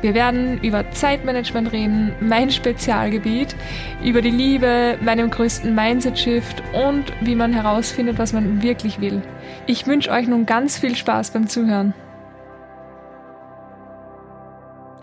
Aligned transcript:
Wir 0.00 0.14
werden 0.14 0.60
über 0.62 0.90
Zeitmanagement 0.92 1.72
reden, 1.72 2.12
mein 2.20 2.50
Spezialgebiet, 2.50 3.56
über 4.04 4.22
die 4.22 4.30
Liebe, 4.30 4.96
meinem 5.00 5.30
größten 5.30 5.74
Mindset-Shift 5.74 6.62
und 6.72 7.04
wie 7.20 7.34
man 7.34 7.52
herausfindet, 7.52 8.18
was 8.18 8.32
man 8.32 8.62
wirklich 8.62 9.00
will. 9.00 9.22
Ich 9.66 9.86
wünsche 9.86 10.10
euch 10.10 10.28
nun 10.28 10.46
ganz 10.46 10.78
viel 10.78 10.94
Spaß 10.94 11.32
beim 11.32 11.48
Zuhören. 11.48 11.94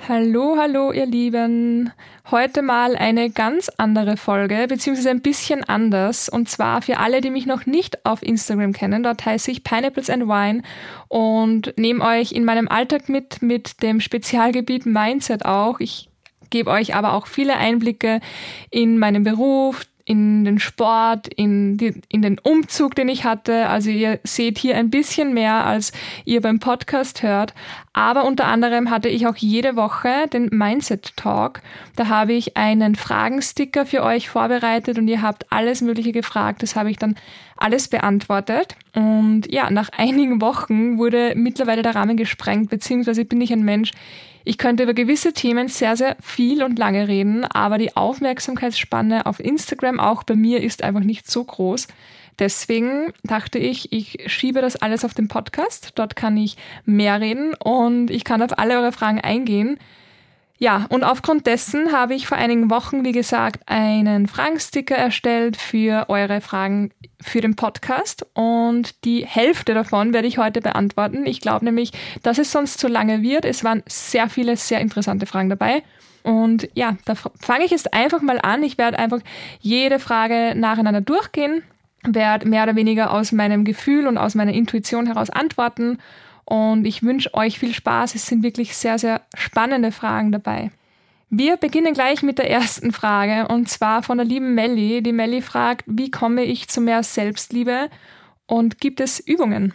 Hallo, 0.08 0.56
hallo, 0.56 0.92
ihr 0.92 1.08
Lieben. 1.08 1.92
Heute 2.30 2.62
mal 2.62 2.96
eine 2.96 3.32
ganz 3.32 3.70
andere 3.78 4.18
Folge, 4.18 4.68
beziehungsweise 4.70 5.10
ein 5.10 5.24
bisschen 5.24 5.64
anders. 5.64 6.30
Und 6.30 6.48
zwar 6.48 6.84
für 6.84 7.00
alle, 7.00 7.22
die 7.22 7.32
mich 7.32 7.48
noch 7.48 7.66
nicht 7.66 8.06
auf 8.06 8.22
Instagram 8.22 8.72
kennen. 8.72 9.02
Dort 9.02 9.26
heiße 9.26 9.50
ich 9.50 9.64
Pineapples 9.64 10.12
and 10.12 10.28
Wine 10.28 10.62
und 11.08 11.74
nehme 11.76 12.06
euch 12.06 12.34
in 12.34 12.46
meinem 12.46 12.68
Alltag 12.68 13.10
mit, 13.10 13.42
mit 13.42 13.82
dem 13.82 14.00
Spezialgebiet 14.00 14.86
Mindset 14.86 15.44
auch. 15.44 15.80
Ich 15.80 16.08
gebe 16.52 16.70
euch 16.70 16.94
aber 16.94 17.14
auch 17.14 17.26
viele 17.26 17.58
Einblicke 17.58 18.20
in 18.70 19.00
meinen 19.00 19.24
Beruf, 19.24 19.88
in 20.06 20.46
den 20.46 20.60
Sport, 20.60 21.28
in, 21.28 21.78
die, 21.78 22.00
in 22.10 22.22
den 22.22 22.38
Umzug, 22.38 22.94
den 22.94 23.10
ich 23.10 23.24
hatte. 23.24 23.68
Also 23.68 23.90
ihr 23.90 24.20
seht 24.24 24.60
hier 24.60 24.78
ein 24.78 24.92
bisschen 24.92 25.34
mehr, 25.34 25.66
als 25.66 25.92
ihr 26.26 26.42
beim 26.42 26.60
Podcast 26.60 27.24
hört. 27.24 27.56
Aber 27.92 28.26
unter 28.26 28.46
anderem 28.46 28.92
hatte 28.92 29.10
ich 29.10 29.26
auch 29.26 29.36
jede 29.36 29.76
Woche 29.76 30.28
den 30.32 30.50
Mindset 30.52 31.18
Talk. 31.18 31.62
Da 31.96 32.08
habe 32.08 32.34
ich 32.34 32.56
einen 32.56 32.96
Fragensticker 32.96 33.88
für 33.88 34.04
euch 34.04 34.30
vorbereitet 34.30 35.00
und 35.00 35.08
ihr 35.08 35.24
habt 35.24 35.52
alles 35.52 35.82
Mögliche 35.82 36.12
gefragt. 36.12 36.62
Das 36.62 36.76
habe 36.76 36.92
ich 36.92 36.98
dann 36.98 37.16
alles 37.58 37.88
beantwortet. 37.88 38.76
Und 38.94 39.52
ja, 39.52 39.70
nach 39.70 39.90
einigen 39.98 40.42
Wochen 40.42 40.98
wurde 40.98 41.34
mittlerweile 41.36 41.82
der 41.82 41.96
Rahmen 41.96 42.18
gesprengt, 42.18 42.70
beziehungsweise 42.70 43.26
bin 43.26 43.42
ich 43.42 43.52
ein 43.52 43.64
Mensch, 43.64 43.92
ich 44.48 44.60
könnte 44.60 44.84
über 44.84 44.94
gewisse 44.94 45.34
Themen 45.34 45.70
sehr, 45.70 45.98
sehr 45.98 46.18
viel 46.22 46.62
und 46.64 46.78
lange 46.78 47.08
reden, 47.08 47.46
aber 47.46 47.80
die 47.80 47.96
Aufmerksamkeitsspanne 47.96 49.26
auf 49.26 49.40
Instagram 49.40 50.00
auch 50.00 50.24
bei 50.24 50.36
mir 50.36 50.62
ist 50.62 50.84
einfach 50.84 51.00
nicht 51.02 51.30
so 51.30 51.44
groß. 51.44 51.88
Deswegen 52.38 53.12
dachte 53.24 53.58
ich, 53.58 53.92
ich 53.92 54.20
schiebe 54.28 54.62
das 54.62 54.76
alles 54.76 55.04
auf 55.04 55.16
den 55.16 55.28
Podcast. 55.28 55.94
Dort 55.96 56.16
kann 56.16 56.38
ich 56.38 56.58
mehr 56.86 57.20
reden 57.22 57.56
und 57.56 58.12
ich 58.12 58.24
kann 58.24 58.44
auf 58.44 58.60
alle 58.60 58.78
eure 58.78 58.92
Fragen 58.92 59.20
eingehen. 59.20 59.80
Ja, 60.58 60.86
und 60.88 61.04
aufgrund 61.04 61.48
dessen 61.48 61.92
habe 61.92 62.16
ich 62.16 62.28
vor 62.28 62.38
einigen 62.38 62.70
Wochen, 62.70 63.04
wie 63.04 63.12
gesagt, 63.12 63.62
einen 63.66 64.26
Fragensticker 64.28 64.96
erstellt 64.96 65.58
für 65.58 66.06
eure 66.08 66.40
Fragen 66.40 66.92
für 67.22 67.42
den 67.42 67.58
Podcast 67.58 68.26
und 68.34 69.04
die 69.04 69.26
Hälfte 69.26 69.74
davon 69.74 70.14
werde 70.14 70.30
ich 70.30 70.38
heute 70.38 70.62
beantworten. 70.62 71.26
Ich 71.26 71.42
glaube 71.42 71.66
nämlich, 71.66 71.92
dass 72.24 72.38
es 72.38 72.54
sonst 72.54 72.80
zu 72.80 72.88
lange 72.88 73.22
wird. 73.22 73.44
Es 73.44 73.66
waren 73.66 73.84
sehr 73.86 74.30
viele, 74.30 74.56
sehr 74.56 74.80
interessante 74.80 75.26
Fragen 75.26 75.50
dabei. 75.50 75.84
Und 76.24 76.70
ja, 76.74 76.96
da 77.04 77.16
fange 77.16 77.66
ich 77.66 77.72
jetzt 77.72 77.94
einfach 77.94 78.22
mal 78.22 78.40
an. 78.42 78.64
Ich 78.64 78.78
werde 78.78 78.98
einfach 78.98 79.20
jede 79.60 80.00
Frage 80.00 80.54
nacheinander 80.56 81.02
durchgehen, 81.02 81.64
werde 82.04 82.48
mehr 82.48 82.64
oder 82.64 82.78
weniger 82.78 83.12
aus 83.12 83.34
meinem 83.34 83.66
Gefühl 83.66 84.08
und 84.08 84.18
aus 84.18 84.36
meiner 84.36 84.54
Intuition 84.54 85.08
heraus 85.08 85.30
antworten 85.30 86.00
und 86.46 86.86
ich 86.86 87.04
wünsche 87.04 87.34
euch 87.34 87.60
viel 87.60 87.74
Spaß. 87.74 88.16
Es 88.16 88.28
sind 88.28 88.44
wirklich 88.44 88.76
sehr, 88.76 88.98
sehr 89.00 89.22
spannende 89.36 89.92
Fragen 89.92 90.32
dabei. 90.32 90.72
Wir 91.30 91.58
beginnen 91.58 91.94
gleich 91.94 92.22
mit 92.22 92.38
der 92.38 92.50
ersten 92.50 92.92
Frage 92.92 93.48
und 93.48 93.68
zwar 93.68 94.04
von 94.04 94.18
der 94.18 94.26
lieben 94.26 94.54
Melli. 94.54 95.02
Die 95.02 95.12
Melli 95.12 95.42
fragt, 95.42 95.84
wie 95.88 96.12
komme 96.12 96.44
ich 96.44 96.70
zu 96.70 96.82
mehr 96.82 97.04
Selbstliebe 97.04 97.90
und 98.46 98.80
gibt 98.80 99.00
es 99.00 99.20
Übungen? 99.20 99.74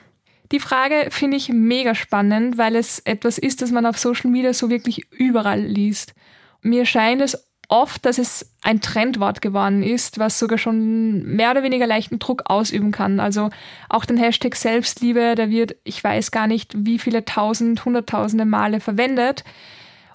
Die 0.53 0.61
Frage 0.61 1.09
finde 1.11 1.37
ich 1.37 1.49
mega 1.49 1.95
spannend, 1.95 2.59
weil 2.59 2.77
es 2.77 3.01
etwas 3.01 3.39
ist, 3.39 3.63
das 3.63 3.71
man 3.71 3.87
auf 3.87 3.99
Social 3.99 4.31
Media 4.31 4.53
so 4.53 4.71
wirklich 4.71 5.07
überall 5.13 5.61
liest. 5.61 6.15
Mir 6.63 6.87
scheint 6.87 7.21
es 7.21 7.50
oft, 7.71 8.05
dass 8.05 8.19
es 8.19 8.53
ein 8.63 8.81
Trendwort 8.81 9.41
geworden 9.41 9.83
ist, 9.83 10.19
was 10.19 10.39
sogar 10.39 10.59
schon 10.59 11.23
mehr 11.23 11.53
oder 11.53 11.63
weniger 11.63 11.87
leichten 11.87 12.19
Druck 12.19 12.43
ausüben 12.47 12.91
kann. 12.91 13.21
Also 13.21 13.51
auch 13.89 14.05
den 14.05 14.17
Hashtag 14.17 14.57
Selbstliebe, 14.57 15.35
der 15.37 15.51
wird, 15.51 15.77
ich 15.85 16.03
weiß 16.03 16.31
gar 16.31 16.47
nicht, 16.47 16.73
wie 16.77 16.99
viele 16.99 17.25
tausend, 17.25 17.85
hunderttausende 17.85 18.45
Male 18.45 18.81
verwendet. 18.81 19.45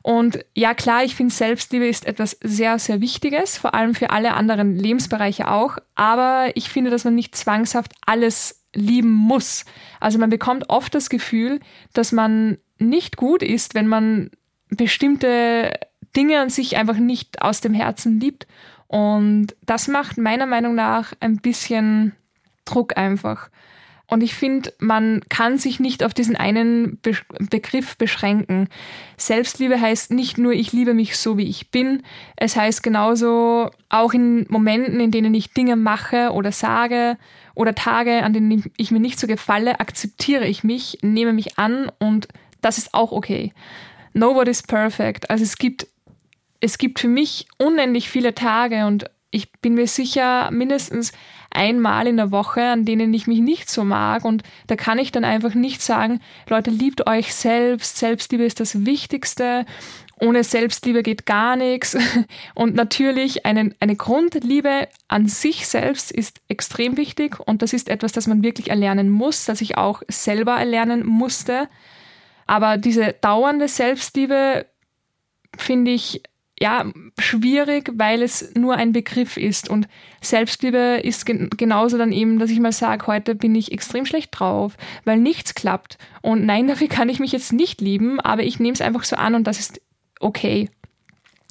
Und 0.03 0.45
ja, 0.53 0.75
klar, 0.75 1.03
ich 1.03 1.15
finde, 1.15 1.33
Selbstliebe 1.33 1.87
ist 1.87 2.05
etwas 2.05 2.37
sehr, 2.43 2.77
sehr 2.77 3.01
Wichtiges, 3.01 3.57
vor 3.57 3.73
allem 3.73 3.95
für 3.95 4.11
alle 4.11 4.35
anderen 4.35 4.75
Lebensbereiche 4.75 5.49
auch. 5.49 5.77
Aber 5.95 6.51
ich 6.53 6.69
finde, 6.69 6.91
dass 6.91 7.05
man 7.05 7.15
nicht 7.15 7.35
zwangshaft 7.35 7.93
alles 8.05 8.65
lieben 8.75 9.11
muss. 9.11 9.65
Also 9.99 10.19
man 10.19 10.29
bekommt 10.29 10.69
oft 10.69 10.93
das 10.93 11.09
Gefühl, 11.09 11.59
dass 11.93 12.11
man 12.11 12.57
nicht 12.77 13.17
gut 13.17 13.41
ist, 13.41 13.73
wenn 13.73 13.87
man 13.87 14.29
bestimmte 14.69 15.71
Dinge 16.15 16.39
an 16.39 16.49
sich 16.49 16.77
einfach 16.77 16.97
nicht 16.97 17.41
aus 17.41 17.61
dem 17.61 17.73
Herzen 17.73 18.19
liebt. 18.19 18.47
Und 18.87 19.47
das 19.65 19.87
macht 19.87 20.17
meiner 20.17 20.45
Meinung 20.45 20.75
nach 20.75 21.13
ein 21.19 21.37
bisschen 21.37 22.13
Druck 22.65 22.97
einfach. 22.97 23.49
Und 24.07 24.21
ich 24.21 24.35
finde, 24.35 24.71
man 24.77 25.21
kann 25.29 25.57
sich 25.57 25.79
nicht 25.79 26.03
auf 26.03 26.13
diesen 26.13 26.35
einen 26.35 26.99
Be 27.01 27.13
Begriff 27.49 27.97
beschränken. 27.97 28.69
Selbstliebe 29.17 29.81
heißt 29.81 30.11
nicht 30.11 30.37
nur, 30.37 30.51
ich 30.51 30.73
liebe 30.73 30.93
mich 30.93 31.17
so, 31.17 31.37
wie 31.37 31.49
ich 31.49 31.71
bin. 31.71 32.03
Es 32.35 32.55
heißt 32.55 32.83
genauso, 32.83 33.71
auch 33.89 34.13
in 34.13 34.45
Momenten, 34.49 34.99
in 34.99 35.09
denen 35.09 35.33
ich 35.33 35.53
Dinge 35.53 35.75
mache 35.75 36.31
oder 36.33 36.51
sage 36.51 37.17
oder 37.55 37.73
Tage, 37.73 38.21
an 38.23 38.33
denen 38.33 38.71
ich 38.77 38.91
mir 38.91 38.99
nicht 38.99 39.19
so 39.19 39.25
gefalle, 39.25 39.79
akzeptiere 39.79 40.45
ich 40.45 40.63
mich, 40.63 40.99
nehme 41.01 41.33
mich 41.33 41.57
an 41.57 41.91
und 41.97 42.27
das 42.61 42.77
ist 42.77 42.93
auch 42.93 43.11
okay. 43.11 43.53
Nobody's 44.13 44.61
perfect. 44.61 45.29
Also 45.29 45.43
es 45.43 45.57
gibt 45.57 45.87
es 46.59 46.77
gibt 46.77 46.99
für 46.99 47.07
mich 47.07 47.47
unendlich 47.57 48.09
viele 48.09 48.33
Tage 48.33 48.85
und 48.85 49.09
ich 49.31 49.51
bin 49.51 49.73
mir 49.73 49.87
sicher 49.87 50.49
mindestens 50.51 51.11
einmal 51.55 52.07
in 52.07 52.17
der 52.17 52.31
Woche, 52.31 52.61
an 52.61 52.85
denen 52.85 53.13
ich 53.13 53.27
mich 53.27 53.39
nicht 53.39 53.69
so 53.69 53.83
mag. 53.83 54.23
Und 54.23 54.43
da 54.67 54.75
kann 54.75 54.99
ich 54.99 55.11
dann 55.11 55.25
einfach 55.25 55.53
nicht 55.53 55.81
sagen, 55.81 56.21
Leute, 56.49 56.69
liebt 56.69 57.07
euch 57.07 57.33
selbst. 57.33 57.97
Selbstliebe 57.97 58.45
ist 58.45 58.59
das 58.59 58.85
Wichtigste. 58.85 59.65
Ohne 60.19 60.43
Selbstliebe 60.43 61.03
geht 61.03 61.25
gar 61.25 61.55
nichts. 61.55 61.97
Und 62.55 62.75
natürlich 62.75 63.45
eine, 63.45 63.75
eine 63.79 63.95
Grundliebe 63.95 64.87
an 65.07 65.27
sich 65.27 65.67
selbst 65.67 66.11
ist 66.11 66.39
extrem 66.47 66.95
wichtig. 66.97 67.39
Und 67.39 67.61
das 67.61 67.73
ist 67.73 67.89
etwas, 67.89 68.11
das 68.11 68.27
man 68.27 68.43
wirklich 68.43 68.69
erlernen 68.69 69.09
muss, 69.09 69.45
das 69.45 69.61
ich 69.61 69.77
auch 69.77 70.01
selber 70.07 70.53
erlernen 70.53 71.05
musste. 71.05 71.67
Aber 72.47 72.77
diese 72.77 73.13
dauernde 73.19 73.67
Selbstliebe 73.67 74.65
finde 75.57 75.91
ich 75.91 76.21
ja, 76.59 76.85
schwierig, 77.19 77.91
weil 77.95 78.21
es 78.21 78.53
nur 78.55 78.75
ein 78.75 78.93
Begriff 78.93 79.35
ist. 79.35 79.69
Und 79.69 79.87
Selbstliebe 80.21 81.01
ist 81.03 81.25
gen 81.25 81.49
genauso 81.57 81.97
dann 81.97 82.13
eben, 82.13 82.39
dass 82.39 82.49
ich 82.49 82.59
mal 82.59 82.71
sage, 82.71 83.07
heute 83.07 83.35
bin 83.35 83.53
ich 83.55 83.71
extrem 83.71 84.05
schlecht 84.05 84.39
drauf, 84.39 84.77
weil 85.03 85.17
nichts 85.17 85.53
klappt. 85.53 85.97
Und 86.21 86.45
nein, 86.45 86.67
dafür 86.69 86.87
kann 86.87 87.09
ich 87.09 87.19
mich 87.19 87.31
jetzt 87.31 87.51
nicht 87.51 87.81
lieben, 87.81 88.19
aber 88.19 88.43
ich 88.43 88.59
nehme 88.59 88.73
es 88.73 88.81
einfach 88.81 89.03
so 89.03 89.15
an 89.17 89.35
und 89.35 89.45
das 89.45 89.59
ist 89.59 89.81
okay. 90.19 90.69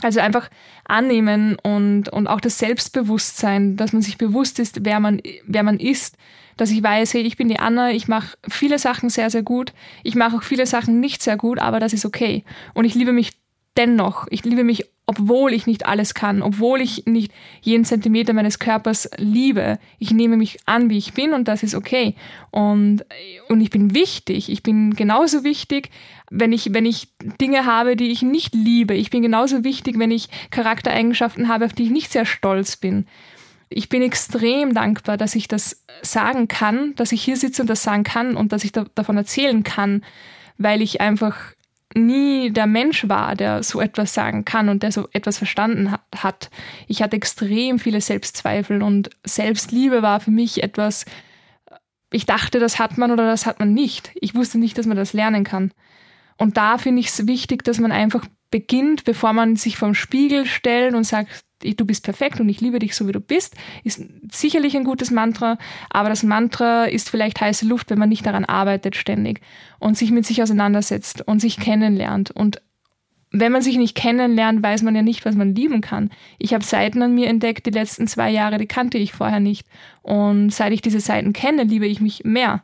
Also 0.03 0.21
einfach 0.21 0.51
annehmen 0.85 1.56
und, 1.62 2.09
und 2.09 2.27
auch 2.27 2.41
das 2.41 2.59
Selbstbewusstsein, 2.59 3.77
dass 3.77 3.93
man 3.93 4.03
sich 4.03 4.19
bewusst 4.19 4.59
ist, 4.59 4.85
wer 4.85 5.01
man, 5.01 5.21
wer 5.47 5.62
man 5.62 5.79
ist. 5.79 6.17
Dass 6.56 6.71
ich 6.71 6.83
weiß, 6.83 7.15
hey, 7.15 7.23
ich 7.23 7.37
bin 7.37 7.49
die 7.49 7.59
Anna, 7.59 7.91
ich 7.91 8.06
mache 8.06 8.37
viele 8.49 8.79
Sachen 8.79 9.11
sehr, 9.11 9.29
sehr 9.29 9.43
gut. 9.43 9.73
Ich 10.03 10.15
mache 10.15 10.37
auch 10.37 10.43
viele 10.43 10.67
Sachen 10.67 11.01
nicht 11.01 11.23
sehr 11.23 11.37
gut, 11.37 11.59
aber 11.59 11.81
das 11.81 11.93
ist 11.93 12.05
okay. 12.05 12.45
Und 12.75 12.85
ich 12.85 12.95
liebe 12.95 13.12
mich 13.12 13.33
dennoch. 13.77 14.27
Ich 14.31 14.45
liebe 14.45 14.65
mich 14.65 14.87
obwohl 15.06 15.53
ich 15.53 15.67
nicht 15.67 15.87
alles 15.87 16.15
kann, 16.15 16.41
obwohl 16.41 16.81
ich 16.81 17.05
nicht 17.06 17.33
jeden 17.61 17.85
Zentimeter 17.85 18.33
meines 18.33 18.59
Körpers 18.59 19.11
liebe. 19.19 19.79
Ich 19.99 20.12
nehme 20.12 20.37
mich 20.37 20.59
an, 20.67 20.89
wie 20.89 20.97
ich 20.97 21.12
bin 21.12 21.35
und 21.35 21.47
das 21.47 21.62
ist 21.62 21.75
okay. 21.75 22.15
Und, 22.51 23.05
und 23.49 23.61
ich 23.61 23.71
bin 23.71 23.95
wichtig. 23.95 24.51
Ich 24.51 24.62
bin 24.62 24.95
genauso 24.95 25.45
wichtig, 25.45 25.91
wenn 26.31 26.53
ich, 26.53 26.73
wenn 26.73 26.87
ich 26.87 27.09
Dinge 27.41 27.67
habe, 27.67 27.97
die 27.97 28.11
ich 28.11 28.23
nicht 28.23 28.55
liebe. 28.55 28.95
Ich 28.95 29.11
bin 29.11 29.21
genauso 29.21 29.62
wichtig, 29.62 29.99
wenn 29.99 30.11
ich 30.11 30.29
Charaktereigenschaften 30.51 31.49
habe, 31.49 31.67
auf 31.67 31.75
die 31.75 31.85
ich 31.85 31.91
nicht 31.91 32.11
sehr 32.11 32.25
stolz 32.25 32.77
bin. 32.77 33.06
Ich 33.69 33.89
bin 33.91 34.03
extrem 34.03 34.73
dankbar, 34.73 35.17
dass 35.17 35.35
ich 35.35 35.49
das 35.49 35.85
sagen 36.01 36.49
kann, 36.49 36.95
dass 36.97 37.12
ich 37.12 37.23
hier 37.23 37.37
sitze 37.37 37.62
und 37.62 37.69
das 37.69 37.83
sagen 37.83 38.05
kann 38.05 38.37
und 38.37 38.53
dass 38.53 38.65
ich 38.65 38.73
da, 38.73 38.87
davon 38.95 39.17
erzählen 39.17 39.65
kann, 39.65 40.03
weil 40.56 40.81
ich 40.81 41.01
einfach 41.01 41.37
nie 41.94 42.50
der 42.50 42.67
Mensch 42.67 43.08
war, 43.08 43.35
der 43.35 43.62
so 43.62 43.81
etwas 43.81 44.14
sagen 44.14 44.44
kann 44.44 44.69
und 44.69 44.82
der 44.82 44.93
so 44.93 45.08
etwas 45.12 45.38
verstanden 45.38 45.94
hat. 46.14 46.50
Ich 46.88 47.02
hatte 47.02 47.17
extrem 47.17 47.79
viele 47.79 48.00
Selbstzweifel 48.00 48.82
und 48.82 49.11
Selbstliebe 49.25 50.02
war 50.02 50.20
für 50.20 50.31
mich 50.31 50.62
etwas, 50.62 51.05
ich 52.11 52.26
dachte, 52.26 52.61
das 52.61 52.79
hat 52.79 52.99
man 52.99 53.11
oder 53.11 53.26
das 53.26 53.46
hat 53.46 53.58
man 53.58 53.75
nicht. 53.75 54.12
Ich 54.14 54.35
wusste 54.35 54.58
nicht, 54.58 54.79
dass 54.79 54.87
man 54.87 54.96
das 54.96 55.12
lernen 55.12 55.44
kann. 55.44 55.73
Und 56.37 56.56
da 56.56 56.79
finde 56.79 57.00
ich 57.00 57.08
es 57.08 57.26
wichtig, 57.26 57.64
dass 57.64 57.79
man 57.79 57.93
einfach 57.93 58.26
beginnt, 58.50 59.05
bevor 59.05 59.32
man 59.32 59.56
sich 59.56 59.76
vom 59.76 59.94
Spiegel 59.94 60.46
stellt 60.46 60.94
und 60.94 61.05
sagt, 61.05 61.44
du 61.73 61.85
bist 61.85 62.05
perfekt 62.05 62.41
und 62.41 62.49
ich 62.49 62.61
liebe 62.61 62.79
dich 62.79 62.95
so 62.95 63.09
wie 63.09 63.13
du 63.13 63.21
bist, 63.21 63.57
ist 63.83 64.03
sicherlich 64.31 64.77
ein 64.77 64.85
gutes 64.85 65.11
Mantra, 65.11 65.59
aber 65.91 66.09
das 66.09 66.23
Mantra 66.23 66.85
ist 66.85 67.11
vielleicht 67.11 67.41
heiße 67.41 67.67
Luft, 67.67 67.91
wenn 67.91 67.99
man 67.99 68.09
nicht 68.09 68.27
daran 68.27 68.45
arbeitet 68.45 68.97
ständig 68.97 69.41
und 69.79 69.97
sich 69.97 70.11
mit 70.11 70.27
sich 70.27 70.43
auseinandersetzt 70.43 71.23
und 71.27 71.41
sich 71.41 71.59
kennenlernt. 71.59 72.31
Und 72.31 72.61
wenn 73.37 73.51
man 73.51 73.63
sich 73.63 73.77
nicht 73.77 73.97
kennenlernt, 73.97 74.63
weiß 74.63 74.83
man 74.83 74.95
ja 74.95 75.03
nicht, 75.03 75.25
was 75.25 75.35
man 75.35 75.55
lieben 75.57 75.81
kann. 75.81 76.11
Ich 76.39 76.55
habe 76.55 76.63
Seiten 76.63 77.03
an 77.03 77.15
mir 77.15 77.29
entdeckt, 77.29 77.67
die 77.67 77.71
letzten 77.71 78.07
zwei 78.07 78.31
Jahre, 78.31 78.59
die 78.59 78.67
kannte 78.67 78.97
ich 78.97 79.13
vorher 79.13 79.41
nicht. 79.41 79.67
Und 80.03 80.51
seit 80.51 80.73
ich 80.73 80.83
diese 80.83 81.01
Seiten 81.01 81.33
kenne, 81.33 81.65
liebe 81.65 81.87
ich 81.87 82.01
mich 82.01 82.23
mehr. 82.25 82.63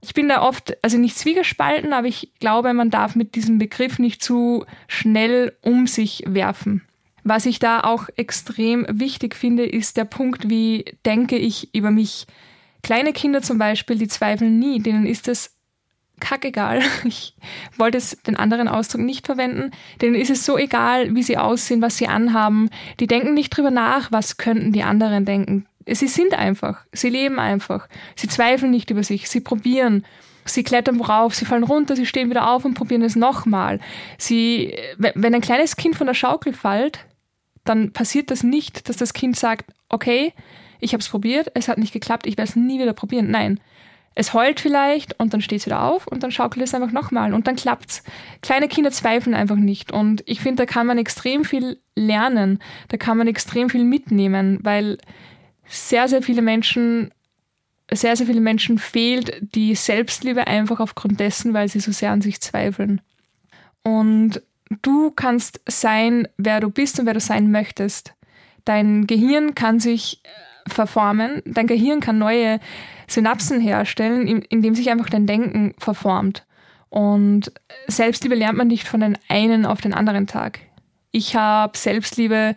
Ich 0.00 0.14
bin 0.14 0.28
da 0.28 0.42
oft, 0.42 0.76
also 0.82 0.98
nicht 0.98 1.16
zwiegespalten, 1.16 1.92
aber 1.92 2.08
ich 2.08 2.32
glaube, 2.40 2.72
man 2.72 2.90
darf 2.90 3.14
mit 3.14 3.36
diesem 3.36 3.58
Begriff 3.58 3.98
nicht 3.98 4.22
zu 4.22 4.64
schnell 4.88 5.56
um 5.62 5.86
sich 5.86 6.24
werfen. 6.26 6.82
Was 7.28 7.44
ich 7.44 7.58
da 7.58 7.80
auch 7.80 8.08
extrem 8.16 8.86
wichtig 8.88 9.34
finde, 9.34 9.66
ist 9.66 9.98
der 9.98 10.06
Punkt, 10.06 10.48
wie 10.48 10.86
denke 11.04 11.36
ich 11.36 11.74
über 11.74 11.90
mich. 11.90 12.26
Kleine 12.82 13.12
Kinder 13.12 13.42
zum 13.42 13.58
Beispiel, 13.58 13.98
die 13.98 14.08
zweifeln 14.08 14.58
nie, 14.58 14.80
denen 14.80 15.04
ist 15.04 15.28
es 15.28 15.54
kackegal. 16.20 16.80
Ich 17.04 17.34
wollte 17.76 17.98
es 17.98 18.16
den 18.22 18.34
anderen 18.36 18.66
Ausdruck 18.66 19.02
nicht 19.02 19.26
verwenden. 19.26 19.72
Denen 20.00 20.14
ist 20.14 20.30
es 20.30 20.46
so 20.46 20.56
egal, 20.56 21.14
wie 21.14 21.22
sie 21.22 21.36
aussehen, 21.36 21.82
was 21.82 21.98
sie 21.98 22.08
anhaben. 22.08 22.70
Die 22.98 23.06
denken 23.06 23.34
nicht 23.34 23.50
drüber 23.50 23.70
nach, 23.70 24.10
was 24.10 24.38
könnten 24.38 24.72
die 24.72 24.82
anderen 24.82 25.26
denken. 25.26 25.66
Sie 25.86 26.08
sind 26.08 26.32
einfach. 26.32 26.86
Sie 26.92 27.10
leben 27.10 27.38
einfach. 27.38 27.88
Sie 28.16 28.28
zweifeln 28.28 28.70
nicht 28.70 28.88
über 28.88 29.02
sich. 29.02 29.28
Sie 29.28 29.40
probieren. 29.40 30.06
Sie 30.46 30.62
klettern 30.62 30.98
worauf, 30.98 31.34
sie 31.34 31.44
fallen 31.44 31.62
runter, 31.62 31.94
sie 31.94 32.06
stehen 32.06 32.30
wieder 32.30 32.48
auf 32.50 32.64
und 32.64 32.72
probieren 32.72 33.02
es 33.02 33.16
nochmal. 33.16 33.80
Sie, 34.16 34.74
wenn 34.96 35.34
ein 35.34 35.42
kleines 35.42 35.76
Kind 35.76 35.94
von 35.94 36.06
der 36.06 36.14
Schaukel 36.14 36.54
fällt, 36.54 37.04
dann 37.68 37.92
passiert 37.92 38.30
das 38.30 38.42
nicht, 38.42 38.88
dass 38.88 38.96
das 38.96 39.12
Kind 39.12 39.36
sagt, 39.36 39.72
okay, 39.88 40.32
ich 40.80 40.92
habe 40.92 41.00
es 41.00 41.08
probiert, 41.08 41.50
es 41.54 41.68
hat 41.68 41.78
nicht 41.78 41.92
geklappt, 41.92 42.26
ich 42.26 42.36
werde 42.36 42.50
es 42.50 42.56
nie 42.56 42.80
wieder 42.80 42.92
probieren. 42.92 43.30
Nein, 43.30 43.60
es 44.14 44.34
heult 44.34 44.58
vielleicht 44.58 45.18
und 45.20 45.32
dann 45.32 45.40
steht 45.40 45.60
es 45.60 45.66
wieder 45.66 45.84
auf 45.84 46.06
und 46.08 46.24
dann 46.24 46.32
schaukelt 46.32 46.64
es 46.64 46.74
einfach 46.74 46.90
nochmal 46.90 47.34
und 47.34 47.46
dann 47.46 47.56
klappt's. 47.56 48.02
Kleine 48.42 48.66
Kinder 48.66 48.90
zweifeln 48.90 49.34
einfach 49.34 49.56
nicht 49.56 49.92
und 49.92 50.24
ich 50.26 50.40
finde, 50.40 50.64
da 50.64 50.66
kann 50.66 50.88
man 50.88 50.98
extrem 50.98 51.44
viel 51.44 51.78
lernen, 51.94 52.58
da 52.88 52.96
kann 52.96 53.16
man 53.16 53.28
extrem 53.28 53.70
viel 53.70 53.84
mitnehmen, 53.84 54.58
weil 54.62 54.98
sehr, 55.68 56.08
sehr 56.08 56.22
viele 56.22 56.42
Menschen, 56.42 57.12
sehr, 57.92 58.16
sehr 58.16 58.26
viele 58.26 58.40
Menschen 58.40 58.78
fehlt 58.78 59.36
die 59.54 59.74
Selbstliebe 59.76 60.46
einfach 60.46 60.80
aufgrund 60.80 61.20
dessen, 61.20 61.54
weil 61.54 61.68
sie 61.68 61.80
so 61.80 61.92
sehr 61.92 62.10
an 62.10 62.20
sich 62.20 62.40
zweifeln. 62.40 63.00
Und 63.84 64.42
du 64.82 65.10
kannst 65.10 65.60
sein, 65.66 66.28
wer 66.36 66.60
du 66.60 66.70
bist 66.70 66.98
und 66.98 67.06
wer 67.06 67.14
du 67.14 67.20
sein 67.20 67.50
möchtest. 67.50 68.14
Dein 68.64 69.06
Gehirn 69.06 69.54
kann 69.54 69.80
sich 69.80 70.20
äh, 70.24 70.70
verformen, 70.70 71.42
dein 71.46 71.66
Gehirn 71.66 72.00
kann 72.00 72.18
neue 72.18 72.60
Synapsen 73.06 73.60
herstellen, 73.60 74.26
indem 74.26 74.74
sich 74.74 74.90
einfach 74.90 75.08
dein 75.08 75.26
Denken 75.26 75.74
verformt. 75.78 76.44
Und 76.90 77.52
Selbstliebe 77.86 78.34
lernt 78.34 78.58
man 78.58 78.68
nicht 78.68 78.86
von 78.86 79.00
den 79.00 79.18
einen 79.28 79.66
auf 79.66 79.80
den 79.80 79.94
anderen 79.94 80.26
Tag. 80.26 80.60
Ich 81.10 81.34
habe 81.34 81.76
Selbstliebe 81.76 82.54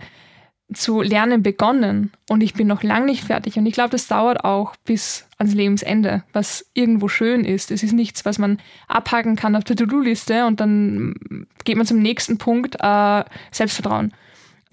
zu 0.73 1.01
lernen 1.01 1.43
begonnen 1.43 2.11
und 2.29 2.41
ich 2.41 2.53
bin 2.53 2.67
noch 2.67 2.83
lang 2.83 3.05
nicht 3.05 3.25
fertig. 3.25 3.57
Und 3.57 3.65
ich 3.65 3.73
glaube, 3.73 3.89
das 3.89 4.07
dauert 4.07 4.43
auch 4.43 4.75
bis 4.85 5.27
ans 5.37 5.53
Lebensende, 5.53 6.23
was 6.33 6.65
irgendwo 6.73 7.07
schön 7.07 7.43
ist. 7.43 7.71
Es 7.71 7.83
ist 7.83 7.93
nichts, 7.93 8.25
was 8.25 8.37
man 8.37 8.59
abhaken 8.87 9.35
kann 9.35 9.55
auf 9.55 9.63
der 9.63 9.75
To-Do-Liste 9.75 10.45
und 10.45 10.59
dann 10.59 11.47
geht 11.63 11.77
man 11.77 11.85
zum 11.85 11.99
nächsten 11.99 12.37
Punkt, 12.37 12.77
äh, 12.79 13.23
Selbstvertrauen. 13.51 14.13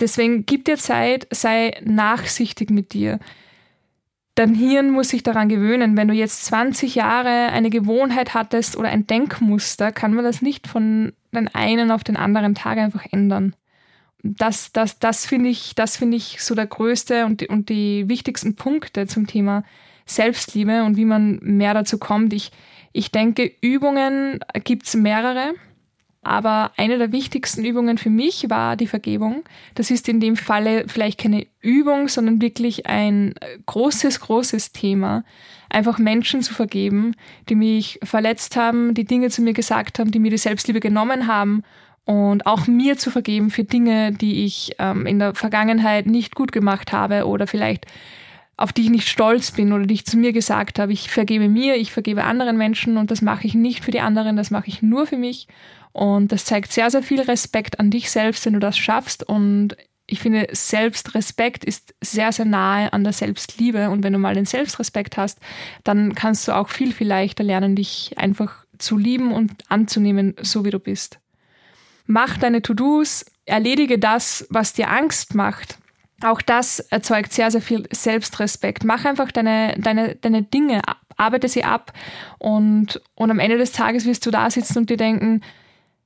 Deswegen 0.01 0.47
gib 0.47 0.65
dir 0.65 0.77
Zeit, 0.77 1.27
sei 1.31 1.73
nachsichtig 1.85 2.71
mit 2.71 2.93
dir. 2.93 3.19
Dein 4.37 4.55
Hirn 4.55 4.93
muss 4.93 5.09
sich 5.09 5.25
daran 5.25 5.49
gewöhnen. 5.49 5.97
Wenn 5.97 6.07
du 6.07 6.15
jetzt 6.15 6.45
20 6.45 6.95
Jahre 6.95 7.49
eine 7.51 7.71
Gewohnheit 7.71 8.35
hattest 8.35 8.77
oder 8.77 8.89
ein 8.89 9.09
Denkmuster, 9.09 9.91
kann 9.91 10.15
man 10.15 10.25
das 10.25 10.43
nicht 10.43 10.69
von 10.69 11.13
den 11.33 11.49
einen 11.49 11.91
auf 11.91 12.05
den 12.05 12.17
anderen 12.17 12.55
Tag 12.55 12.79
einfach 12.79 13.05
ändern 13.11 13.57
das, 14.37 14.73
das, 14.73 14.99
das 14.99 15.27
finde 15.27 15.51
ich, 15.51 15.75
das 15.75 16.01
ich 16.01 16.43
so 16.43 16.55
der 16.55 16.67
größte 16.67 17.27
und, 17.27 17.49
und 17.49 17.69
die 17.69 18.09
wichtigsten 18.09 18.55
Punkte 18.55 19.07
zum 19.07 19.27
Thema 19.27 19.65
Selbstliebe 20.07 20.85
und 20.85 20.97
wie 20.97 21.05
man 21.05 21.39
mehr 21.43 21.75
dazu 21.75 21.99
kommt. 21.99 22.33
Ich, 22.33 22.51
ich 22.93 23.11
denke, 23.11 23.53
Übungen 23.61 24.41
gibt 24.65 24.87
es 24.87 24.95
mehrere. 24.95 25.55
Aber 26.23 26.73
eine 26.77 26.99
der 26.99 27.13
wichtigsten 27.13 27.65
Übungen 27.65 27.97
für 27.97 28.11
mich 28.11 28.51
war 28.51 28.77
die 28.77 28.89
Vergebung. 28.89 29.45
Das 29.77 29.91
ist 29.91 30.09
in 30.09 30.21
dem 30.21 30.37
Falle 30.37 30.85
vielleicht 30.87 31.19
keine 31.19 31.47
Übung, 31.63 32.09
sondern 32.09 32.43
wirklich 32.43 32.87
ein 32.87 33.35
großes, 33.65 34.21
großes 34.21 34.73
Thema. 34.73 35.25
Einfach 35.71 35.99
Menschen 35.99 36.43
zu 36.43 36.53
vergeben, 36.53 37.15
die 37.49 37.55
mich 37.55 38.01
verletzt 38.03 38.57
haben, 38.57 38.95
die 38.95 39.05
Dinge 39.05 39.31
zu 39.31 39.43
mir 39.43 39.53
gesagt 39.53 39.99
haben, 39.99 40.11
die 40.11 40.19
mir 40.19 40.31
die 40.31 40.39
Selbstliebe 40.39 40.81
genommen 40.81 41.29
haben 41.29 41.63
und 42.09 42.47
auch 42.47 42.67
mir 42.67 42.97
zu 42.97 43.11
vergeben 43.11 43.51
für 43.51 43.65
Dinge, 43.65 44.13
die 44.13 44.47
ich 44.47 44.73
ähm, 44.79 45.05
in 45.05 45.19
der 45.19 45.35
Vergangenheit 45.35 46.07
nicht 46.07 46.35
gut 46.35 46.53
gemacht 46.53 46.91
habe 46.91 47.27
oder 47.27 47.47
vielleicht 47.47 47.85
auf 48.57 48.73
die 48.73 48.81
ich 48.81 48.89
nicht 48.89 49.09
stolz 49.09 49.51
bin 49.51 49.75
oder 49.75 49.85
die 49.85 49.93
ich 49.93 50.07
zu 50.07 50.17
mir 50.17 50.33
gesagt 50.33 50.79
habe. 50.79 50.91
Ich 50.91 51.11
vergebe 51.11 51.51
mir, 51.51 51.77
ich 51.77 51.93
vergebe 51.93 52.25
anderen 52.25 52.57
Menschen 52.57 52.97
und 52.97 53.11
das 53.11 53.21
mache 53.21 53.47
ich 53.47 53.55
nicht 53.55 53.85
für 53.85 53.91
die 53.91 54.01
anderen, 54.01 54.39
das 54.39 54.51
mache 54.51 54.69
ich 54.69 54.81
nur 54.81 55.07
für 55.07 55.19
mich. 55.19 55.49
Und 55.93 56.33
das 56.33 56.47
zeigt 56.47 56.73
sehr, 56.73 56.91
sehr 56.91 57.03
viel 57.03 57.21
Respekt 57.21 57.79
an 57.79 57.91
dich 57.91 58.11
selbst, 58.11 58.47
wenn 58.47 58.55
du 58.55 58.59
das 58.59 58.79
schaffst. 58.79 59.23
Und 59.23 59.77
ich 60.07 60.21
finde, 60.21 60.49
Selbstrespekt 60.51 61.63
ist 61.63 61.95
sehr, 62.03 62.33
sehr 62.33 62.47
nahe 62.47 62.91
an 62.91 63.05
der 63.05 63.13
Selbstliebe. 63.13 63.91
Und 63.91 64.03
wenn 64.03 64.15
du 64.15 64.19
mal 64.19 64.35
den 64.35 64.47
Selbstrespekt 64.47 65.19
hast, 65.19 65.41
dann 65.85 66.15
kannst 66.15 66.49
du 66.49 66.53
auch 66.53 66.71
viel, 66.71 66.95
viel 66.95 67.07
leichter 67.07 67.45
lernen, 67.45 67.77
dich 67.77 68.15
einfach 68.17 68.65
zu 68.79 68.97
lieben 68.97 69.31
und 69.31 69.53
anzunehmen, 69.69 70.35
so 70.41 70.65
wie 70.65 70.71
du 70.71 70.79
bist. 70.79 71.21
Mach 72.11 72.39
deine 72.39 72.63
To-Dos, 72.63 73.27
erledige 73.45 73.99
das, 73.99 74.47
was 74.49 74.73
dir 74.73 74.91
Angst 74.91 75.35
macht. 75.35 75.79
Auch 76.23 76.41
das 76.41 76.81
erzeugt 76.81 77.35
sehr, 77.35 77.51
sehr 77.51 77.61
viel 77.61 77.87
Selbstrespekt. 77.93 78.83
Mach 78.83 79.05
einfach 79.05 79.31
deine, 79.31 79.77
deine, 79.79 80.15
deine 80.17 80.43
Dinge, 80.43 80.81
arbeite 81.19 81.49
sie 81.49 81.65
ab 81.65 81.93
und, 82.39 83.03
und 83.15 83.31
am 83.31 83.39
Ende 83.39 83.59
des 83.59 83.73
Tages 83.73 84.07
wirst 84.07 84.25
du 84.25 84.31
da 84.31 84.51
sitzen 84.51 84.79
und 84.79 84.91
dir 84.91 84.97
denken, 84.97 85.43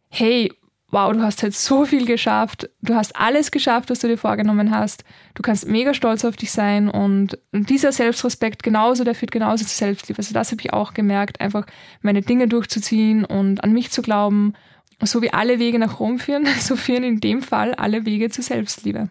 hey, 0.09 0.53
wow, 0.91 1.13
du 1.13 1.23
hast 1.23 1.45
halt 1.45 1.55
so 1.55 1.87
viel 1.87 2.05
geschafft, 2.05 2.69
du 2.83 2.97
hast 2.97 3.15
alles 3.15 3.53
geschafft, 3.53 3.89
was 3.89 4.01
du 4.01 4.09
dir 4.09 4.19
vorgenommen 4.19 4.73
hast, 4.73 5.05
du 5.35 5.43
kannst 5.43 5.69
mega 5.69 5.95
stolz 5.95 6.25
auf 6.25 6.37
dich 6.37 6.51
sein 6.51 6.91
und 6.91 7.39
dieser 7.53 7.93
Selbstrespekt 7.93 8.65
genauso, 8.65 9.05
der 9.05 9.15
führt 9.15 9.31
genauso 9.31 9.65
zu 9.65 9.75
Selbstliebe. 9.75 10.19
Also 10.19 10.35
das 10.35 10.51
habe 10.51 10.61
ich 10.61 10.73
auch 10.73 10.95
gemerkt, 10.95 11.41
einfach 11.41 11.65
meine 12.03 12.23
Dinge 12.23 12.49
durchzuziehen 12.49 13.25
und 13.25 13.63
an 13.63 13.73
mich 13.73 13.93
zu 13.93 14.03
glauben 14.03 14.55
so 15.07 15.23
wie 15.23 15.33
alle 15.33 15.59
Wege 15.59 15.79
nach 15.79 16.01
Rom 16.01 16.19
führen, 16.19 16.47
so 16.61 16.77
führen 16.77 17.05
in 17.05 17.21
dem 17.21 17.43
Fall 17.43 17.75
alle 17.75 18.05
Wege 18.05 18.31
zur 18.31 18.45
Selbstliebe. 18.45 19.09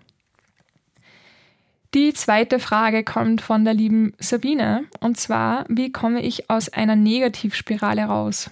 Die 1.93 2.13
zweite 2.13 2.60
Frage 2.60 3.03
kommt 3.03 3.41
von 3.41 3.65
der 3.65 3.74
lieben 3.74 4.13
Sabine 4.17 4.86
und 5.01 5.17
zwar, 5.17 5.65
wie 5.67 5.91
komme 5.91 6.21
ich 6.21 6.50
aus 6.50 6.69
einer 6.69 6.95
Negativspirale 6.95 8.05
raus? 8.05 8.50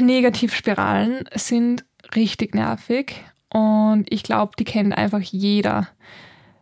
Negativspiralen 0.00 1.24
sind 1.34 1.84
richtig 2.14 2.54
nervig 2.54 3.14
und 3.48 4.06
ich 4.10 4.24
glaube, 4.24 4.52
die 4.58 4.64
kennt 4.64 4.96
einfach 4.96 5.20
jeder. 5.20 5.88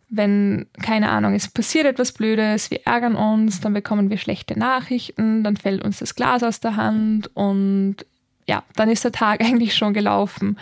Wenn, 0.07 0.67
keine 0.81 1.09
Ahnung, 1.09 1.33
es 1.33 1.47
passiert 1.47 1.85
etwas 1.85 2.11
Blödes, 2.11 2.69
wir 2.71 2.85
ärgern 2.85 3.15
uns, 3.15 3.59
dann 3.59 3.73
bekommen 3.73 4.09
wir 4.09 4.17
schlechte 4.17 4.57
Nachrichten, 4.57 5.43
dann 5.43 5.57
fällt 5.57 5.83
uns 5.83 5.99
das 5.99 6.15
Glas 6.15 6.43
aus 6.43 6.59
der 6.59 6.75
Hand 6.75 7.35
und 7.35 7.97
ja, 8.49 8.63
dann 8.75 8.89
ist 8.89 9.03
der 9.03 9.11
Tag 9.11 9.41
eigentlich 9.45 9.75
schon 9.75 9.93
gelaufen. 9.93 10.57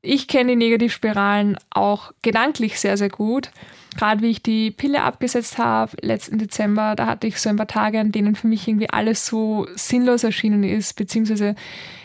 Ich 0.00 0.28
kenne 0.28 0.52
die 0.52 0.56
Negativspiralen 0.56 1.58
auch 1.68 2.12
gedanklich 2.22 2.80
sehr, 2.80 2.96
sehr 2.96 3.10
gut. 3.10 3.50
Gerade 3.98 4.22
wie 4.22 4.30
ich 4.30 4.42
die 4.42 4.70
Pille 4.70 5.02
abgesetzt 5.02 5.58
habe, 5.58 5.96
letzten 6.00 6.38
Dezember, 6.38 6.94
da 6.94 7.06
hatte 7.06 7.26
ich 7.26 7.38
so 7.38 7.50
ein 7.50 7.56
paar 7.56 7.66
Tage, 7.66 7.98
an 7.98 8.12
denen 8.12 8.36
für 8.36 8.46
mich 8.46 8.66
irgendwie 8.66 8.88
alles 8.88 9.26
so 9.26 9.66
sinnlos 9.74 10.22
erschienen 10.22 10.62
ist, 10.62 10.94
beziehungsweise 10.94 11.56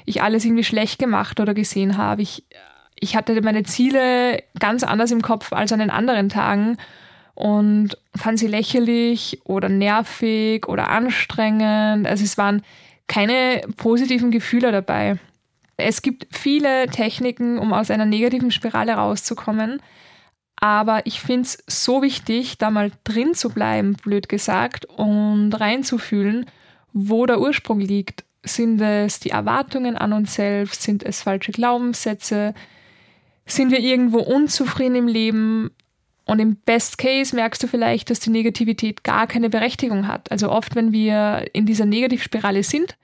ich 0.06 0.24
alles 0.24 0.44
irgendwie 0.44 0.64
schlecht 0.64 0.98
gemacht 0.98 1.40
oder 1.40 1.54
gesehen 1.54 1.96
habe. 1.96 2.24
Ich, 2.24 2.44
ich 3.00 3.16
hatte 3.16 3.40
meine 3.44 3.64
Ziele 3.64 4.44
ganz 4.60 4.84
anders 4.84 5.12
im 5.12 5.22
Kopf 5.22 5.54
als 5.54 5.72
an 5.72 5.80
den 5.80 5.92
anderen 5.92 6.30
Tagen 6.30 6.78
und 7.36 7.98
fand 8.16 8.40
sie 8.40 8.48
lächerlich 8.48 9.40
oder 9.44 9.70
nervig 9.70 10.68
oder 10.68 10.90
anstrengend. 10.90 12.08
Also 12.08 12.24
es 12.24 12.38
waren 12.38 12.64
keine 13.08 13.62
positiven 13.78 14.32
Gefühle 14.32 14.72
dabei. 14.72 15.18
Es 15.78 16.02
gibt 16.02 16.28
viele 16.32 16.88
Techniken, 16.88 17.58
um 17.60 17.74
aus 17.74 17.92
einer 17.92 18.06
negativen 18.06 18.52
Spirale 18.52 18.94
rauszukommen. 18.94 19.82
Aber 20.58 21.06
ich 21.06 21.20
finde 21.20 21.44
es 21.44 21.64
so 21.68 22.02
wichtig, 22.02 22.58
da 22.58 22.72
mal 22.72 22.92
drin 23.04 23.34
zu 23.34 23.50
bleiben, 23.50 23.98
blöd 24.04 24.30
gesagt, 24.30 24.86
und 24.86 25.52
reinzufühlen, 25.52 26.46
wo 26.94 27.26
der 27.26 27.42
Ursprung 27.42 27.80
liegt. 27.80 28.24
Sind 28.44 28.80
es 28.80 29.20
die 29.20 29.32
Erwartungen 29.32 29.98
an 29.98 30.14
uns 30.14 30.36
selbst? 30.36 30.82
Sind 30.82 31.04
es 31.04 31.22
falsche 31.22 31.52
Glaubenssätze? 31.52 32.54
Sind 33.46 33.72
wir 33.72 33.80
irgendwo 33.80 34.20
unzufrieden 34.20 34.96
im 34.96 35.08
Leben? 35.08 35.72
Und 36.26 36.40
im 36.40 36.56
Best 36.56 36.98
Case 36.98 37.36
merkst 37.36 37.62
du 37.62 37.68
vielleicht, 37.68 38.10
dass 38.10 38.20
die 38.20 38.32
Negativität 38.32 39.04
gar 39.04 39.28
keine 39.28 39.50
Berechtigung 39.50 40.08
hat. 40.08 40.32
Also 40.32 40.50
oft, 40.52 40.76
wenn 40.76 40.92
wir 40.92 41.46
in 41.54 41.68
dieser 41.68 41.86
Negativspirale 41.86 42.64
sind 42.64 42.98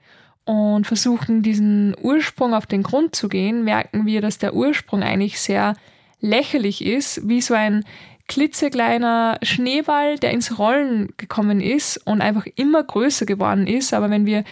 und 0.44 0.88
versuchen, 0.88 1.42
diesen 1.42 1.94
Ursprung 2.00 2.52
auf 2.52 2.66
den 2.66 2.82
Grund 2.82 3.14
zu 3.14 3.28
gehen, 3.28 3.62
merken 3.62 4.06
wir, 4.06 4.20
dass 4.20 4.38
der 4.38 4.54
Ursprung 4.54 5.04
eigentlich 5.04 5.38
sehr 5.38 5.76
lächerlich 6.20 6.84
ist, 6.84 7.28
wie 7.28 7.40
so 7.40 7.54
ein 7.54 7.84
klitzekleiner 8.26 9.38
Schneeball, 9.42 10.18
der 10.18 10.32
ins 10.32 10.58
Rollen 10.58 11.10
gekommen 11.16 11.60
ist 11.60 11.98
und 11.98 12.20
einfach 12.22 12.46
immer 12.56 12.82
größer 12.82 13.26
geworden 13.26 13.66
ist. 13.68 13.94
Aber 13.94 14.10
wenn 14.10 14.26
wir 14.26 14.42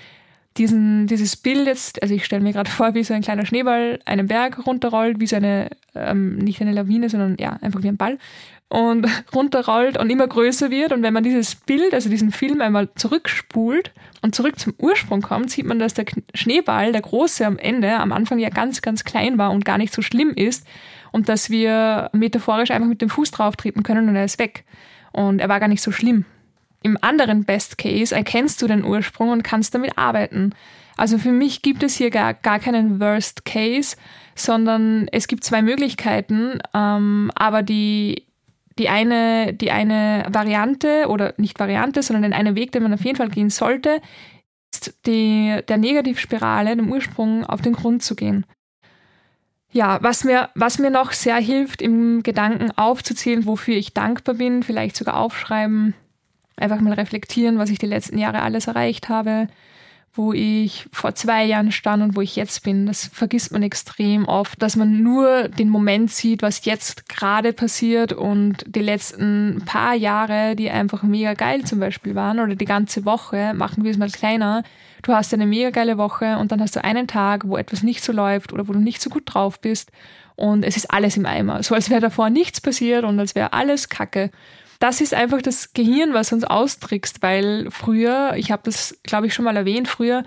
diesen, 0.57 1.07
dieses 1.07 1.37
Bild 1.37 1.67
jetzt, 1.67 2.03
also 2.03 2.15
ich 2.15 2.25
stelle 2.25 2.43
mir 2.43 2.53
gerade 2.53 2.71
vor, 2.71 2.95
wie 2.95 3.05
so 3.05 3.15
ein 3.15 3.23
kleiner 3.23 3.47
Schneeball 3.47 4.01
einen 4.05 4.27
Berg 4.27 4.67
runterrollt, 4.67 5.21
wie 5.21 5.27
so 5.27 5.37
eine, 5.37 5.71
ähm, 5.95 6.39
nicht 6.39 6.61
eine 6.61 6.73
Lawine, 6.73 7.09
sondern 7.09 7.37
ja, 7.39 7.59
einfach 7.63 7.83
wie 7.83 7.89
ein 7.89 7.97
Ball 7.97 8.19
und 8.71 9.07
runterrollt 9.35 9.99
und 9.99 10.09
immer 10.09 10.27
größer 10.27 10.71
wird. 10.71 10.93
Und 10.93 11.03
wenn 11.03 11.13
man 11.13 11.25
dieses 11.25 11.55
Bild, 11.55 11.93
also 11.93 12.09
diesen 12.09 12.33
Film 12.33 12.63
einmal 12.63 12.89
zurückspult 12.95 13.93
und 14.23 14.35
zurück 14.35 14.59
zum 14.59 14.73
Ursprung 14.79 15.21
kommt, 15.21 15.51
sieht 15.51 15.67
man, 15.67 15.79
dass 15.79 15.93
der 15.93 16.07
Schneeball, 16.35 16.93
der 16.93 17.03
große 17.03 17.45
am 17.45 17.59
Ende, 17.59 17.99
am 17.99 18.13
Anfang 18.13 18.39
ja 18.39 18.49
ganz, 18.49 18.81
ganz 18.81 19.05
klein 19.05 19.37
war 19.37 19.51
und 19.51 19.65
gar 19.65 19.77
nicht 19.77 19.93
so 19.93 20.01
schlimm 20.01 20.31
ist 20.31 20.67
und 21.13 21.29
dass 21.29 21.51
wir 21.51 22.09
metaphorisch 22.13 22.71
einfach 22.71 22.89
mit 22.89 23.03
dem 23.03 23.11
Fuß 23.11 23.33
drauf 23.33 23.57
treten 23.57 23.83
können 23.83 24.09
und 24.09 24.17
er 24.17 24.25
ist 24.25 24.39
weg. 24.39 24.65
Und 25.13 25.41
er 25.41 25.49
war 25.49 25.61
gar 25.61 25.69
nicht 25.69 25.83
so 25.83 25.91
schlimm. 25.91 26.25
Im 26.83 26.97
anderen 27.01 27.45
Best 27.45 27.77
Case 27.77 28.15
erkennst 28.15 28.63
du 28.63 28.67
den 28.67 28.85
Ursprung 28.85 29.31
und 29.31 29.43
kannst 29.43 29.75
damit 29.75 29.99
arbeiten. 29.99 30.55
Also 30.97 31.19
für 31.19 31.33
mich 31.33 31.63
gibt 31.63 31.83
es 31.83 31.97
hier 31.97 32.11
gar, 32.11 32.35
gar 32.35 32.59
keinen 32.59 33.01
Worst 33.01 33.45
Case, 33.45 33.97
sondern 34.35 35.09
es 35.13 35.29
gibt 35.29 35.45
zwei 35.45 35.63
Möglichkeiten, 35.63 36.59
ähm, 36.75 37.31
aber 37.35 37.63
die, 37.63 38.25
die, 38.81 38.89
eine, 38.89 39.53
die 39.53 39.71
eine 39.71 40.25
Variante 40.31 41.07
oder 41.09 41.35
nicht 41.37 41.61
Variante, 41.61 42.03
sondern 42.03 42.23
den 42.23 42.33
einen 42.33 42.57
Weg, 42.57 42.73
den 42.73 42.83
man 42.83 42.95
auf 42.95 43.05
jeden 43.05 43.19
Fall 43.19 43.29
gehen 43.29 43.51
sollte, 43.51 44.01
ist 44.73 44.95
die, 45.05 45.61
der 45.69 45.77
Negativspirale, 45.77 46.75
dem 46.75 46.91
Ursprung 46.91 47.45
auf 47.45 47.61
den 47.61 47.75
Grund 47.75 48.03
zu 48.03 48.17
gehen. 48.17 48.47
Ja, 49.71 49.99
was 50.01 50.25
mir, 50.25 50.49
was 50.55 50.79
mir 50.79 50.91
noch 50.91 51.13
sehr 51.13 51.37
hilft, 51.37 51.83
im 51.83 52.23
Gedanken 52.23 52.71
aufzuzählen, 52.71 53.45
wofür 53.45 53.77
ich 53.77 53.93
dankbar 53.93 54.37
bin, 54.37 54.63
vielleicht 54.63 54.97
sogar 54.97 55.19
aufschreiben, 55.19 55.93
einfach 56.57 56.81
mal 56.81 56.95
reflektieren, 56.95 57.59
was 57.59 57.69
ich 57.69 57.79
die 57.79 57.87
letzten 57.87 58.17
Jahre 58.17 58.41
alles 58.41 58.67
erreicht 58.67 59.11
habe, 59.11 59.49
wo 60.13 60.33
ich 60.33 60.87
vor 60.93 61.15
zwei 61.15 61.45
Jahren 61.45 61.71
stand 61.71 62.03
und 62.03 62.17
wo 62.17 62.21
ich 62.21 62.35
jetzt 62.35 62.65
bin. 62.65 62.87
Das 62.87 63.07
vergisst 63.13 63.53
man 63.53 63.63
extrem 63.63 64.27
oft, 64.27 64.61
dass 64.61 64.75
man 64.75 65.03
nur 65.03 65.49
den 65.49 65.69
Moment 65.69 66.11
sieht, 66.11 66.43
was 66.43 66.65
jetzt 66.65 67.09
gerade 67.09 67.53
passiert 67.53 68.13
und 68.13 68.65
die 68.67 68.83
letzten 68.83 69.63
paar 69.67 69.95
Jahre, 69.95 70.57
die 70.57 70.69
einfach 70.69 71.05
mega 71.05 71.35
geil 71.35 71.65
zum 71.65 71.79
Beispiel 71.79 72.17
waren 72.17 72.41
oder 72.41 72.57
die 72.57 72.65
ganze 72.65 73.05
Woche, 73.05 73.55
machen 73.55 73.85
wir 73.85 73.91
es 73.93 73.99
mal 73.99 74.11
kleiner. 74.11 74.65
Du 75.03 75.13
hast 75.13 75.33
eine 75.33 75.47
mega 75.47 75.71
geile 75.71 75.97
Woche 75.97 76.39
und 76.39 76.51
dann 76.51 76.61
hast 76.61 76.75
du 76.75 76.85
einen 76.85 77.07
Tag, 77.07 77.47
wo 77.47 77.57
etwas 77.57 77.83
nicht 77.83 78.03
so 78.03 78.13
läuft 78.13 78.53
oder 78.53 78.67
wo 78.67 78.73
du 78.73 78.81
nicht 78.81 79.01
so 79.01 79.11
gut 79.11 79.23
drauf 79.27 79.61
bist 79.61 79.93
und 80.41 80.65
es 80.65 80.77
ist 80.77 80.91
alles 80.91 81.17
im 81.17 81.27
Eimer. 81.27 81.63
So 81.63 81.75
als 81.75 81.91
wäre 81.91 82.01
davor 82.01 82.31
nichts 82.31 82.61
passiert 82.61 83.05
und 83.05 83.19
als 83.21 83.35
wäre 83.35 83.53
alles 83.53 83.89
Kacke 83.89 84.31
das 84.81 85.01
ist 85.01 85.15
einfach 85.15 85.43
das 85.43 85.73
Gehirn, 85.75 86.15
was 86.15 86.33
uns 86.33 86.43
austrickst, 86.43 87.23
weil 87.23 87.69
früher, 87.71 88.33
ich 88.37 88.51
habe 88.51 88.63
das, 88.65 88.99
glaube 89.05 89.27
ich, 89.27 89.35
schon 89.35 89.45
mal 89.45 89.57
erwähnt, 89.57 89.87
früher 89.87 90.25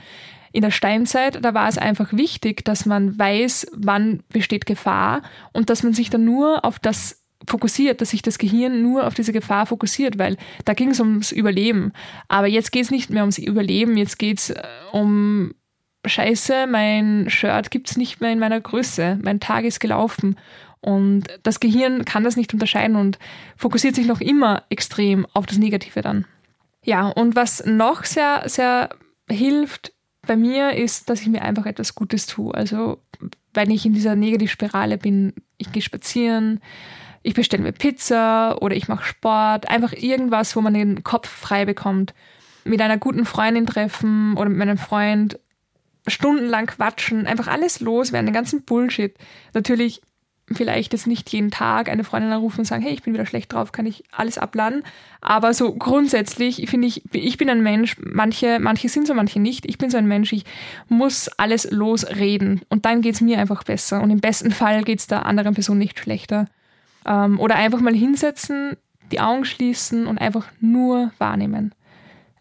in 0.54 0.62
der 0.62 0.72
Steinzeit, 0.72 1.44
da 1.44 1.56
war 1.56 1.68
es 1.68 1.80
einfach 1.80 2.14
wichtig, 2.14 2.64
dass 2.64 2.86
man 2.86 3.18
weiß, 3.18 3.72
wann 3.74 4.22
besteht 4.30 4.68
Gefahr 4.68 5.24
und 5.52 5.72
dass 5.72 5.82
man 5.82 5.94
sich 5.94 6.12
dann 6.12 6.24
nur 6.24 6.64
auf 6.64 6.78
das 6.78 7.24
fokussiert, 7.48 8.00
dass 8.00 8.12
sich 8.12 8.22
das 8.22 8.38
Gehirn 8.38 8.84
nur 8.84 9.08
auf 9.08 9.16
diese 9.16 9.34
Gefahr 9.34 9.66
fokussiert, 9.66 10.20
weil 10.20 10.38
da 10.66 10.74
ging 10.74 10.92
es 10.92 11.00
ums 11.00 11.32
Überleben. 11.32 11.92
Aber 12.28 12.48
jetzt 12.48 12.72
geht 12.72 12.86
es 12.86 12.92
nicht 12.92 13.10
mehr 13.10 13.24
ums 13.24 13.40
Überleben, 13.40 13.98
jetzt 13.98 14.20
geht 14.20 14.38
es 14.38 14.50
äh, 14.52 14.62
um 14.92 15.54
Scheiße, 16.06 16.68
mein 16.68 17.30
Shirt 17.30 17.72
gibt 17.72 17.90
es 17.90 17.98
nicht 17.98 18.22
mehr 18.22 18.32
in 18.32 18.40
meiner 18.40 18.62
Größe, 18.62 19.20
mein 19.24 19.40
Tag 19.40 19.66
ist 19.66 19.80
gelaufen. 19.80 20.38
Und 20.84 21.24
das 21.44 21.62
Gehirn 21.62 22.04
kann 22.04 22.26
das 22.26 22.36
nicht 22.36 22.54
unterscheiden 22.54 22.98
und 22.98 23.18
fokussiert 23.56 23.96
sich 23.96 24.06
noch 24.06 24.20
immer 24.20 24.64
extrem 24.70 25.26
auf 25.34 25.46
das 25.46 25.58
Negative 25.58 26.02
dann. 26.02 26.26
Ja, 26.84 27.08
und 27.08 27.38
was 27.38 27.66
noch 27.66 28.04
sehr, 28.04 28.44
sehr 28.48 28.90
hilft 29.30 29.94
bei 30.28 30.36
mir 30.36 30.74
ist, 30.74 31.10
dass 31.10 31.22
ich 31.22 31.28
mir 31.28 31.42
einfach 31.42 31.66
etwas 31.66 31.96
Gutes 31.96 32.28
tue. 32.28 32.54
Also, 32.54 33.00
wenn 33.54 33.72
ich 33.72 33.86
in 33.86 33.94
dieser 33.94 34.16
Negativspirale 34.16 34.98
bin, 34.98 35.34
ich 35.58 35.72
gehe 35.72 35.82
spazieren, 35.82 36.60
ich 37.22 37.34
bestelle 37.34 37.64
mir 37.64 37.72
Pizza 37.72 38.62
oder 38.62 38.76
ich 38.76 38.90
mache 38.90 39.06
Sport, 39.06 39.70
einfach 39.70 39.94
irgendwas, 39.94 40.56
wo 40.58 40.62
man 40.62 40.74
den 40.74 41.04
Kopf 41.04 41.30
frei 41.30 41.64
bekommt. 41.64 42.14
Mit 42.66 42.82
einer 42.82 42.98
guten 42.98 43.26
Freundin 43.26 43.66
treffen 43.66 44.36
oder 44.36 44.50
mit 44.50 44.58
meinem 44.58 44.78
Freund 44.78 45.40
stundenlang 46.08 46.66
quatschen, 46.66 47.26
einfach 47.26 47.48
alles 47.48 47.80
loswerden, 47.80 48.28
den 48.28 48.34
ganzen 48.34 48.64
Bullshit. 48.64 49.16
Natürlich 49.54 50.02
vielleicht 50.52 50.94
jetzt 50.94 51.08
nicht 51.08 51.32
jeden 51.32 51.52
Tag 51.52 51.90
eine 51.90 52.04
Freundin 52.04 52.32
anrufen 52.32 52.60
und 52.60 52.66
sagen, 52.66 52.84
hey, 52.84 52.94
ich 52.94 53.04
bin 53.04 53.14
wieder 53.14 53.26
schlecht 53.26 53.54
drauf, 53.54 53.72
kann 53.72 53.86
ich 53.86 54.04
alles 54.12 54.38
abladen. 54.38 54.84
Aber 55.22 55.54
so 55.54 55.74
grundsätzlich 55.74 56.70
finde 56.70 56.88
ich, 56.88 57.04
ich 57.14 57.38
bin 57.38 57.50
ein 57.50 57.64
Mensch, 57.64 57.96
manche, 58.00 58.60
manche 58.60 58.90
sind 58.90 59.08
so, 59.08 59.14
manche 59.14 59.40
nicht. 59.40 59.66
Ich 59.66 59.78
bin 59.78 59.90
so 59.90 59.98
ein 59.98 60.08
Mensch, 60.08 60.34
ich 60.34 60.44
muss 60.90 61.30
alles 61.38 61.72
losreden 61.72 62.62
und 62.70 62.86
dann 62.86 63.02
geht 63.02 63.16
es 63.16 63.22
mir 63.22 63.40
einfach 63.40 63.64
besser. 63.64 64.02
Und 64.02 64.12
im 64.12 64.20
besten 64.20 64.52
Fall 64.52 64.84
geht 64.84 65.00
es 65.00 65.08
der 65.08 65.26
anderen 65.26 65.54
Person 65.54 65.78
nicht 65.78 66.00
schlechter. 66.00 66.48
Ähm, 67.06 67.40
oder 67.40 67.56
einfach 67.56 67.80
mal 67.80 67.96
hinsetzen, 67.96 68.78
die 69.12 69.22
Augen 69.22 69.46
schließen 69.46 70.08
und 70.08 70.18
einfach 70.18 70.48
nur 70.60 71.12
wahrnehmen. 71.20 71.74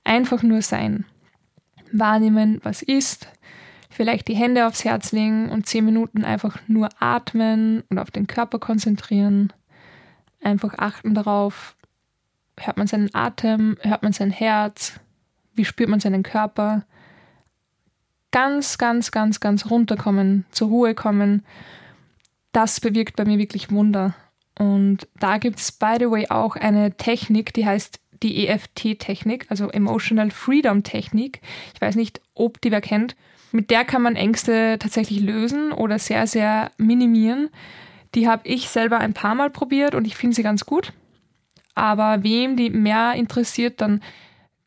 Einfach 0.04 0.42
nur 0.42 0.62
sein. 0.62 1.04
Wahrnehmen, 1.92 2.60
was 2.62 2.82
ist, 2.82 3.28
vielleicht 3.92 4.28
die 4.28 4.34
Hände 4.34 4.66
aufs 4.66 4.84
Herz 4.84 5.12
legen 5.12 5.48
und 5.50 5.66
zehn 5.66 5.84
Minuten 5.84 6.24
einfach 6.24 6.58
nur 6.66 6.88
atmen 6.98 7.84
und 7.90 7.98
auf 7.98 8.10
den 8.10 8.26
Körper 8.26 8.58
konzentrieren. 8.58 9.52
Einfach 10.42 10.74
achten 10.78 11.14
darauf, 11.14 11.76
hört 12.58 12.76
man 12.76 12.86
seinen 12.86 13.14
Atem, 13.14 13.76
hört 13.82 14.02
man 14.02 14.12
sein 14.12 14.30
Herz, 14.30 14.98
wie 15.54 15.64
spürt 15.64 15.88
man 15.88 16.00
seinen 16.00 16.22
Körper. 16.22 16.84
Ganz, 18.30 18.78
ganz, 18.78 19.10
ganz, 19.10 19.40
ganz 19.40 19.70
runterkommen, 19.70 20.46
zur 20.50 20.68
Ruhe 20.68 20.94
kommen. 20.94 21.44
Das 22.52 22.80
bewirkt 22.80 23.16
bei 23.16 23.24
mir 23.24 23.38
wirklich 23.38 23.70
Wunder. 23.70 24.14
Und 24.58 25.08
da 25.18 25.38
gibt 25.38 25.58
es, 25.58 25.72
by 25.72 25.96
the 25.98 26.10
way, 26.10 26.28
auch 26.28 26.56
eine 26.56 26.96
Technik, 26.96 27.52
die 27.54 27.66
heißt 27.66 28.00
die 28.22 28.46
EFT-Technik, 28.46 29.46
also 29.48 29.68
Emotional 29.70 30.30
Freedom 30.30 30.82
Technik. 30.82 31.40
Ich 31.74 31.80
weiß 31.80 31.96
nicht, 31.96 32.20
ob 32.34 32.60
die 32.60 32.70
wer 32.70 32.80
kennt. 32.80 33.16
Mit 33.52 33.70
der 33.70 33.84
kann 33.84 34.02
man 34.02 34.16
Ängste 34.16 34.78
tatsächlich 34.78 35.20
lösen 35.20 35.72
oder 35.72 35.98
sehr, 35.98 36.26
sehr 36.26 36.70
minimieren. 36.78 37.50
Die 38.14 38.28
habe 38.28 38.42
ich 38.46 38.68
selber 38.68 38.98
ein 38.98 39.14
paar 39.14 39.34
Mal 39.34 39.50
probiert 39.50 39.94
und 39.94 40.06
ich 40.06 40.16
finde 40.16 40.34
sie 40.34 40.42
ganz 40.42 40.66
gut. 40.66 40.92
Aber 41.74 42.22
wem 42.22 42.56
die 42.56 42.70
mehr 42.70 43.14
interessiert, 43.14 43.80
dann 43.80 44.02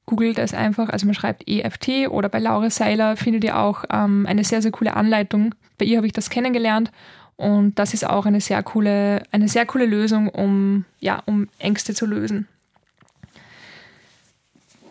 googelt 0.05 0.37
es 0.37 0.53
einfach. 0.53 0.89
Also 0.89 1.05
man 1.05 1.15
schreibt 1.15 1.47
EFT 1.47 2.09
oder 2.09 2.29
bei 2.29 2.39
Laura 2.39 2.69
Seiler 2.69 3.17
findet 3.17 3.43
ihr 3.43 3.57
auch 3.57 3.83
ähm, 3.91 4.25
eine 4.27 4.43
sehr, 4.43 4.61
sehr 4.61 4.71
coole 4.71 4.95
Anleitung. 4.95 5.53
Bei 5.77 5.85
ihr 5.85 5.97
habe 5.97 6.07
ich 6.07 6.13
das 6.13 6.29
kennengelernt 6.29 6.91
und 7.35 7.77
das 7.79 7.93
ist 7.93 8.07
auch 8.07 8.25
eine 8.25 8.41
sehr 8.41 8.61
coole, 8.63 9.23
eine 9.31 9.47
sehr 9.47 9.65
coole 9.65 9.85
Lösung, 9.85 10.29
um, 10.29 10.85
ja, 10.99 11.21
um 11.25 11.49
Ängste 11.59 11.93
zu 11.93 12.05
lösen. 12.05 12.47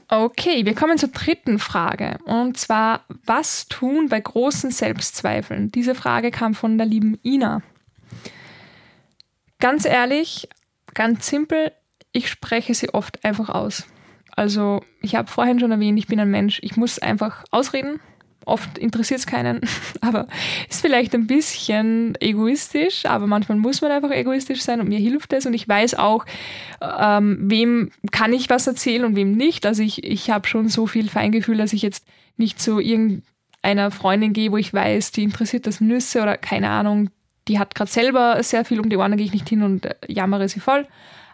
Okay, 0.09 0.67
wir 0.67 0.75
kommen 0.75 0.99
zur 0.99 1.11
dritten 1.11 1.59
Frage. 1.59 2.19
Und 2.25 2.59
zwar, 2.59 3.05
was 3.25 3.67
tun 3.69 4.09
bei 4.09 4.21
großen 4.21 4.71
Selbstzweifeln? 4.71 5.71
Diese 5.71 5.95
Frage 5.95 6.31
kam 6.31 6.55
von 6.55 6.77
der 6.79 6.87
lieben 6.87 7.19
Ina. 7.23 7.63
Ganz 9.61 9.85
ehrlich, 9.85 10.49
ganz 10.93 11.27
simpel, 11.27 11.73
ich 12.13 12.29
spreche 12.29 12.75
sie 12.75 12.93
oft 12.93 13.25
einfach 13.25 13.49
aus. 13.49 13.87
Also, 14.37 14.83
ich 15.01 15.15
habe 15.15 15.31
vorhin 15.31 15.61
schon 15.61 15.73
erwähnt, 15.73 15.99
ich 15.99 16.07
bin 16.07 16.21
ein 16.21 16.31
Mensch, 16.31 16.61
ich 16.63 16.77
muss 16.77 16.99
einfach 16.99 17.45
ausreden 17.51 18.01
Oft 18.47 18.79
interessiert 18.79 19.21
es 19.21 19.27
keinen, 19.27 19.61
aber 20.01 20.27
ist 20.69 20.81
vielleicht 20.81 21.15
ein 21.15 21.27
bisschen 21.27 22.15
egoistisch, 22.21 23.07
aber 23.07 23.27
manchmal 23.27 23.59
muss 23.59 23.81
man 23.81 23.91
einfach 23.91 24.11
egoistisch 24.11 24.63
sein 24.63 24.81
und 24.81 24.89
mir 24.89 24.99
hilft 24.99 25.33
es 25.33 25.47
und 25.47 25.55
ich 25.55 25.69
weiß 25.69 25.95
auch, 25.95 26.27
ähm, 26.81 27.39
wem 27.41 27.91
kann 28.11 28.33
ich 28.33 28.51
was 28.51 28.67
erzählen 28.67 29.05
und 29.05 29.17
wem 29.17 29.33
nicht. 29.33 29.67
Also 29.67 29.83
ich, 29.83 30.05
ich 30.05 30.31
habe 30.31 30.47
schon 30.47 30.69
so 30.69 30.87
viel 30.87 31.09
Feingefühl, 31.09 31.57
dass 31.57 31.73
ich 31.73 31.83
jetzt 31.83 32.07
nicht 32.37 32.61
so 32.61 32.81
irgend 32.81 33.25
einer 33.63 33.91
Freundin 33.91 34.33
gehe, 34.33 34.53
wo 34.53 34.57
ich 34.59 34.75
weiß, 34.75 35.13
die 35.13 35.23
interessiert 35.23 35.67
das 35.67 35.81
Nüsse 35.81 36.23
oder 36.23 36.37
keine 36.37 36.69
Ahnung, 36.71 37.11
die 37.49 37.59
hat 37.59 37.75
gerade 37.75 37.91
selber 37.91 38.43
sehr 38.43 38.65
viel 38.65 38.81
um 38.81 38.89
die 38.89 38.97
Ohren, 38.97 39.13
da 39.13 39.17
gehe 39.17 39.27
ich 39.27 39.33
nicht 39.33 39.49
hin 39.49 39.63
und 39.63 39.87
äh, 39.87 39.95
jammere 40.07 40.49
sie 40.49 40.61
voll. 40.61 40.87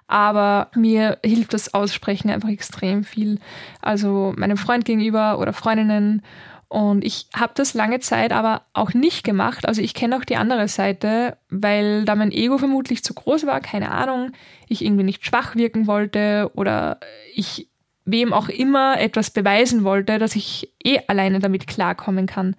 Aber 0.07 0.71
mir 0.75 1.19
hilft 1.25 1.55
das 1.55 1.73
Aussprechen 1.73 2.31
einfach 2.31 2.49
extrem 2.49 3.05
viel. 3.05 3.38
Also 3.81 4.35
meinem 4.37 4.57
Freund 4.57 4.85
gegenüber 4.85 5.38
oder 5.38 5.52
Freundinnen. 5.52 6.23
Und 6.70 7.04
ich 7.04 7.26
habe 7.34 7.52
das 7.56 7.74
lange 7.74 7.98
Zeit 7.98 8.32
aber 8.32 8.62
auch 8.74 8.94
nicht 8.94 9.24
gemacht. 9.24 9.66
Also 9.66 9.82
ich 9.82 9.92
kenne 9.92 10.16
auch 10.16 10.24
die 10.24 10.36
andere 10.36 10.68
Seite, 10.68 11.36
weil 11.48 12.04
da 12.04 12.14
mein 12.14 12.30
Ego 12.30 12.58
vermutlich 12.58 13.02
zu 13.02 13.12
groß 13.12 13.44
war, 13.44 13.60
keine 13.60 13.90
Ahnung, 13.90 14.30
ich 14.68 14.84
irgendwie 14.84 15.02
nicht 15.02 15.26
schwach 15.26 15.56
wirken 15.56 15.88
wollte 15.88 16.48
oder 16.54 17.00
ich 17.34 17.68
wem 18.04 18.32
auch 18.32 18.48
immer 18.48 19.00
etwas 19.00 19.30
beweisen 19.30 19.82
wollte, 19.82 20.20
dass 20.20 20.36
ich 20.36 20.72
eh 20.84 21.00
alleine 21.08 21.40
damit 21.40 21.66
klarkommen 21.66 22.26
kann. 22.26 22.54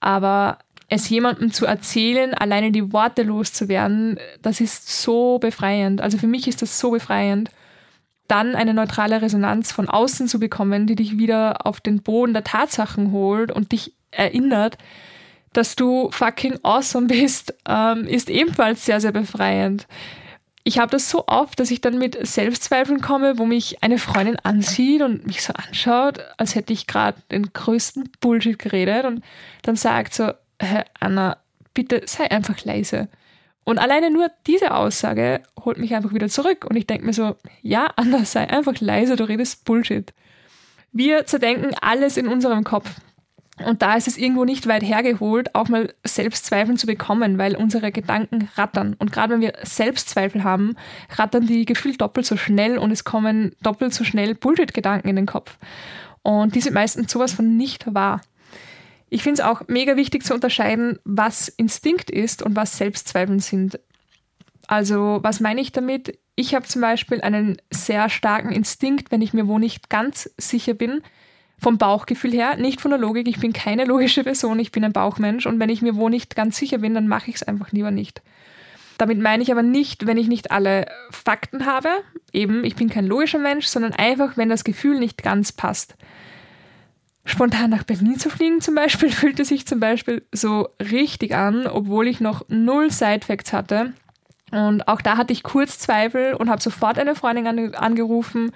Aber 0.00 0.58
es 0.88 1.10
jemandem 1.10 1.52
zu 1.52 1.66
erzählen, 1.66 2.32
alleine 2.32 2.72
die 2.72 2.90
Worte 2.90 3.22
loszuwerden, 3.22 4.18
das 4.40 4.62
ist 4.62 5.02
so 5.02 5.38
befreiend. 5.38 6.00
Also 6.00 6.16
für 6.16 6.26
mich 6.26 6.48
ist 6.48 6.62
das 6.62 6.78
so 6.78 6.90
befreiend. 6.90 7.50
Dann 8.28 8.54
eine 8.54 8.74
neutrale 8.74 9.22
Resonanz 9.22 9.72
von 9.72 9.88
außen 9.88 10.28
zu 10.28 10.38
bekommen, 10.38 10.86
die 10.86 10.96
dich 10.96 11.18
wieder 11.18 11.66
auf 11.66 11.80
den 11.80 12.02
Boden 12.02 12.32
der 12.32 12.44
Tatsachen 12.44 13.12
holt 13.12 13.52
und 13.52 13.72
dich 13.72 13.92
erinnert, 14.10 14.78
dass 15.52 15.76
du 15.76 16.10
fucking 16.10 16.58
awesome 16.62 17.06
bist, 17.08 17.54
ähm, 17.68 18.06
ist 18.06 18.30
ebenfalls 18.30 18.84
sehr, 18.84 19.00
sehr 19.00 19.12
befreiend. 19.12 19.86
Ich 20.64 20.80
habe 20.80 20.90
das 20.90 21.08
so 21.08 21.28
oft, 21.28 21.60
dass 21.60 21.70
ich 21.70 21.80
dann 21.80 21.96
mit 21.96 22.26
Selbstzweifeln 22.26 23.00
komme, 23.00 23.38
wo 23.38 23.46
mich 23.46 23.84
eine 23.84 23.98
Freundin 23.98 24.36
ansieht 24.42 25.00
und 25.00 25.24
mich 25.24 25.42
so 25.42 25.52
anschaut, 25.52 26.18
als 26.38 26.56
hätte 26.56 26.72
ich 26.72 26.88
gerade 26.88 27.22
den 27.30 27.52
größten 27.52 28.10
Bullshit 28.18 28.58
geredet 28.58 29.04
und 29.04 29.22
dann 29.62 29.76
sagt 29.76 30.12
so, 30.12 30.32
Hä, 30.60 30.82
Anna, 30.98 31.36
bitte 31.72 32.02
sei 32.06 32.30
einfach 32.30 32.64
leise. 32.64 33.08
Und 33.66 33.80
alleine 33.80 34.12
nur 34.12 34.30
diese 34.46 34.72
Aussage 34.72 35.40
holt 35.64 35.78
mich 35.78 35.92
einfach 35.92 36.14
wieder 36.14 36.28
zurück. 36.28 36.64
Und 36.70 36.76
ich 36.76 36.86
denke 36.86 37.04
mir 37.04 37.12
so, 37.12 37.34
ja, 37.62 37.90
Anna, 37.96 38.24
sei 38.24 38.48
einfach 38.48 38.80
leise, 38.80 39.16
du 39.16 39.24
redest 39.24 39.64
Bullshit. 39.64 40.14
Wir 40.92 41.26
zerdenken 41.26 41.74
alles 41.80 42.16
in 42.16 42.28
unserem 42.28 42.62
Kopf. 42.62 42.88
Und 43.64 43.82
da 43.82 43.96
ist 43.96 44.06
es 44.06 44.18
irgendwo 44.18 44.44
nicht 44.44 44.68
weit 44.68 44.84
hergeholt, 44.84 45.54
auch 45.56 45.68
mal 45.68 45.92
Selbstzweifel 46.04 46.76
zu 46.76 46.86
bekommen, 46.86 47.38
weil 47.38 47.56
unsere 47.56 47.90
Gedanken 47.90 48.48
rattern. 48.54 48.94
Und 49.00 49.10
gerade 49.10 49.34
wenn 49.34 49.40
wir 49.40 49.54
Selbstzweifel 49.64 50.44
haben, 50.44 50.76
rattern 51.16 51.48
die 51.48 51.64
gefühlt 51.64 52.00
doppelt 52.00 52.24
so 52.24 52.36
schnell 52.36 52.78
und 52.78 52.92
es 52.92 53.02
kommen 53.02 53.56
doppelt 53.62 53.92
so 53.94 54.04
schnell 54.04 54.36
Bullshit-Gedanken 54.36 55.08
in 55.08 55.16
den 55.16 55.26
Kopf. 55.26 55.56
Und 56.22 56.54
die 56.54 56.60
sind 56.60 56.74
meistens 56.74 57.10
sowas 57.10 57.32
von 57.32 57.56
nicht 57.56 57.92
wahr. 57.92 58.20
Ich 59.08 59.22
finde 59.22 59.40
es 59.40 59.46
auch 59.46 59.62
mega 59.68 59.96
wichtig 59.96 60.24
zu 60.24 60.34
unterscheiden, 60.34 60.98
was 61.04 61.48
Instinkt 61.48 62.10
ist 62.10 62.42
und 62.42 62.56
was 62.56 62.76
Selbstzweifeln 62.76 63.40
sind. 63.40 63.78
Also, 64.66 65.20
was 65.22 65.40
meine 65.40 65.60
ich 65.60 65.72
damit? 65.72 66.18
Ich 66.34 66.54
habe 66.54 66.66
zum 66.66 66.82
Beispiel 66.82 67.20
einen 67.20 67.56
sehr 67.70 68.08
starken 68.08 68.50
Instinkt, 68.50 69.10
wenn 69.10 69.22
ich 69.22 69.32
mir 69.32 69.46
wo 69.46 69.58
nicht 69.58 69.88
ganz 69.88 70.30
sicher 70.36 70.74
bin, 70.74 71.02
vom 71.58 71.78
Bauchgefühl 71.78 72.32
her, 72.32 72.56
nicht 72.56 72.80
von 72.80 72.90
der 72.90 73.00
Logik. 73.00 73.28
Ich 73.28 73.38
bin 73.38 73.52
keine 73.52 73.84
logische 73.84 74.24
Person, 74.24 74.58
ich 74.58 74.72
bin 74.72 74.84
ein 74.84 74.92
Bauchmensch 74.92 75.46
und 75.46 75.58
wenn 75.60 75.70
ich 75.70 75.82
mir 75.82 75.96
wo 75.96 76.08
nicht 76.08 76.36
ganz 76.36 76.56
sicher 76.58 76.78
bin, 76.78 76.94
dann 76.94 77.08
mache 77.08 77.30
ich 77.30 77.36
es 77.36 77.42
einfach 77.42 77.72
lieber 77.72 77.90
nicht. 77.90 78.22
Damit 78.98 79.18
meine 79.18 79.42
ich 79.42 79.52
aber 79.52 79.62
nicht, 79.62 80.06
wenn 80.06 80.18
ich 80.18 80.26
nicht 80.26 80.50
alle 80.50 80.86
Fakten 81.10 81.64
habe, 81.64 81.88
eben, 82.32 82.64
ich 82.64 82.76
bin 82.76 82.90
kein 82.90 83.06
logischer 83.06 83.38
Mensch, 83.38 83.66
sondern 83.66 83.92
einfach, 83.92 84.36
wenn 84.36 84.48
das 84.48 84.64
Gefühl 84.64 84.98
nicht 84.98 85.22
ganz 85.22 85.52
passt 85.52 85.96
spontan 87.26 87.70
nach 87.70 87.82
Berlin 87.82 88.18
zu 88.18 88.30
fliegen 88.30 88.60
zum 88.60 88.74
Beispiel, 88.74 89.10
fühlte 89.12 89.44
sich 89.44 89.66
zum 89.66 89.80
Beispiel 89.80 90.26
so 90.32 90.68
richtig 90.80 91.34
an, 91.34 91.66
obwohl 91.66 92.08
ich 92.08 92.20
noch 92.20 92.46
null 92.48 92.90
Sidefacts 92.90 93.52
hatte. 93.52 93.92
Und 94.52 94.88
auch 94.88 95.02
da 95.02 95.16
hatte 95.16 95.32
ich 95.32 95.42
kurz 95.42 95.78
Zweifel 95.78 96.34
und 96.34 96.48
habe 96.48 96.62
sofort 96.62 96.98
eine 96.98 97.16
Freundin 97.16 97.74
angerufen, 97.74 98.52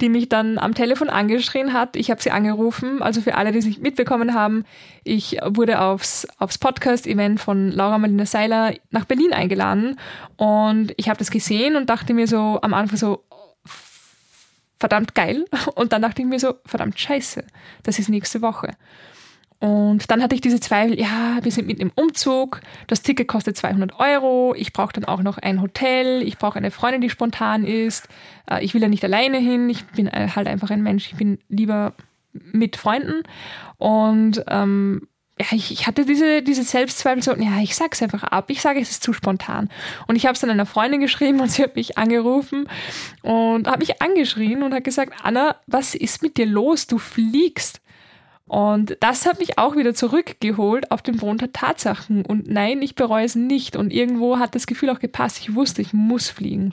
die 0.00 0.08
mich 0.08 0.28
dann 0.28 0.58
am 0.58 0.74
Telefon 0.74 1.08
angeschrien 1.08 1.72
hat. 1.72 1.96
Ich 1.96 2.10
habe 2.10 2.22
sie 2.22 2.30
angerufen, 2.30 3.02
also 3.02 3.20
für 3.20 3.34
alle, 3.34 3.52
die 3.52 3.58
es 3.58 3.66
nicht 3.66 3.82
mitbekommen 3.82 4.34
haben, 4.34 4.64
ich 5.04 5.38
wurde 5.44 5.80
aufs, 5.80 6.26
aufs 6.38 6.58
Podcast-Event 6.58 7.40
von 7.40 7.70
Laura 7.70 7.98
Marlina 7.98 8.26
Seiler 8.26 8.74
nach 8.90 9.04
Berlin 9.04 9.32
eingeladen 9.32 9.98
und 10.36 10.92
ich 10.96 11.08
habe 11.08 11.18
das 11.18 11.30
gesehen 11.30 11.76
und 11.76 11.88
dachte 11.88 12.12
mir 12.12 12.26
so 12.26 12.58
am 12.60 12.74
Anfang 12.74 12.98
so, 12.98 13.24
verdammt 14.78 15.14
geil. 15.14 15.44
Und 15.74 15.92
dann 15.92 16.02
dachte 16.02 16.22
ich 16.22 16.28
mir 16.28 16.38
so, 16.38 16.54
verdammt 16.64 16.98
scheiße, 16.98 17.44
das 17.82 17.98
ist 17.98 18.08
nächste 18.08 18.42
Woche. 18.42 18.72
Und 19.58 20.10
dann 20.10 20.22
hatte 20.22 20.34
ich 20.34 20.42
diese 20.42 20.60
Zweifel, 20.60 21.00
ja, 21.00 21.38
wir 21.40 21.50
sind 21.50 21.66
mit 21.66 21.80
im 21.80 21.90
Umzug, 21.94 22.60
das 22.88 23.00
Ticket 23.00 23.26
kostet 23.26 23.56
200 23.56 23.98
Euro, 23.98 24.54
ich 24.54 24.74
brauche 24.74 24.92
dann 24.92 25.06
auch 25.06 25.22
noch 25.22 25.38
ein 25.38 25.62
Hotel, 25.62 26.22
ich 26.22 26.36
brauche 26.36 26.58
eine 26.58 26.70
Freundin, 26.70 27.00
die 27.00 27.08
spontan 27.08 27.64
ist, 27.64 28.06
äh, 28.50 28.62
ich 28.62 28.74
will 28.74 28.82
ja 28.82 28.88
nicht 28.88 29.02
alleine 29.02 29.38
hin, 29.38 29.70
ich 29.70 29.84
bin 29.86 30.08
äh, 30.08 30.28
halt 30.36 30.46
einfach 30.46 30.70
ein 30.70 30.82
Mensch, 30.82 31.10
ich 31.10 31.16
bin 31.16 31.38
lieber 31.48 31.94
mit 32.32 32.76
Freunden. 32.76 33.22
Und 33.78 34.44
ähm, 34.48 35.08
ja, 35.38 35.46
ich, 35.50 35.70
ich 35.70 35.86
hatte 35.86 36.06
diese, 36.06 36.42
diese 36.42 36.62
Selbstzweifel 36.62 37.22
so, 37.22 37.34
ja, 37.34 37.60
ich 37.60 37.76
sag's 37.76 38.02
einfach 38.02 38.22
ab, 38.22 38.46
ich 38.48 38.62
sage, 38.62 38.80
es 38.80 38.90
ist 38.90 39.02
zu 39.02 39.12
spontan. 39.12 39.68
Und 40.06 40.16
ich 40.16 40.24
habe 40.24 40.32
es 40.32 40.40
dann 40.40 40.48
einer 40.48 40.64
Freundin 40.64 41.00
geschrieben 41.00 41.40
und 41.40 41.50
sie 41.50 41.62
hat 41.62 41.76
mich 41.76 41.98
angerufen 41.98 42.68
und 43.22 43.68
hat 43.68 43.80
mich 43.80 44.00
angeschrien 44.00 44.62
und 44.62 44.72
hat 44.72 44.84
gesagt, 44.84 45.12
Anna, 45.22 45.56
was 45.66 45.94
ist 45.94 46.22
mit 46.22 46.38
dir 46.38 46.46
los? 46.46 46.86
Du 46.86 46.96
fliegst. 46.98 47.82
Und 48.46 48.96
das 49.00 49.26
hat 49.26 49.40
mich 49.40 49.58
auch 49.58 49.76
wieder 49.76 49.92
zurückgeholt 49.92 50.90
auf 50.90 51.02
den 51.02 51.16
Boden 51.16 51.38
der 51.38 51.52
Tatsachen. 51.52 52.24
Und 52.24 52.48
nein, 52.48 52.80
ich 52.80 52.94
bereue 52.94 53.24
es 53.24 53.34
nicht. 53.34 53.76
Und 53.76 53.92
irgendwo 53.92 54.38
hat 54.38 54.54
das 54.54 54.66
Gefühl 54.66 54.88
auch 54.90 55.00
gepasst. 55.00 55.40
Ich 55.40 55.54
wusste, 55.54 55.82
ich 55.82 55.92
muss 55.92 56.30
fliegen. 56.30 56.72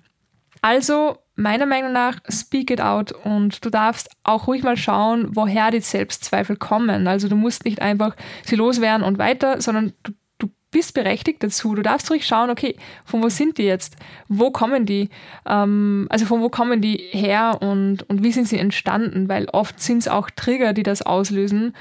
Also 0.62 1.17
meiner 1.35 1.65
Meinung 1.65 1.93
nach, 1.93 2.19
speak 2.29 2.69
it 2.69 2.81
out 2.81 3.11
und 3.11 3.63
du 3.65 3.69
darfst 3.69 4.09
auch 4.23 4.47
ruhig 4.47 4.63
mal 4.63 4.77
schauen, 4.77 5.35
woher 5.35 5.71
die 5.71 5.79
Selbstzweifel 5.79 6.57
kommen. 6.57 7.07
Also 7.07 7.27
du 7.27 7.35
musst 7.35 7.65
nicht 7.65 7.81
einfach 7.81 8.15
sie 8.43 8.55
loswerden 8.55 9.05
und 9.05 9.17
weiter, 9.17 9.59
sondern 9.59 9.93
du, 10.03 10.11
du 10.37 10.49
bist 10.69 10.93
berechtigt 10.93 11.41
dazu. 11.41 11.73
Du 11.73 11.81
darfst 11.81 12.09
ruhig 12.11 12.27
schauen, 12.27 12.51
okay, 12.51 12.75
von 13.03 13.23
wo 13.23 13.29
sind 13.29 13.57
die 13.57 13.63
jetzt? 13.63 13.95
Wo 14.27 14.51
kommen 14.51 14.85
die? 14.85 15.09
Ähm, 15.47 16.07
also 16.09 16.25
von 16.25 16.41
wo 16.41 16.49
kommen 16.49 16.81
die 16.81 16.97
her 17.11 17.57
und, 17.61 18.03
und 18.09 18.23
wie 18.23 18.31
sind 18.31 18.47
sie 18.47 18.59
entstanden? 18.59 19.27
Weil 19.27 19.45
oft 19.49 19.81
sind 19.81 19.99
es 19.99 20.07
auch 20.07 20.29
Trigger, 20.29 20.73
die 20.73 20.83
das 20.83 21.01
auslösen 21.01 21.75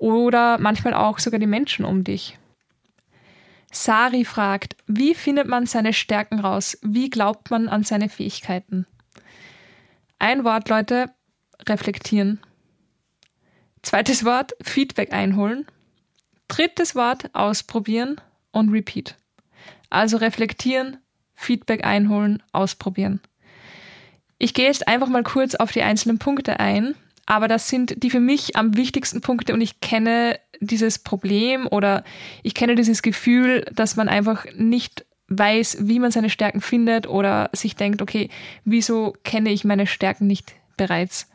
oder 0.00 0.58
manchmal 0.58 0.94
auch 0.94 1.18
sogar 1.18 1.40
die 1.40 1.46
Menschen 1.46 1.84
um 1.84 2.04
dich. 2.04 2.38
Sari 3.72 4.24
fragt, 4.24 4.76
wie 4.86 5.14
findet 5.14 5.48
man 5.48 5.66
seine 5.66 5.94
Stärken 5.94 6.38
raus? 6.38 6.78
Wie 6.82 7.08
glaubt 7.08 7.50
man 7.50 7.68
an 7.68 7.84
seine 7.84 8.10
Fähigkeiten? 8.10 8.86
Ein 10.22 10.44
Wort, 10.44 10.68
Leute, 10.68 11.10
reflektieren. 11.68 12.38
Zweites 13.82 14.24
Wort, 14.24 14.52
Feedback 14.62 15.12
einholen. 15.12 15.66
Drittes 16.46 16.94
Wort, 16.94 17.28
ausprobieren 17.32 18.20
und 18.52 18.68
repeat. 18.68 19.16
Also 19.90 20.18
reflektieren, 20.18 20.98
Feedback 21.34 21.84
einholen, 21.84 22.40
ausprobieren. 22.52 23.20
Ich 24.38 24.54
gehe 24.54 24.66
jetzt 24.66 24.86
einfach 24.86 25.08
mal 25.08 25.24
kurz 25.24 25.56
auf 25.56 25.72
die 25.72 25.82
einzelnen 25.82 26.20
Punkte 26.20 26.60
ein, 26.60 26.94
aber 27.26 27.48
das 27.48 27.68
sind 27.68 28.00
die 28.00 28.10
für 28.10 28.20
mich 28.20 28.54
am 28.54 28.76
wichtigsten 28.76 29.22
Punkte 29.22 29.52
und 29.52 29.60
ich 29.60 29.80
kenne 29.80 30.38
dieses 30.60 31.00
Problem 31.00 31.66
oder 31.66 32.04
ich 32.44 32.54
kenne 32.54 32.76
dieses 32.76 33.02
Gefühl, 33.02 33.64
dass 33.74 33.96
man 33.96 34.08
einfach 34.08 34.46
nicht 34.54 35.04
weiß, 35.38 35.78
wie 35.80 35.98
man 35.98 36.10
seine 36.10 36.30
Stärken 36.30 36.60
findet 36.60 37.06
oder 37.06 37.50
sich 37.52 37.76
denkt, 37.76 38.02
okay, 38.02 38.28
wieso 38.64 39.14
kenne 39.24 39.50
ich 39.50 39.64
meine 39.64 39.86
Stärken 39.86 40.26
nicht 40.26 40.54
bereits? 40.76 41.28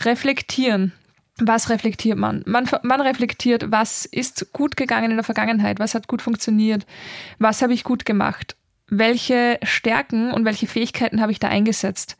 Reflektieren. 0.00 0.92
Was 1.38 1.68
reflektiert 1.68 2.16
man? 2.16 2.44
man? 2.46 2.68
Man 2.82 3.00
reflektiert, 3.00 3.70
was 3.70 4.04
ist 4.04 4.52
gut 4.52 4.76
gegangen 4.76 5.10
in 5.10 5.16
der 5.16 5.24
Vergangenheit, 5.24 5.80
was 5.80 5.94
hat 5.94 6.06
gut 6.06 6.22
funktioniert, 6.22 6.86
was 7.38 7.60
habe 7.60 7.74
ich 7.74 7.82
gut 7.82 8.04
gemacht, 8.04 8.56
welche 8.88 9.58
Stärken 9.64 10.30
und 10.30 10.44
welche 10.44 10.68
Fähigkeiten 10.68 11.20
habe 11.20 11.32
ich 11.32 11.40
da 11.40 11.48
eingesetzt. 11.48 12.16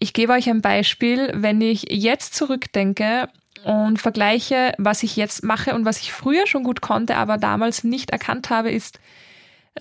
Ich 0.00 0.12
gebe 0.12 0.32
euch 0.32 0.48
ein 0.48 0.60
Beispiel, 0.60 1.30
wenn 1.34 1.60
ich 1.60 1.86
jetzt 1.90 2.34
zurückdenke 2.34 3.28
und 3.64 4.00
vergleiche, 4.00 4.74
was 4.78 5.02
ich 5.04 5.16
jetzt 5.16 5.44
mache 5.44 5.74
und 5.74 5.84
was 5.84 6.00
ich 6.00 6.12
früher 6.12 6.46
schon 6.46 6.64
gut 6.64 6.80
konnte, 6.80 7.16
aber 7.16 7.38
damals 7.38 7.84
nicht 7.84 8.10
erkannt 8.10 8.50
habe, 8.50 8.70
ist 8.70 8.98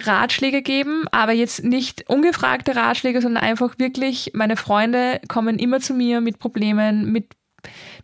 Ratschläge 0.01 0.61
geben, 0.61 1.05
aber 1.11 1.31
jetzt 1.31 1.63
nicht 1.63 2.09
ungefragte 2.09 2.75
Ratschläge, 2.75 3.21
sondern 3.21 3.43
einfach 3.43 3.77
wirklich, 3.77 4.31
meine 4.33 4.57
Freunde 4.57 5.21
kommen 5.27 5.59
immer 5.59 5.79
zu 5.79 5.93
mir 5.93 6.21
mit 6.21 6.39
Problemen, 6.39 7.11
mit 7.11 7.35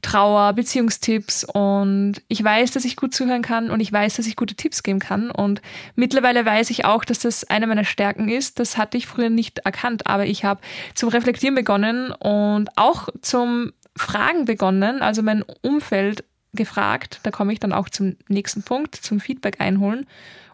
Trauer, 0.02 0.54
Beziehungstipps 0.54 1.46
und 1.46 2.22
ich 2.28 2.44
weiß, 2.44 2.72
dass 2.72 2.84
ich 2.84 2.98
gut 2.98 3.14
zuhören 3.14 3.42
kann 3.42 3.70
und 3.70 3.80
ich 3.80 3.92
weiß, 3.92 4.16
dass 4.16 4.28
ich 4.28 4.36
gute 4.36 4.56
Tipps 4.56 4.84
geben 4.84 5.00
kann 5.00 5.32
und 5.32 5.62
mittlerweile 5.96 6.46
weiß 6.46 6.70
ich 6.72 6.84
auch, 6.84 7.06
dass 7.06 7.20
das 7.20 7.46
eine 7.46 7.68
meiner 7.68 7.86
Stärken 7.86 8.28
ist. 8.28 8.60
Das 8.60 8.78
hatte 8.78 8.98
ich 8.98 9.08
früher 9.08 9.30
nicht 9.30 9.60
erkannt, 9.60 10.08
aber 10.08 10.26
ich 10.26 10.44
habe 10.44 10.62
zum 10.96 11.10
Reflektieren 11.10 11.56
begonnen 11.56 12.12
und 12.12 12.70
auch 12.78 13.08
zum 13.22 13.72
Fragen 13.96 14.46
begonnen. 14.46 15.02
Also 15.02 15.22
mein 15.22 15.44
Umfeld 15.62 16.26
gefragt, 16.54 17.20
da 17.24 17.32
komme 17.32 17.54
ich 17.54 17.60
dann 17.60 17.74
auch 17.74 17.88
zum 17.88 18.18
nächsten 18.28 18.64
Punkt, 18.64 18.96
zum 18.96 19.20
Feedback 19.20 19.62
einholen 19.62 20.06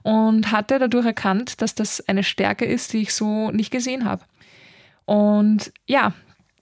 und 0.03 0.51
hatte 0.51 0.79
dadurch 0.79 1.05
erkannt, 1.05 1.61
dass 1.61 1.75
das 1.75 2.07
eine 2.07 2.23
Stärke 2.23 2.65
ist, 2.65 2.93
die 2.93 3.01
ich 3.01 3.13
so 3.13 3.51
nicht 3.51 3.71
gesehen 3.71 4.05
habe. 4.05 4.23
Und 5.05 5.71
ja, 5.87 6.13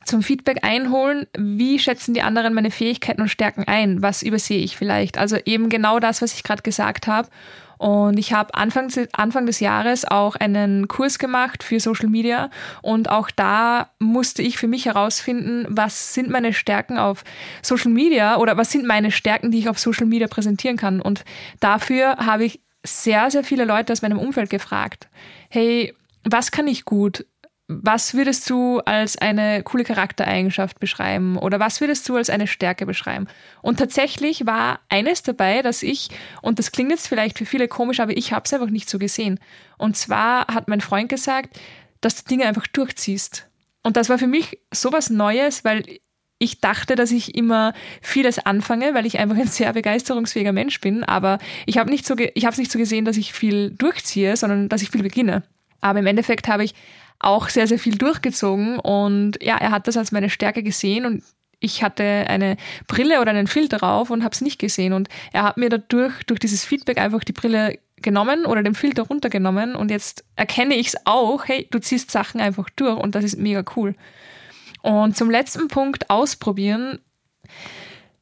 zum 0.06 0.23
Feedback 0.23 0.63
einholen, 0.63 1.28
wie 1.38 1.80
schätzen 1.80 2.13
die 2.13 2.21
anderen 2.21 2.54
meine 2.54 2.71
Fähigkeiten 2.71 3.21
und 3.21 3.30
Stärken 3.30 3.65
ein? 3.65 4.02
Was 4.02 4.23
übersehe 4.23 4.60
ich 4.60 4.78
vielleicht? 4.78 5.17
Also 5.17 5.38
eben 5.45 5.69
genau 5.69 6.00
das, 6.00 6.21
was 6.21 6.34
ich 6.34 6.43
gerade 6.43 6.62
gesagt 6.62 7.08
habe. 7.08 7.28
Und 7.78 8.17
ich 8.17 8.34
habe 8.34 8.56
Anfang, 8.56 8.91
Anfang 9.13 9.45
des 9.45 9.60
Jahres 9.60 10.06
auch 10.06 10.36
einen 10.36 10.88
Kurs 10.88 11.19
gemacht 11.19 11.62
für 11.62 11.80
Social 11.80 12.10
Media 12.10 12.50
und 12.82 13.10
auch 13.10 13.30
da 13.30 13.91
musste 14.00 14.41
ich 14.41 14.58
für 14.58 14.67
mich 14.67 14.86
herausfinden, 14.86 15.67
was 15.69 16.13
sind 16.13 16.30
meine 16.30 16.54
Stärken 16.54 16.97
auf 16.97 17.23
Social 17.62 17.91
Media 17.91 18.38
oder 18.38 18.58
was 18.58 18.71
sind 18.71 18.88
meine 18.88 19.12
Stärken, 19.12 19.52
die 19.52 19.60
ich 19.60 19.69
auf 19.69 19.78
Social 19.78 20.08
Media 20.08 20.28
präsentieren 20.28 20.78
kann. 20.78 21.02
Und 21.02 21.23
dafür 21.60 22.17
habe 22.17 22.45
ich 22.45 22.62
sehr, 22.88 23.30
sehr 23.32 23.43
viele 23.43 23.65
Leute 23.65 23.93
aus 23.93 24.02
meinem 24.02 24.19
Umfeld 24.19 24.50
gefragt. 24.50 25.10
Hey, 25.50 25.93
was 26.23 26.52
kann 26.52 26.67
ich 26.67 26.86
gut? 26.86 27.26
Was 27.69 28.13
würdest 28.13 28.50
du 28.50 28.80
als 28.80 29.17
eine 29.17 29.62
coole 29.63 29.84
Charaktereigenschaft 29.84 30.80
beschreiben 30.80 31.38
oder 31.38 31.60
was 31.60 31.82
würdest 31.82 32.08
du 32.08 32.15
als 32.15 32.30
eine 32.30 32.47
Stärke 32.47 32.86
beschreiben? 32.86 33.28
Und 33.62 33.78
tatsächlich 33.78 34.45
war 34.45 34.80
eines 34.88 35.21
dabei, 35.21 35.62
dass 35.62 35.84
ich, 35.84 36.08
und 36.41 36.60
das 36.60 36.71
klingt 36.71 36.91
jetzt 36.91 37.08
vielleicht 37.08 37.38
für 37.38 37.45
viele 37.45 37.67
komisch, 37.67 38.00
aber 38.00 38.15
ich 38.15 38.32
habe 38.32 38.43
es 38.45 38.54
einfach 38.54 38.69
nicht 38.69 38.89
so 38.89 39.00
gesehen. 39.00 39.39
Und 39.78 39.97
zwar 39.97 40.47
hat 40.47 40.69
mein 40.69 40.80
Freund 40.80 41.10
gesagt, 41.10 41.60
dass 42.00 42.23
du 42.23 42.30
Dinge 42.30 42.45
einfach 42.45 42.67
durchziehst. 42.67 43.50
Und 43.84 43.97
das 43.97 44.08
war 44.08 44.17
für 44.17 44.28
mich 44.28 44.60
sowas 44.73 45.10
Neues, 45.10 45.65
weil 45.65 45.84
ich 46.39 46.62
dachte, 46.62 46.95
dass 46.95 47.12
ich 47.12 47.36
immer 47.36 47.73
vieles 48.02 48.39
anfange, 48.39 48.93
weil 48.93 49.06
ich 49.06 49.19
einfach 49.19 49.38
ein 49.38 49.47
sehr 49.47 49.73
begeisterungsfähiger 49.73 50.54
Mensch 50.54 50.80
bin, 50.82 51.04
aber 51.04 51.39
ich 51.65 51.78
habe 51.78 51.89
nicht 51.89 52.06
so 52.06 52.15
ich 52.17 52.45
habe 52.45 52.54
es 52.54 52.60
nicht 52.60 52.71
so 52.71 52.80
gesehen, 52.80 53.06
dass 53.06 53.17
ich 53.17 53.34
viel 53.34 53.71
durchziehe, 53.71 54.38
sondern 54.38 54.69
dass 54.69 54.82
ich 54.82 54.89
viel 54.91 55.04
beginne. 55.04 55.43
Aber 55.82 56.00
im 56.00 56.08
Endeffekt 56.08 56.47
habe 56.47 56.63
ich 56.63 56.73
auch 57.19 57.50
sehr, 57.50 57.67
sehr 57.67 57.80
viel 57.80 57.97
durchgezogen 57.97 58.80
und 58.80 59.41
ja, 59.41 59.58
er 59.58 59.71
hat 59.71 59.88
das 59.88 59.97
als 59.97 60.12
meine 60.12 60.30
Stärke 60.30 60.62
gesehen 60.63 61.06
und 61.06 61.23
ich 61.60 61.82
hatte 61.82 62.04
eine 62.04 62.58
Brille 62.88 63.19
oder 63.19 63.32
einen 63.32 63.47
Filter 63.47 63.78
drauf 63.78 64.12
und 64.12 64.23
habe 64.23 64.34
es 64.34 64.41
nicht 64.41 64.60
gesehen 64.60 64.93
und 64.93 65.10
er 65.34 65.43
hat 65.43 65.58
mir 65.58 65.69
dadurch, 65.69 66.23
durch 66.26 66.39
dieses 66.39 66.63
Feedback 66.63 67.00
einfach 67.00 67.23
die 67.23 67.34
Brille 67.34 67.80
genommen 68.00 68.45
oder 68.45 68.62
den 68.62 68.76
Filter 68.76 69.04
runtergenommen 69.04 69.76
und 69.76 69.89
jetzt 69.89 70.23
erkenne 70.36 70.76
ich 70.76 70.89
es 70.89 70.97
auch, 71.06 71.47
hey, 71.47 71.67
du 71.71 71.80
ziehst 71.80 72.12
Sachen 72.12 72.39
einfach 72.39 72.69
durch 72.76 73.00
und 73.00 73.15
das 73.15 73.23
ist 73.23 73.39
mega 73.39 73.63
cool. 73.76 73.95
Und 74.82 75.18
zum 75.18 75.30
letzten 75.30 75.68
Punkt 75.68 76.10
ausprobieren. 76.10 77.00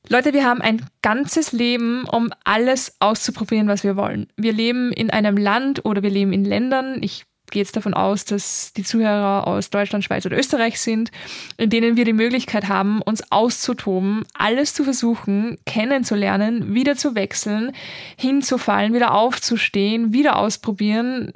Leute, 0.08 0.34
wir 0.34 0.46
haben 0.46 0.62
ein 0.62 0.86
ganzes 1.02 1.52
Leben, 1.52 2.06
um 2.06 2.32
alles 2.44 2.96
auszuprobieren, 3.00 3.68
was 3.68 3.84
wir 3.84 3.96
wollen. 3.96 4.28
Wir 4.36 4.54
leben 4.54 4.92
in 4.92 5.10
einem 5.10 5.38
Land 5.38 5.84
oder 5.84 6.04
wir 6.04 6.12
leben 6.12 6.32
in 6.32 6.46
Ländern. 6.46 7.02
Ich 7.02 7.26
gehe 7.52 7.62
jetzt 7.62 7.76
davon 7.76 7.94
aus, 7.94 8.26
dass 8.26 8.74
die 8.74 8.84
Zuhörer 8.84 9.48
aus 9.48 9.70
Deutschland, 9.70 10.04
Schweiz 10.04 10.26
oder 10.26 10.38
Österreich 10.38 10.80
sind, 10.80 11.12
in 11.58 11.70
denen 11.70 11.98
wir 11.98 12.06
die 12.06 12.14
Möglichkeit 12.14 12.68
haben, 12.68 13.02
uns 13.02 13.32
auszutoben, 13.32 14.24
alles 14.34 14.74
zu 14.74 14.84
versuchen, 14.84 15.58
kennenzulernen, 15.66 16.74
wieder 16.74 16.96
zu 16.96 17.16
wechseln, 17.16 17.72
hinzufallen, 18.18 18.94
wieder 18.94 19.14
aufzustehen, 19.14 20.14
wieder 20.14 20.38
ausprobieren. 20.38 21.32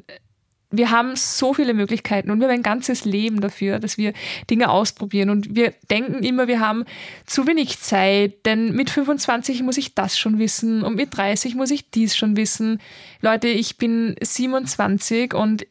Wir 0.71 0.91
haben 0.91 1.15
so 1.15 1.53
viele 1.53 1.73
Möglichkeiten 1.73 2.29
und 2.29 2.39
wir 2.39 2.47
haben 2.47 2.55
ein 2.55 2.63
ganzes 2.63 3.03
Leben 3.03 3.41
dafür, 3.41 3.79
dass 3.79 3.97
wir 3.97 4.13
Dinge 4.49 4.69
ausprobieren. 4.69 5.31
Und 5.31 5.55
wir 5.55 5.73
denken 5.89 6.23
immer, 6.23 6.47
wir 6.47 6.59
haben 6.59 6.85
zu 7.25 7.47
wenig 7.47 7.79
Zeit, 7.79 8.45
denn 8.45 8.73
mit 8.73 8.91
25 8.91 9.63
muss 9.63 9.77
ich 9.77 9.95
das 9.95 10.19
schon 10.19 10.37
wissen 10.37 10.83
und 10.83 10.95
mit 10.95 11.17
30 11.17 11.55
muss 11.55 11.71
ich 11.71 11.89
dies 11.89 12.15
schon 12.15 12.37
wissen. 12.37 12.79
Leute, 13.21 13.47
ich 13.47 13.77
bin 13.77 14.15
27 14.21 15.33
und 15.33 15.65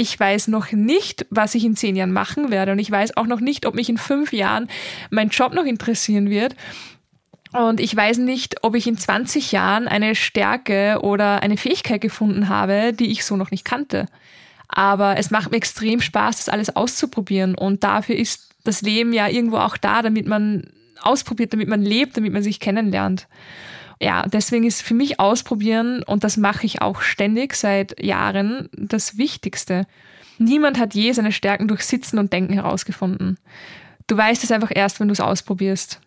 ich 0.00 0.18
weiß 0.18 0.48
noch 0.48 0.72
nicht, 0.72 1.26
was 1.28 1.54
ich 1.54 1.62
in 1.62 1.76
zehn 1.76 1.94
Jahren 1.94 2.12
machen 2.12 2.50
werde 2.50 2.72
und 2.72 2.78
ich 2.78 2.90
weiß 2.90 3.18
auch 3.18 3.26
noch 3.26 3.40
nicht, 3.40 3.66
ob 3.66 3.74
mich 3.74 3.90
in 3.90 3.98
fünf 3.98 4.32
Jahren 4.32 4.68
mein 5.10 5.28
Job 5.28 5.52
noch 5.52 5.66
interessieren 5.66 6.30
wird. 6.30 6.56
Und 7.52 7.80
ich 7.80 7.94
weiß 7.94 8.18
nicht, 8.18 8.62
ob 8.62 8.76
ich 8.76 8.86
in 8.86 8.96
20 8.96 9.52
Jahren 9.52 9.88
eine 9.88 10.14
Stärke 10.14 11.00
oder 11.02 11.42
eine 11.42 11.56
Fähigkeit 11.56 12.00
gefunden 12.00 12.48
habe, 12.48 12.92
die 12.92 13.10
ich 13.10 13.24
so 13.24 13.36
noch 13.36 13.50
nicht 13.50 13.64
kannte. 13.64 14.06
Aber 14.68 15.16
es 15.18 15.30
macht 15.30 15.50
mir 15.50 15.56
extrem 15.56 16.00
Spaß, 16.00 16.36
das 16.36 16.48
alles 16.48 16.76
auszuprobieren. 16.76 17.56
Und 17.56 17.82
dafür 17.82 18.16
ist 18.16 18.54
das 18.62 18.82
Leben 18.82 19.12
ja 19.12 19.28
irgendwo 19.28 19.56
auch 19.56 19.76
da, 19.76 20.02
damit 20.02 20.26
man 20.26 20.70
ausprobiert, 21.02 21.52
damit 21.52 21.68
man 21.68 21.82
lebt, 21.82 22.16
damit 22.16 22.32
man 22.32 22.42
sich 22.42 22.60
kennenlernt 22.60 23.26
ja, 24.00 24.26
deswegen 24.26 24.64
ist 24.64 24.80
für 24.82 24.94
mich 24.94 25.20
Ausprobieren, 25.20 26.02
und 26.02 26.24
das 26.24 26.38
mache 26.38 26.64
ich 26.64 26.80
auch 26.80 27.02
ständig 27.02 27.54
seit 27.54 28.02
Jahren, 28.02 28.70
das 28.72 29.18
Wichtigste. 29.18 29.86
Niemand 30.38 30.78
hat 30.78 30.94
je 30.94 31.12
seine 31.12 31.32
Stärken 31.32 31.68
durch 31.68 31.82
Sitzen 31.82 32.18
und 32.18 32.32
Denken 32.32 32.54
herausgefunden. 32.54 33.38
Du 34.06 34.16
weißt 34.16 34.42
es 34.42 34.50
einfach 34.50 34.72
erst, 34.74 34.98
wenn 34.98 35.08
du 35.08 35.12
es 35.12 35.20
ausprobierst. 35.20 36.00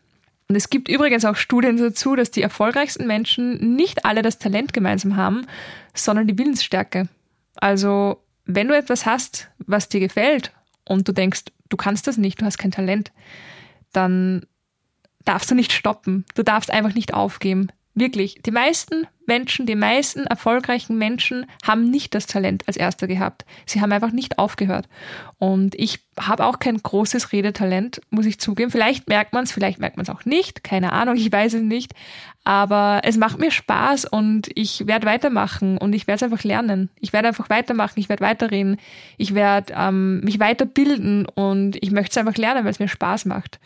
Und 0.54 0.58
es 0.58 0.70
gibt 0.70 0.88
übrigens 0.88 1.26
auch 1.26 1.36
Studien 1.36 1.78
dazu, 1.78 2.16
dass 2.16 2.30
die 2.30 2.44
erfolgreichsten 2.44 3.08
Menschen 3.08 3.76
nicht 3.76 4.06
alle 4.06 4.22
das 4.22 4.38
Talent 4.38 4.72
gemeinsam 4.72 5.18
haben, 5.18 5.48
sondern 5.96 6.28
die 6.28 6.38
Willensstärke. 6.38 7.10
Also, 7.56 8.22
wenn 8.46 8.68
du 8.68 8.78
etwas 8.78 9.08
hast, 9.08 9.50
was 9.58 9.90
dir 9.90 10.00
gefällt 10.00 10.52
und 10.86 11.08
du 11.08 11.12
denkst, 11.12 11.46
du 11.70 11.76
kannst 11.76 12.06
das 12.06 12.18
nicht, 12.18 12.40
du 12.40 12.46
hast 12.46 12.60
kein 12.60 12.70
Talent, 12.70 13.12
dann 13.94 14.46
darfst 15.26 15.50
du 15.50 15.56
nicht 15.56 15.72
stoppen. 15.72 16.24
Du 16.36 16.44
darfst 16.44 16.70
einfach 16.70 16.94
nicht 16.94 17.16
aufgeben. 17.16 17.70
Wirklich, 17.96 18.42
die 18.44 18.52
meisten 18.52 19.08
Menschen, 19.28 19.68
die 19.68 19.76
meisten 19.76 20.26
erfolgreichen 20.26 20.98
Menschen 20.98 21.46
haben 21.64 21.92
nicht 21.92 22.16
das 22.16 22.26
Talent 22.26 22.64
als 22.68 22.76
erster 22.76 23.06
gehabt. 23.06 23.46
Sie 23.68 23.82
haben 23.82 23.92
einfach 23.92 24.12
nicht 24.12 24.40
aufgehört. 24.40 24.88
Und 25.38 25.76
ich 25.76 26.00
habe 26.20 26.46
auch 26.46 26.58
kein 26.58 26.78
großes 26.78 27.32
Redetalent, 27.32 28.02
muss 28.10 28.26
ich 28.26 28.40
zugeben. 28.40 28.72
Vielleicht 28.72 29.08
merkt 29.08 29.34
man 29.34 29.44
es, 29.44 29.52
vielleicht 29.52 29.80
merkt 29.80 29.98
man 29.98 30.06
es 30.06 30.10
auch 30.10 30.26
nicht. 30.26 30.64
Keine 30.64 30.92
Ahnung, 30.92 31.16
ich 31.16 31.32
weiß 31.32 31.54
es 31.54 31.62
nicht. 31.62 31.94
Aber 32.44 33.02
es 33.04 33.16
macht 33.16 33.40
mir 33.40 33.52
Spaß 33.52 34.06
und 34.06 34.50
ich 34.56 34.88
werde 34.88 35.06
weitermachen 35.06 35.78
und 35.78 35.94
ich 35.94 36.08
werde 36.08 36.26
es 36.26 36.32
einfach 36.32 36.44
lernen. 36.44 36.90
Ich 37.00 37.14
werde 37.14 37.28
einfach 37.28 37.50
weitermachen, 37.50 38.00
ich 38.00 38.10
werde 38.10 38.24
weiterreden, 38.24 38.78
ich 39.18 39.36
werde 39.36 39.74
ähm, 39.78 40.20
mich 40.22 40.40
weiterbilden 40.40 41.28
und 41.28 41.78
ich 41.82 41.92
möchte 41.92 42.12
es 42.12 42.18
einfach 42.18 42.38
lernen, 42.38 42.66
weil 42.66 42.72
es 42.72 42.80
mir 42.80 42.90
Spaß 42.90 43.26
macht. 43.26 43.60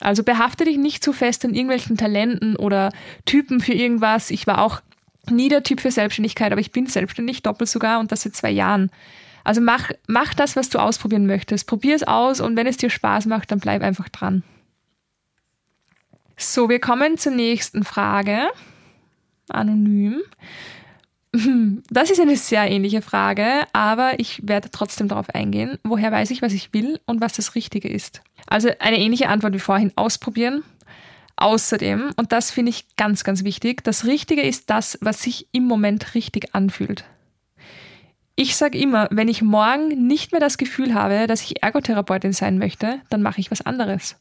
Also 0.00 0.22
behafte 0.22 0.64
dich 0.64 0.76
nicht 0.76 1.02
zu 1.02 1.12
fest 1.12 1.44
an 1.44 1.54
irgendwelchen 1.54 1.96
Talenten 1.96 2.56
oder 2.56 2.92
Typen 3.24 3.60
für 3.60 3.72
irgendwas. 3.72 4.30
Ich 4.30 4.46
war 4.46 4.62
auch 4.62 4.80
nie 5.30 5.48
der 5.48 5.62
Typ 5.62 5.80
für 5.80 5.90
Selbstständigkeit, 5.90 6.52
aber 6.52 6.60
ich 6.60 6.72
bin 6.72 6.86
selbstständig, 6.86 7.42
doppelt 7.42 7.68
sogar 7.68 8.00
und 8.00 8.12
das 8.12 8.22
seit 8.22 8.34
zwei 8.34 8.50
Jahren. 8.50 8.90
Also 9.44 9.60
mach, 9.60 9.90
mach 10.06 10.34
das, 10.34 10.56
was 10.56 10.68
du 10.68 10.78
ausprobieren 10.78 11.26
möchtest. 11.26 11.66
Probier 11.66 11.96
es 11.96 12.02
aus 12.02 12.40
und 12.40 12.56
wenn 12.56 12.66
es 12.66 12.76
dir 12.76 12.90
Spaß 12.90 13.26
macht, 13.26 13.50
dann 13.50 13.60
bleib 13.60 13.82
einfach 13.82 14.08
dran. 14.08 14.42
So, 16.36 16.68
wir 16.68 16.80
kommen 16.80 17.18
zur 17.18 17.32
nächsten 17.32 17.84
Frage. 17.84 18.48
Anonym. 19.48 20.22
Das 21.90 22.10
ist 22.10 22.20
eine 22.20 22.36
sehr 22.36 22.70
ähnliche 22.70 23.02
Frage, 23.02 23.64
aber 23.74 24.18
ich 24.18 24.40
werde 24.48 24.70
trotzdem 24.70 25.08
darauf 25.08 25.28
eingehen. 25.30 25.78
Woher 25.84 26.10
weiß 26.10 26.30
ich, 26.30 26.40
was 26.40 26.54
ich 26.54 26.72
will 26.72 27.00
und 27.04 27.20
was 27.20 27.34
das 27.34 27.54
Richtige 27.54 27.88
ist? 27.88 28.22
Also 28.48 28.70
eine 28.78 28.98
ähnliche 28.98 29.28
Antwort 29.28 29.54
wie 29.54 29.58
vorhin, 29.58 29.92
ausprobieren. 29.96 30.64
Außerdem, 31.36 32.10
und 32.16 32.32
das 32.32 32.50
finde 32.50 32.70
ich 32.70 32.96
ganz, 32.96 33.22
ganz 33.22 33.44
wichtig, 33.44 33.84
das 33.84 34.04
Richtige 34.04 34.42
ist 34.42 34.70
das, 34.70 34.98
was 35.00 35.22
sich 35.22 35.46
im 35.52 35.64
Moment 35.64 36.14
richtig 36.14 36.54
anfühlt. 36.54 37.04
Ich 38.34 38.56
sage 38.56 38.78
immer, 38.78 39.08
wenn 39.10 39.28
ich 39.28 39.42
morgen 39.42 40.06
nicht 40.06 40.32
mehr 40.32 40.40
das 40.40 40.58
Gefühl 40.58 40.94
habe, 40.94 41.26
dass 41.26 41.42
ich 41.42 41.62
Ergotherapeutin 41.62 42.32
sein 42.32 42.58
möchte, 42.58 43.00
dann 43.10 43.22
mache 43.22 43.40
ich 43.40 43.50
was 43.50 43.62
anderes. 43.62 44.16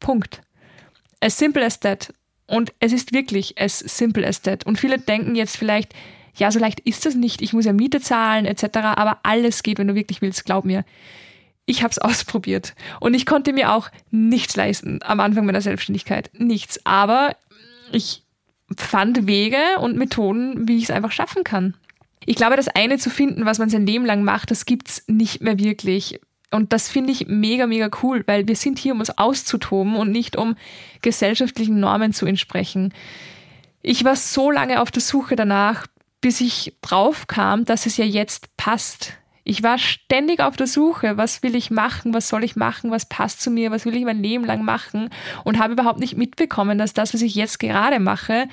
Punkt. 0.00 0.42
As 1.20 1.38
simple 1.38 1.64
as 1.64 1.80
that. 1.80 2.12
Und 2.46 2.72
es 2.80 2.92
ist 2.92 3.12
wirklich 3.12 3.60
as 3.60 3.78
simple 3.78 4.26
as 4.26 4.42
that. 4.42 4.64
Und 4.64 4.78
viele 4.78 4.98
denken 4.98 5.34
jetzt 5.34 5.56
vielleicht, 5.56 5.94
ja, 6.36 6.50
so 6.50 6.58
leicht 6.58 6.80
ist 6.80 7.04
das 7.04 7.14
nicht, 7.14 7.42
ich 7.42 7.52
muss 7.52 7.64
ja 7.64 7.72
Miete 7.72 8.00
zahlen 8.00 8.46
etc. 8.46 8.78
Aber 8.96 9.18
alles 9.22 9.62
geht, 9.62 9.78
wenn 9.78 9.88
du 9.88 9.94
wirklich 9.94 10.22
willst, 10.22 10.44
glaub 10.44 10.64
mir. 10.64 10.84
Ich 11.68 11.82
habe 11.82 11.92
es 11.92 11.98
ausprobiert 11.98 12.74
und 12.98 13.14
ich 13.14 13.26
konnte 13.26 13.52
mir 13.52 13.72
auch 13.72 13.90
nichts 14.10 14.56
leisten 14.56 15.00
am 15.04 15.20
Anfang 15.20 15.46
meiner 15.46 15.60
Selbstständigkeit. 15.60 16.30
Nichts. 16.36 16.84
Aber 16.84 17.36
ich 17.92 18.24
fand 18.76 19.26
Wege 19.26 19.78
und 19.80 19.96
Methoden, 19.96 20.66
wie 20.66 20.78
ich 20.78 20.84
es 20.84 20.90
einfach 20.90 21.12
schaffen 21.12 21.44
kann. 21.44 21.74
Ich 22.24 22.36
glaube, 22.36 22.56
das 22.56 22.68
eine 22.68 22.98
zu 22.98 23.10
finden, 23.10 23.46
was 23.46 23.58
man 23.58 23.70
sein 23.70 23.86
Leben 23.86 24.04
lang 24.04 24.24
macht, 24.24 24.50
das 24.50 24.66
gibt's 24.66 25.04
nicht 25.06 25.40
mehr 25.40 25.58
wirklich. 25.58 26.20
Und 26.50 26.72
das 26.72 26.88
finde 26.88 27.12
ich 27.12 27.26
mega, 27.28 27.66
mega 27.66 27.90
cool, 28.02 28.24
weil 28.26 28.48
wir 28.48 28.56
sind 28.56 28.78
hier, 28.78 28.94
um 28.94 29.00
uns 29.00 29.16
auszutoben 29.16 29.96
und 29.96 30.10
nicht 30.10 30.36
um 30.36 30.56
gesellschaftlichen 31.02 31.80
Normen 31.80 32.12
zu 32.12 32.26
entsprechen. 32.26 32.94
Ich 33.82 34.04
war 34.04 34.16
so 34.16 34.50
lange 34.50 34.80
auf 34.80 34.90
der 34.90 35.02
Suche 35.02 35.36
danach, 35.36 35.86
bis 36.20 36.40
ich 36.40 36.74
drauf 36.80 37.26
kam, 37.26 37.64
dass 37.64 37.86
es 37.86 37.96
ja 37.98 38.04
jetzt 38.04 38.56
passt. 38.56 39.14
Ich 39.50 39.62
war 39.62 39.78
ständig 39.78 40.40
auf 40.40 40.56
der 40.56 40.66
Suche, 40.66 41.16
was 41.16 41.42
will 41.42 41.56
ich 41.56 41.70
machen, 41.70 42.12
was 42.12 42.28
soll 42.28 42.44
ich 42.44 42.54
machen, 42.54 42.90
was 42.90 43.06
passt 43.06 43.40
zu 43.40 43.50
mir, 43.50 43.70
was 43.70 43.86
will 43.86 43.96
ich 43.96 44.04
mein 44.04 44.22
Leben 44.22 44.44
lang 44.44 44.62
machen 44.62 45.08
und 45.42 45.58
habe 45.58 45.72
überhaupt 45.72 46.00
nicht 46.00 46.18
mitbekommen, 46.18 46.76
dass 46.76 46.92
das, 46.92 47.14
was 47.14 47.22
ich 47.22 47.34
jetzt 47.34 47.58
gerade 47.58 47.98
mache, 47.98 48.46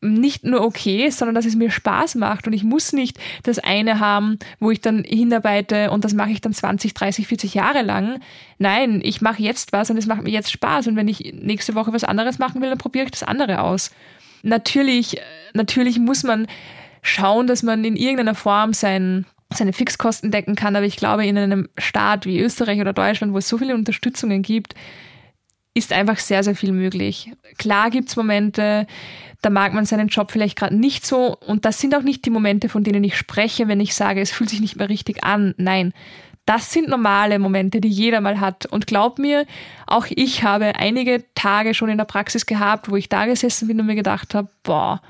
nicht 0.00 0.42
nur 0.42 0.62
okay 0.62 1.04
ist, 1.04 1.18
sondern 1.18 1.34
dass 1.34 1.44
es 1.44 1.54
mir 1.54 1.70
Spaß 1.70 2.14
macht 2.14 2.46
und 2.46 2.54
ich 2.54 2.64
muss 2.64 2.94
nicht 2.94 3.18
das 3.42 3.58
eine 3.58 4.00
haben, 4.00 4.38
wo 4.58 4.70
ich 4.70 4.80
dann 4.80 5.04
hinarbeite 5.04 5.90
und 5.90 6.02
das 6.02 6.14
mache 6.14 6.30
ich 6.30 6.40
dann 6.40 6.54
20, 6.54 6.94
30, 6.94 7.26
40 7.26 7.52
Jahre 7.52 7.82
lang. 7.82 8.18
Nein, 8.56 9.02
ich 9.04 9.20
mache 9.20 9.42
jetzt 9.42 9.74
was 9.74 9.90
und 9.90 9.98
es 9.98 10.06
macht 10.06 10.22
mir 10.22 10.30
jetzt 10.30 10.50
Spaß 10.50 10.86
und 10.86 10.96
wenn 10.96 11.08
ich 11.08 11.34
nächste 11.34 11.74
Woche 11.74 11.92
was 11.92 12.04
anderes 12.04 12.38
machen 12.38 12.62
will, 12.62 12.70
dann 12.70 12.78
probiere 12.78 13.04
ich 13.04 13.10
das 13.10 13.22
andere 13.22 13.60
aus. 13.60 13.90
Natürlich, 14.42 15.20
natürlich 15.52 15.98
muss 15.98 16.22
man 16.22 16.46
schauen, 17.02 17.46
dass 17.46 17.62
man 17.62 17.84
in 17.84 17.96
irgendeiner 17.96 18.34
Form 18.34 18.72
sein, 18.72 19.26
seine 19.52 19.72
Fixkosten 19.72 20.30
decken 20.30 20.56
kann, 20.56 20.76
aber 20.76 20.86
ich 20.86 20.96
glaube, 20.96 21.26
in 21.26 21.38
einem 21.38 21.68
Staat 21.78 22.26
wie 22.26 22.40
Österreich 22.40 22.80
oder 22.80 22.92
Deutschland, 22.92 23.32
wo 23.32 23.38
es 23.38 23.48
so 23.48 23.58
viele 23.58 23.74
Unterstützungen 23.74 24.42
gibt, 24.42 24.74
ist 25.72 25.92
einfach 25.92 26.18
sehr, 26.18 26.42
sehr 26.42 26.56
viel 26.56 26.72
möglich. 26.72 27.32
Klar 27.58 27.90
gibt's 27.90 28.16
Momente, 28.16 28.86
da 29.42 29.50
mag 29.50 29.74
man 29.74 29.84
seinen 29.84 30.08
Job 30.08 30.32
vielleicht 30.32 30.58
gerade 30.58 30.74
nicht 30.74 31.06
so 31.06 31.36
und 31.46 31.64
das 31.64 31.80
sind 31.80 31.94
auch 31.94 32.02
nicht 32.02 32.24
die 32.24 32.30
Momente, 32.30 32.68
von 32.68 32.82
denen 32.82 33.04
ich 33.04 33.16
spreche, 33.16 33.68
wenn 33.68 33.80
ich 33.80 33.94
sage, 33.94 34.20
es 34.20 34.32
fühlt 34.32 34.50
sich 34.50 34.60
nicht 34.60 34.76
mehr 34.76 34.88
richtig 34.88 35.22
an. 35.22 35.54
Nein, 35.58 35.92
das 36.46 36.72
sind 36.72 36.88
normale 36.88 37.38
Momente, 37.38 37.80
die 37.80 37.88
jeder 37.88 38.20
mal 38.20 38.40
hat. 38.40 38.66
Und 38.66 38.86
glaub 38.86 39.18
mir, 39.18 39.46
auch 39.86 40.06
ich 40.08 40.44
habe 40.44 40.76
einige 40.76 41.24
Tage 41.34 41.74
schon 41.74 41.90
in 41.90 41.98
der 41.98 42.04
Praxis 42.04 42.46
gehabt, 42.46 42.88
wo 42.88 42.96
ich 42.96 43.08
da 43.08 43.26
gesessen 43.26 43.68
bin 43.68 43.80
und 43.80 43.86
mir 43.86 43.96
gedacht 43.96 44.34
habe, 44.34 44.48
boah, 44.62 45.02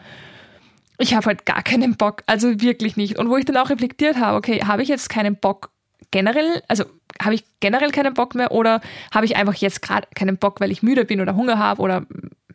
ich 0.98 1.14
habe 1.14 1.26
halt 1.26 1.46
gar 1.46 1.62
keinen 1.62 1.96
Bock, 1.96 2.22
also 2.26 2.60
wirklich 2.60 2.96
nicht. 2.96 3.18
Und 3.18 3.28
wo 3.28 3.36
ich 3.36 3.44
dann 3.44 3.56
auch 3.56 3.70
reflektiert 3.70 4.16
habe, 4.16 4.36
okay, 4.36 4.60
habe 4.64 4.82
ich 4.82 4.88
jetzt 4.88 5.08
keinen 5.08 5.36
Bock 5.36 5.70
generell, 6.10 6.62
also 6.68 6.84
habe 7.20 7.34
ich 7.34 7.44
generell 7.60 7.90
keinen 7.90 8.14
Bock 8.14 8.34
mehr 8.34 8.52
oder 8.52 8.80
habe 9.12 9.26
ich 9.26 9.36
einfach 9.36 9.54
jetzt 9.54 9.82
gerade 9.82 10.08
keinen 10.14 10.38
Bock, 10.38 10.60
weil 10.60 10.70
ich 10.70 10.82
müde 10.82 11.04
bin 11.04 11.20
oder 11.20 11.36
Hunger 11.36 11.58
habe 11.58 11.82
oder 11.82 12.06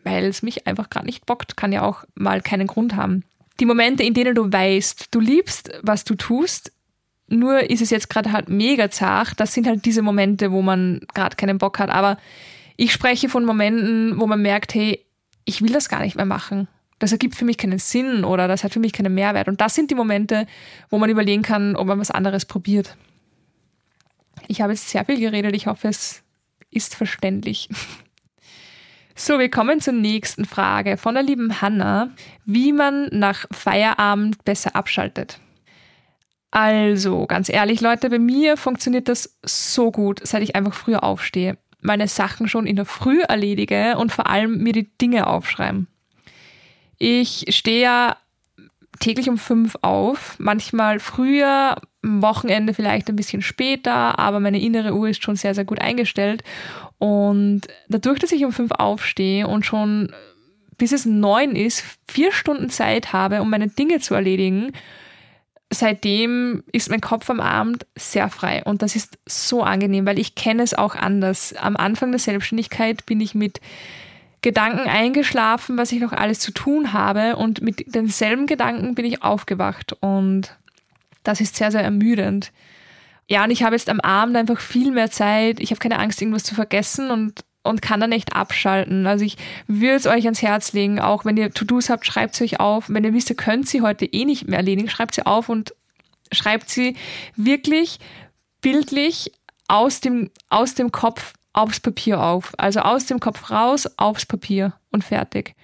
weil 0.03 0.25
es 0.25 0.41
mich 0.41 0.67
einfach 0.67 0.89
gerade 0.89 1.05
nicht 1.05 1.25
bockt, 1.25 1.57
kann 1.57 1.71
ja 1.71 1.83
auch 1.83 2.03
mal 2.15 2.41
keinen 2.41 2.67
Grund 2.67 2.95
haben. 2.95 3.23
Die 3.59 3.65
Momente, 3.65 4.03
in 4.03 4.13
denen 4.13 4.33
du 4.33 4.51
weißt, 4.51 5.09
du 5.11 5.19
liebst, 5.19 5.71
was 5.83 6.03
du 6.03 6.15
tust, 6.15 6.71
nur 7.27 7.69
ist 7.69 7.81
es 7.81 7.91
jetzt 7.91 8.09
gerade 8.09 8.31
halt 8.31 8.49
mega 8.49 8.89
zart, 8.89 9.39
das 9.39 9.53
sind 9.53 9.67
halt 9.67 9.85
diese 9.85 10.01
Momente, 10.01 10.51
wo 10.51 10.61
man 10.61 11.01
gerade 11.13 11.35
keinen 11.35 11.59
Bock 11.59 11.79
hat. 11.79 11.89
Aber 11.89 12.17
ich 12.77 12.91
spreche 12.91 13.29
von 13.29 13.45
Momenten, 13.45 14.19
wo 14.19 14.27
man 14.27 14.41
merkt, 14.41 14.73
hey, 14.73 15.05
ich 15.45 15.61
will 15.61 15.71
das 15.71 15.89
gar 15.89 16.01
nicht 16.01 16.15
mehr 16.15 16.25
machen. 16.25 16.67
Das 17.01 17.11
ergibt 17.11 17.33
für 17.33 17.45
mich 17.45 17.57
keinen 17.57 17.79
Sinn 17.79 18.23
oder 18.23 18.47
das 18.47 18.63
hat 18.63 18.73
für 18.73 18.79
mich 18.79 18.93
keinen 18.93 19.15
Mehrwert. 19.15 19.47
Und 19.47 19.59
das 19.59 19.73
sind 19.73 19.89
die 19.89 19.95
Momente, 19.95 20.45
wo 20.91 20.99
man 20.99 21.09
überlegen 21.09 21.41
kann, 21.41 21.75
ob 21.75 21.87
man 21.87 21.99
was 21.99 22.11
anderes 22.11 22.45
probiert. 22.45 22.95
Ich 24.47 24.61
habe 24.61 24.73
jetzt 24.73 24.87
sehr 24.87 25.03
viel 25.03 25.19
geredet. 25.19 25.55
Ich 25.55 25.65
hoffe, 25.65 25.87
es 25.87 26.21
ist 26.69 26.93
verständlich. 26.93 27.69
So, 29.15 29.39
wir 29.39 29.49
kommen 29.49 29.81
zur 29.81 29.93
nächsten 29.93 30.45
Frage 30.45 30.95
von 30.95 31.15
der 31.15 31.23
lieben 31.23 31.59
Hanna, 31.59 32.11
wie 32.45 32.71
man 32.71 33.09
nach 33.11 33.45
Feierabend 33.51 34.45
besser 34.45 34.75
abschaltet. 34.75 35.39
Also, 36.51 37.25
ganz 37.25 37.49
ehrlich, 37.49 37.81
Leute, 37.81 38.11
bei 38.11 38.19
mir 38.19 38.57
funktioniert 38.57 39.09
das 39.09 39.39
so 39.43 39.91
gut, 39.91 40.21
seit 40.23 40.43
ich 40.43 40.55
einfach 40.55 40.75
früher 40.75 41.03
aufstehe, 41.03 41.57
meine 41.81 42.07
Sachen 42.07 42.47
schon 42.47 42.67
in 42.67 42.75
der 42.75 42.85
Früh 42.85 43.21
erledige 43.21 43.97
und 43.97 44.11
vor 44.11 44.27
allem 44.27 44.59
mir 44.59 44.73
die 44.73 44.95
Dinge 44.97 45.25
aufschreiben. 45.27 45.87
Ich 47.03 47.45
stehe 47.49 47.81
ja 47.81 48.17
täglich 48.99 49.27
um 49.27 49.39
fünf 49.39 49.75
auf, 49.81 50.35
manchmal 50.37 50.99
früher, 50.99 51.77
am 52.03 52.21
Wochenende 52.21 52.75
vielleicht 52.75 53.09
ein 53.09 53.15
bisschen 53.15 53.41
später, 53.41 54.19
aber 54.19 54.39
meine 54.39 54.61
innere 54.61 54.93
Uhr 54.93 55.09
ist 55.09 55.23
schon 55.23 55.35
sehr, 55.35 55.55
sehr 55.55 55.65
gut 55.65 55.81
eingestellt. 55.81 56.43
Und 56.99 57.61
dadurch, 57.89 58.19
dass 58.19 58.31
ich 58.31 58.45
um 58.45 58.51
fünf 58.51 58.69
aufstehe 58.73 59.47
und 59.47 59.65
schon 59.65 60.13
bis 60.77 60.91
es 60.91 61.07
neun 61.07 61.55
ist, 61.55 61.83
vier 62.07 62.31
Stunden 62.31 62.69
Zeit 62.69 63.13
habe, 63.13 63.41
um 63.41 63.49
meine 63.49 63.69
Dinge 63.69 63.99
zu 63.99 64.13
erledigen, 64.13 64.71
seitdem 65.71 66.63
ist 66.71 66.91
mein 66.91 67.01
Kopf 67.01 67.31
am 67.31 67.39
Abend 67.39 67.87
sehr 67.95 68.29
frei. 68.29 68.63
Und 68.63 68.83
das 68.83 68.95
ist 68.95 69.17
so 69.27 69.63
angenehm, 69.63 70.05
weil 70.05 70.19
ich 70.19 70.35
kenne 70.35 70.61
es 70.61 70.75
auch 70.75 70.93
anders. 70.93 71.55
Am 71.55 71.77
Anfang 71.77 72.11
der 72.11 72.19
Selbstständigkeit 72.19 73.07
bin 73.07 73.21
ich 73.21 73.33
mit 73.33 73.59
Gedanken 74.41 74.89
eingeschlafen, 74.89 75.77
was 75.77 75.91
ich 75.91 75.99
noch 75.99 76.13
alles 76.13 76.39
zu 76.39 76.51
tun 76.51 76.93
habe. 76.93 77.35
Und 77.35 77.61
mit 77.61 77.93
denselben 77.93 78.47
Gedanken 78.47 78.95
bin 78.95 79.05
ich 79.05 79.23
aufgewacht. 79.23 79.93
Und 79.99 80.57
das 81.23 81.41
ist 81.41 81.55
sehr, 81.55 81.71
sehr 81.71 81.83
ermüdend. 81.83 82.51
Ja, 83.27 83.43
und 83.43 83.51
ich 83.51 83.63
habe 83.63 83.75
jetzt 83.75 83.89
am 83.89 83.99
Abend 83.99 84.35
einfach 84.35 84.59
viel 84.59 84.91
mehr 84.91 85.11
Zeit. 85.11 85.59
Ich 85.59 85.69
habe 85.69 85.79
keine 85.79 85.99
Angst, 85.99 86.21
irgendwas 86.21 86.43
zu 86.43 86.55
vergessen 86.55 87.11
und, 87.11 87.45
und 87.63 87.81
kann 87.81 87.99
dann 87.99 88.11
echt 88.11 88.35
abschalten. 88.35 89.05
Also 89.05 89.23
ich 89.23 89.37
würde 89.67 89.95
es 89.95 90.07
euch 90.07 90.25
ans 90.25 90.41
Herz 90.41 90.73
legen, 90.73 90.99
auch 90.99 91.23
wenn 91.23 91.37
ihr 91.37 91.51
To-Dos 91.51 91.89
habt, 91.89 92.05
schreibt 92.05 92.35
sie 92.35 92.43
euch 92.43 92.59
auf. 92.59 92.89
Wenn 92.89 93.03
ihr 93.03 93.13
wisst, 93.13 93.29
ihr 93.29 93.37
könnt 93.37 93.69
sie 93.69 93.81
heute 93.81 94.05
eh 94.05 94.25
nicht 94.25 94.47
mehr 94.47 94.57
erledigen, 94.57 94.89
schreibt 94.89 95.15
sie 95.15 95.25
auf 95.25 95.49
und 95.49 95.73
schreibt 96.31 96.69
sie 96.69 96.95
wirklich 97.35 97.99
bildlich 98.61 99.31
aus 99.67 100.01
dem, 100.01 100.31
aus 100.49 100.73
dem 100.73 100.91
Kopf 100.91 101.33
aufs 101.53 101.79
Papier 101.79 102.21
auf. 102.21 102.53
Also 102.57 102.81
aus 102.81 103.05
dem 103.05 103.19
Kopf 103.19 103.51
raus, 103.51 103.89
aufs 103.97 104.25
Papier 104.25 104.73
und 104.91 105.03
fertig. 105.03 105.55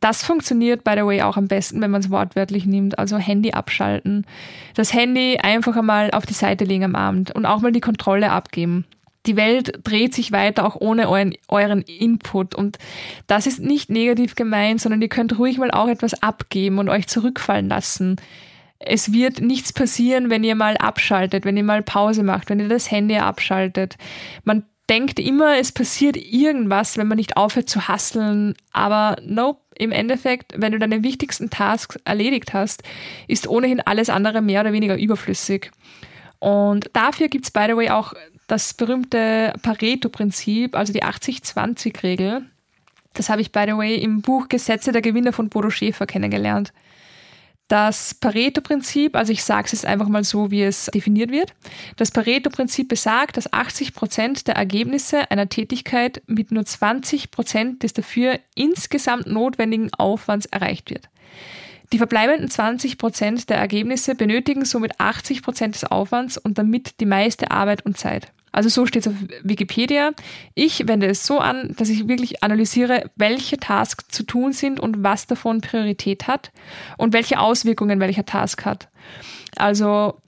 Das 0.00 0.22
funktioniert, 0.22 0.84
by 0.84 0.92
the 0.96 1.04
way, 1.04 1.22
auch 1.22 1.36
am 1.36 1.48
besten, 1.48 1.80
wenn 1.80 1.90
man 1.90 2.00
es 2.00 2.10
wortwörtlich 2.10 2.66
nimmt. 2.66 2.98
Also 2.98 3.18
Handy 3.18 3.50
abschalten. 3.52 4.26
Das 4.74 4.92
Handy 4.92 5.38
einfach 5.38 5.76
einmal 5.76 6.10
auf 6.12 6.24
die 6.24 6.34
Seite 6.34 6.64
legen 6.64 6.84
am 6.84 6.94
Abend 6.94 7.32
und 7.32 7.46
auch 7.46 7.60
mal 7.60 7.72
die 7.72 7.80
Kontrolle 7.80 8.30
abgeben. 8.30 8.86
Die 9.26 9.36
Welt 9.36 9.80
dreht 9.82 10.14
sich 10.14 10.30
weiter 10.30 10.64
auch 10.64 10.76
ohne 10.76 11.08
euren, 11.08 11.34
euren 11.48 11.82
Input. 11.82 12.54
Und 12.54 12.78
das 13.26 13.46
ist 13.46 13.60
nicht 13.60 13.90
negativ 13.90 14.36
gemeint, 14.36 14.80
sondern 14.80 15.02
ihr 15.02 15.08
könnt 15.08 15.38
ruhig 15.38 15.58
mal 15.58 15.72
auch 15.72 15.88
etwas 15.88 16.22
abgeben 16.22 16.78
und 16.78 16.88
euch 16.88 17.08
zurückfallen 17.08 17.68
lassen. 17.68 18.16
Es 18.78 19.12
wird 19.12 19.40
nichts 19.40 19.72
passieren, 19.72 20.30
wenn 20.30 20.44
ihr 20.44 20.54
mal 20.54 20.76
abschaltet, 20.76 21.44
wenn 21.44 21.56
ihr 21.56 21.64
mal 21.64 21.82
Pause 21.82 22.22
macht, 22.22 22.48
wenn 22.48 22.60
ihr 22.60 22.68
das 22.68 22.90
Handy 22.92 23.16
abschaltet. 23.16 23.96
Man 24.44 24.64
denkt 24.88 25.18
immer, 25.18 25.58
es 25.58 25.72
passiert 25.72 26.16
irgendwas, 26.16 26.96
wenn 26.96 27.08
man 27.08 27.16
nicht 27.16 27.36
aufhört 27.36 27.68
zu 27.68 27.88
hasseln. 27.88 28.54
Aber 28.72 29.16
nope, 29.22 29.60
im 29.76 29.92
Endeffekt, 29.92 30.54
wenn 30.56 30.72
du 30.72 30.78
deine 30.78 31.02
wichtigsten 31.02 31.50
Tasks 31.50 31.98
erledigt 32.04 32.52
hast, 32.52 32.82
ist 33.26 33.48
ohnehin 33.48 33.80
alles 33.80 34.10
andere 34.10 34.40
mehr 34.40 34.62
oder 34.62 34.72
weniger 34.72 34.98
überflüssig. 34.98 35.70
Und 36.38 36.90
dafür 36.92 37.28
gibt's 37.28 37.50
by 37.50 37.66
the 37.68 37.76
way 37.76 37.90
auch 37.90 38.14
das 38.46 38.74
berühmte 38.74 39.52
Pareto-Prinzip, 39.62 40.74
also 40.74 40.92
die 40.92 41.04
80-20-Regel. 41.04 42.46
Das 43.14 43.28
habe 43.28 43.40
ich 43.40 43.52
by 43.52 43.64
the 43.66 43.76
way 43.76 43.96
im 43.96 44.22
Buch 44.22 44.48
Gesetze 44.48 44.92
der 44.92 45.02
Gewinner 45.02 45.32
von 45.32 45.48
Bodo 45.48 45.70
Schäfer 45.70 46.06
kennengelernt. 46.06 46.72
Das 47.68 48.14
Pareto-Prinzip, 48.14 49.14
also 49.14 49.30
ich 49.30 49.44
sage 49.44 49.66
es 49.66 49.72
jetzt 49.72 49.84
einfach 49.84 50.08
mal 50.08 50.24
so, 50.24 50.50
wie 50.50 50.62
es 50.62 50.86
definiert 50.86 51.30
wird. 51.30 51.52
Das 51.96 52.10
Pareto-Prinzip 52.10 52.88
besagt, 52.88 53.36
dass 53.36 53.52
80 53.52 53.92
Prozent 53.92 54.46
der 54.48 54.56
Ergebnisse 54.56 55.30
einer 55.30 55.50
Tätigkeit 55.50 56.22
mit 56.26 56.50
nur 56.50 56.64
20 56.64 57.30
Prozent 57.30 57.82
des 57.82 57.92
dafür 57.92 58.38
insgesamt 58.54 59.26
notwendigen 59.26 59.92
Aufwands 59.92 60.46
erreicht 60.46 60.88
wird. 60.88 61.10
Die 61.92 61.98
verbleibenden 61.98 62.50
20 62.50 62.96
Prozent 62.96 63.50
der 63.50 63.58
Ergebnisse 63.58 64.14
benötigen 64.14 64.64
somit 64.64 64.98
80 64.98 65.42
Prozent 65.42 65.74
des 65.74 65.84
Aufwands 65.84 66.38
und 66.38 66.56
damit 66.56 67.00
die 67.00 67.06
meiste 67.06 67.50
Arbeit 67.50 67.84
und 67.84 67.98
Zeit. 67.98 68.32
Also 68.52 68.68
so 68.68 68.86
steht 68.86 69.06
es 69.06 69.12
auf 69.12 69.18
Wikipedia. 69.42 70.12
Ich 70.54 70.86
wende 70.88 71.06
es 71.06 71.26
so 71.26 71.38
an, 71.38 71.74
dass 71.76 71.88
ich 71.88 72.08
wirklich 72.08 72.42
analysiere, 72.42 73.10
welche 73.16 73.58
Tasks 73.58 74.06
zu 74.08 74.22
tun 74.22 74.52
sind 74.52 74.80
und 74.80 75.02
was 75.02 75.26
davon 75.26 75.60
Priorität 75.60 76.26
hat 76.26 76.52
und 76.96 77.12
welche 77.12 77.40
Auswirkungen 77.40 78.00
welcher 78.00 78.24
Task 78.24 78.64
hat. 78.64 78.88
Also 79.56 80.20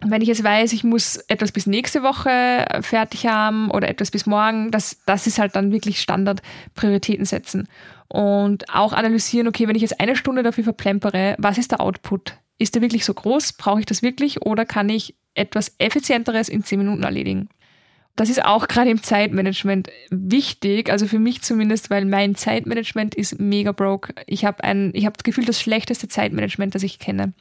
wenn 0.00 0.20
ich 0.20 0.28
jetzt 0.28 0.44
weiß, 0.44 0.72
ich 0.72 0.84
muss 0.84 1.16
etwas 1.28 1.52
bis 1.52 1.66
nächste 1.66 2.02
Woche 2.02 2.66
fertig 2.82 3.26
haben 3.26 3.70
oder 3.70 3.88
etwas 3.88 4.10
bis 4.10 4.26
morgen, 4.26 4.70
das, 4.70 4.98
das 5.06 5.26
ist 5.26 5.38
halt 5.38 5.56
dann 5.56 5.72
wirklich 5.72 6.00
Standard 6.00 6.42
Prioritäten 6.74 7.24
setzen. 7.24 7.68
Und 8.08 8.72
auch 8.72 8.92
analysieren, 8.92 9.48
okay, 9.48 9.66
wenn 9.66 9.74
ich 9.74 9.82
jetzt 9.82 10.00
eine 10.00 10.14
Stunde 10.14 10.42
dafür 10.42 10.64
verplempere, 10.64 11.34
was 11.38 11.58
ist 11.58 11.72
der 11.72 11.80
Output? 11.80 12.34
Ist 12.58 12.74
der 12.74 12.82
wirklich 12.82 13.04
so 13.04 13.14
groß? 13.14 13.54
Brauche 13.54 13.80
ich 13.80 13.86
das 13.86 14.02
wirklich? 14.02 14.42
Oder 14.42 14.64
kann 14.64 14.88
ich 14.88 15.14
etwas 15.34 15.74
Effizienteres 15.78 16.48
in 16.48 16.64
zehn 16.64 16.78
Minuten 16.78 17.02
erledigen? 17.02 17.48
Das 18.16 18.30
ist 18.30 18.42
auch 18.42 18.66
gerade 18.66 18.90
im 18.90 19.02
Zeitmanagement 19.02 19.90
wichtig, 20.08 20.90
also 20.90 21.06
für 21.06 21.18
mich 21.18 21.42
zumindest, 21.42 21.90
weil 21.90 22.06
mein 22.06 22.34
Zeitmanagement 22.34 23.14
ist 23.14 23.38
mega 23.38 23.72
broke. 23.72 24.14
Ich 24.26 24.46
habe 24.46 24.64
ein, 24.64 24.90
ich 24.94 25.04
habe 25.04 25.16
gefühlt 25.22 25.48
das 25.48 25.60
schlechteste 25.60 26.08
Zeitmanagement, 26.08 26.74
das 26.74 26.82
ich 26.82 26.98
kenne. 26.98 27.34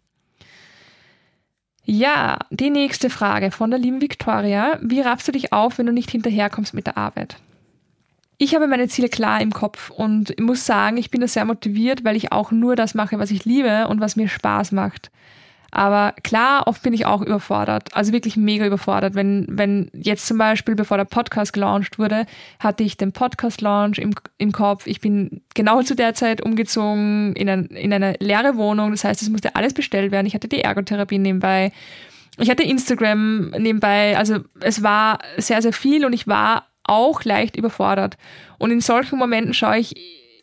Ja, 1.85 2.39
die 2.49 2.71
nächste 2.71 3.09
Frage 3.09 3.51
von 3.51 3.69
der 3.69 3.79
lieben 3.79 4.01
Victoria. 4.01 4.79
Wie 4.81 5.01
raffst 5.01 5.27
du 5.27 5.31
dich 5.31 5.53
auf, 5.53 5.77
wenn 5.77 5.85
du 5.85 5.93
nicht 5.93 6.11
hinterherkommst 6.11 6.73
mit 6.73 6.87
der 6.87 6.97
Arbeit? 6.97 7.37
Ich 8.37 8.53
habe 8.53 8.67
meine 8.67 8.87
Ziele 8.87 9.09
klar 9.09 9.41
im 9.41 9.53
Kopf 9.53 9.89
und 9.89 10.39
muss 10.39 10.65
sagen, 10.65 10.97
ich 10.97 11.09
bin 11.09 11.21
da 11.21 11.27
sehr 11.27 11.45
motiviert, 11.45 12.03
weil 12.03 12.15
ich 12.15 12.31
auch 12.31 12.51
nur 12.51 12.75
das 12.75 12.93
mache, 12.93 13.17
was 13.17 13.31
ich 13.31 13.45
liebe 13.45 13.87
und 13.87 14.01
was 14.01 14.15
mir 14.15 14.27
Spaß 14.27 14.73
macht. 14.73 15.09
Aber 15.75 16.13
klar, 16.23 16.67
oft 16.67 16.83
bin 16.83 16.93
ich 16.93 17.05
auch 17.05 17.21
überfordert. 17.21 17.93
Also 17.93 18.13
wirklich 18.13 18.37
mega 18.37 18.65
überfordert. 18.65 19.13
Wenn, 19.13 19.45
wenn 19.49 19.91
jetzt 19.93 20.25
zum 20.25 20.37
Beispiel, 20.37 20.73
bevor 20.73 20.95
der 20.95 21.03
Podcast 21.03 21.51
gelauncht 21.51 21.99
wurde, 21.99 22.25
hatte 22.59 22.83
ich 22.83 22.95
den 22.95 23.11
Podcast-Launch 23.11 23.97
im, 23.97 24.13
im 24.37 24.53
Kopf. 24.53 24.87
Ich 24.87 25.01
bin 25.01 25.41
genau 25.53 25.81
zu 25.81 25.93
der 25.93 26.13
Zeit 26.13 26.41
umgezogen 26.41 27.35
in, 27.35 27.49
ein, 27.49 27.65
in 27.65 27.91
eine 27.91 28.15
leere 28.21 28.55
Wohnung. 28.55 28.91
Das 28.91 29.03
heißt, 29.03 29.21
es 29.21 29.29
musste 29.29 29.57
alles 29.57 29.73
bestellt 29.73 30.13
werden. 30.13 30.27
Ich 30.27 30.33
hatte 30.33 30.47
die 30.47 30.61
Ergotherapie 30.61 31.19
nebenbei. 31.19 31.73
Ich 32.37 32.49
hatte 32.49 32.63
Instagram 32.63 33.49
nebenbei. 33.51 34.17
Also 34.17 34.39
es 34.61 34.81
war 34.81 35.19
sehr, 35.35 35.61
sehr 35.61 35.73
viel 35.73 36.05
und 36.05 36.13
ich 36.13 36.25
war 36.25 36.67
auch 36.85 37.23
leicht 37.23 37.55
überfordert. 37.55 38.17
Und 38.57 38.71
in 38.71 38.81
solchen 38.81 39.19
Momenten 39.19 39.53
schaue 39.53 39.79
ich 39.79 39.95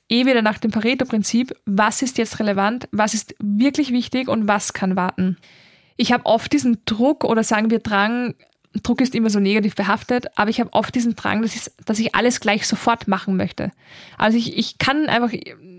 eh 0.09 0.26
wieder 0.26 0.42
nach 0.42 0.59
dem 0.59 0.70
Pareto-Prinzip, 0.70 1.55
was 1.64 2.02
ist 2.02 2.18
jetzt 2.18 2.38
relevant, 2.38 2.88
was 2.92 3.14
ist 3.14 3.35
wirklich 3.40 3.92
wichtig 3.92 4.28
und 4.28 4.46
was 4.46 4.72
kann 4.72 4.96
warten. 4.96 5.38
Ich 5.96 6.12
habe 6.12 6.26
oft 6.26 6.52
diesen 6.52 6.78
Druck 6.85 7.24
oder 7.24 7.42
sagen 7.42 7.70
wir 7.70 7.78
Drang, 7.78 8.35
Druck 8.83 9.00
ist 9.00 9.14
immer 9.14 9.31
so 9.31 9.38
negativ 9.38 9.74
behaftet, 9.74 10.26
aber 10.37 10.48
ich 10.48 10.61
habe 10.61 10.72
oft 10.72 10.94
diesen 10.94 11.14
Drang, 11.14 11.42
dass 11.42 11.55
ich, 11.55 11.70
dass 11.85 11.98
ich 11.98 12.14
alles 12.14 12.40
gleich 12.40 12.66
sofort 12.66 13.07
machen 13.07 13.37
möchte. 13.37 13.70
Also 14.16 14.38
ich, 14.38 14.57
ich 14.57 14.78
kann 14.78 15.09
einfach, 15.09 15.31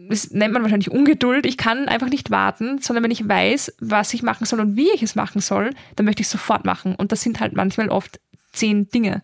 das 0.10 0.32
nennt 0.32 0.54
man 0.54 0.62
wahrscheinlich 0.62 0.92
Ungeduld, 0.92 1.46
ich 1.46 1.58
kann 1.58 1.88
einfach 1.88 2.10
nicht 2.10 2.30
warten, 2.30 2.80
sondern 2.82 3.04
wenn 3.04 3.12
ich 3.12 3.28
weiß, 3.28 3.76
was 3.80 4.14
ich 4.14 4.22
machen 4.22 4.46
soll 4.46 4.60
und 4.60 4.76
wie 4.76 4.92
ich 4.94 5.02
es 5.02 5.16
machen 5.16 5.42
soll, 5.42 5.72
dann 5.96 6.06
möchte 6.06 6.22
ich 6.22 6.28
es 6.28 6.32
sofort 6.32 6.66
machen. 6.66 6.96
Und 6.96 7.12
das 7.12 7.22
sind 7.22 7.40
halt 7.40 7.54
manchmal 7.54 7.90
oft 7.90 8.20
zehn 8.54 8.90
Dinge. 8.90 9.22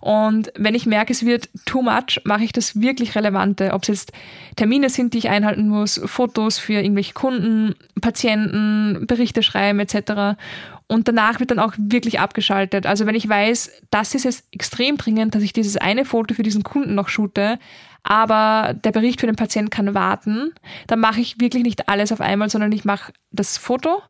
Und 0.00 0.52
wenn 0.56 0.74
ich 0.74 0.86
merke, 0.86 1.12
es 1.12 1.24
wird 1.24 1.48
too 1.64 1.82
much, 1.82 2.20
mache 2.24 2.44
ich 2.44 2.52
das 2.52 2.80
wirklich 2.80 3.14
Relevante. 3.14 3.72
Ob 3.72 3.82
es 3.82 3.88
jetzt 3.88 4.12
Termine 4.56 4.90
sind, 4.90 5.14
die 5.14 5.18
ich 5.18 5.28
einhalten 5.28 5.68
muss, 5.68 6.00
Fotos 6.04 6.58
für 6.58 6.74
irgendwelche 6.74 7.14
Kunden, 7.14 7.74
Patienten, 8.00 9.06
Berichte 9.06 9.42
schreiben 9.42 9.80
etc. 9.80 10.38
Und 10.86 11.08
danach 11.08 11.40
wird 11.40 11.50
dann 11.50 11.58
auch 11.58 11.74
wirklich 11.76 12.20
abgeschaltet. 12.20 12.86
Also 12.86 13.06
wenn 13.06 13.14
ich 13.14 13.28
weiß, 13.28 13.70
das 13.90 14.14
ist 14.14 14.24
jetzt 14.24 14.44
extrem 14.52 14.96
dringend, 14.96 15.34
dass 15.34 15.42
ich 15.42 15.52
dieses 15.52 15.76
eine 15.76 16.04
Foto 16.04 16.34
für 16.34 16.44
diesen 16.44 16.62
Kunden 16.62 16.94
noch 16.94 17.08
shoote, 17.08 17.58
aber 18.04 18.74
der 18.84 18.92
Bericht 18.92 19.20
für 19.20 19.26
den 19.26 19.34
Patienten 19.34 19.70
kann 19.70 19.94
warten, 19.94 20.52
dann 20.86 21.00
mache 21.00 21.20
ich 21.20 21.40
wirklich 21.40 21.64
nicht 21.64 21.88
alles 21.88 22.12
auf 22.12 22.20
einmal, 22.20 22.48
sondern 22.48 22.70
ich 22.70 22.84
mache 22.84 23.12
das 23.32 23.58
Foto 23.58 24.00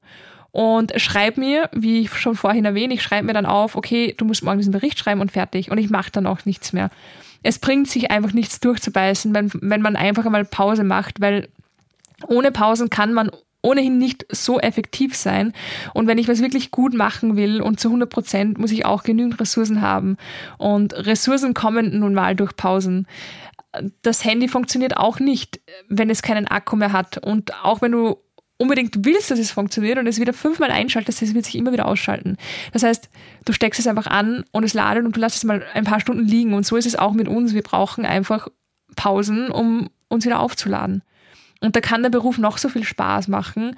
und 0.57 0.95
schreib 0.97 1.37
mir, 1.37 1.69
wie 1.75 2.01
ich 2.01 2.15
schon 2.15 2.35
vorhin 2.35 2.65
erwähnt, 2.65 2.91
ich 2.91 3.03
schreibe 3.03 3.27
mir 3.27 3.35
dann 3.35 3.45
auf, 3.45 3.77
okay, 3.77 4.15
du 4.17 4.25
musst 4.25 4.43
morgen 4.43 4.57
diesen 4.57 4.73
Bericht 4.73 4.99
schreiben 4.99 5.21
und 5.21 5.31
fertig. 5.31 5.71
Und 5.71 5.77
ich 5.77 5.91
mache 5.91 6.11
dann 6.11 6.27
auch 6.27 6.47
nichts 6.47 6.73
mehr. 6.73 6.89
Es 7.43 7.59
bringt 7.59 7.89
sich 7.89 8.11
einfach 8.11 8.33
nichts 8.33 8.59
durchzubeißen, 8.61 9.35
wenn, 9.35 9.51
wenn 9.53 9.83
man 9.83 9.97
einfach 9.97 10.25
einmal 10.25 10.47
Pause 10.47 10.83
macht, 10.83 11.21
weil 11.21 11.51
ohne 12.27 12.53
Pausen 12.53 12.89
kann 12.89 13.13
man 13.13 13.31
ohnehin 13.61 13.99
nicht 13.99 14.25
so 14.31 14.59
effektiv 14.59 15.15
sein. 15.15 15.53
Und 15.93 16.07
wenn 16.07 16.17
ich 16.17 16.27
was 16.27 16.41
wirklich 16.41 16.71
gut 16.71 16.95
machen 16.95 17.37
will 17.37 17.61
und 17.61 17.79
zu 17.79 17.89
100 17.89 18.09
Prozent, 18.09 18.59
muss 18.59 18.73
ich 18.73 18.87
auch 18.87 19.03
genügend 19.03 19.39
Ressourcen 19.39 19.83
haben. 19.83 20.17
Und 20.57 20.95
Ressourcen 20.95 21.53
kommen 21.53 21.99
nun 21.99 22.15
mal 22.15 22.35
durch 22.35 22.57
Pausen. 22.57 23.07
Das 24.01 24.25
Handy 24.25 24.49
funktioniert 24.49 24.97
auch 24.97 25.21
nicht, 25.21 25.61
wenn 25.91 26.09
es 26.09 26.23
keinen 26.23 26.49
Akku 26.49 26.77
mehr 26.77 26.93
hat. 26.93 27.19
Und 27.19 27.53
auch 27.63 27.83
wenn 27.83 27.93
du 27.93 28.17
unbedingt 28.59 29.05
willst, 29.05 29.31
dass 29.31 29.39
es 29.39 29.51
funktioniert 29.51 29.99
und 29.99 30.07
es 30.07 30.21
wieder 30.21 30.33
fünfmal 30.33 30.71
einschaltest, 30.71 31.23
es 31.23 31.35
wird 31.35 31.45
sich 31.45 31.57
immer 31.57 31.73
wieder 31.73 31.87
ausschalten. 31.87 32.37
Das 32.73 32.83
heißt, 32.83 33.09
du 33.45 33.53
steckst 33.53 33.81
es 33.81 33.87
einfach 33.87 34.07
an 34.07 34.45
und 34.51 34.65
es 34.65 34.75
ladet 34.75 35.05
und 35.05 35.17
du 35.17 35.21
lässt 35.21 35.37
es 35.37 35.45
mal 35.45 35.63
ein 35.75 35.85
paar 35.85 36.01
Stunden 36.01 36.27
liegen. 36.27 36.55
Und 36.55 36.65
so 36.65 36.77
ist 36.77 36.87
es 36.87 36.97
auch 36.97 37.13
mit 37.13 37.29
uns. 37.29 37.55
Wir 37.55 37.63
brauchen 37.63 38.07
einfach 38.07 38.49
Pausen, 38.95 39.51
um 39.51 39.91
uns 40.09 40.25
wieder 40.25 40.41
aufzuladen. 40.41 41.03
Und 41.61 41.77
da 41.77 41.81
kann 41.81 42.03
der 42.03 42.11
Beruf 42.11 42.39
noch 42.39 42.59
so 42.59 42.69
viel 42.69 42.85
Spaß 42.85 43.29
machen. 43.29 43.77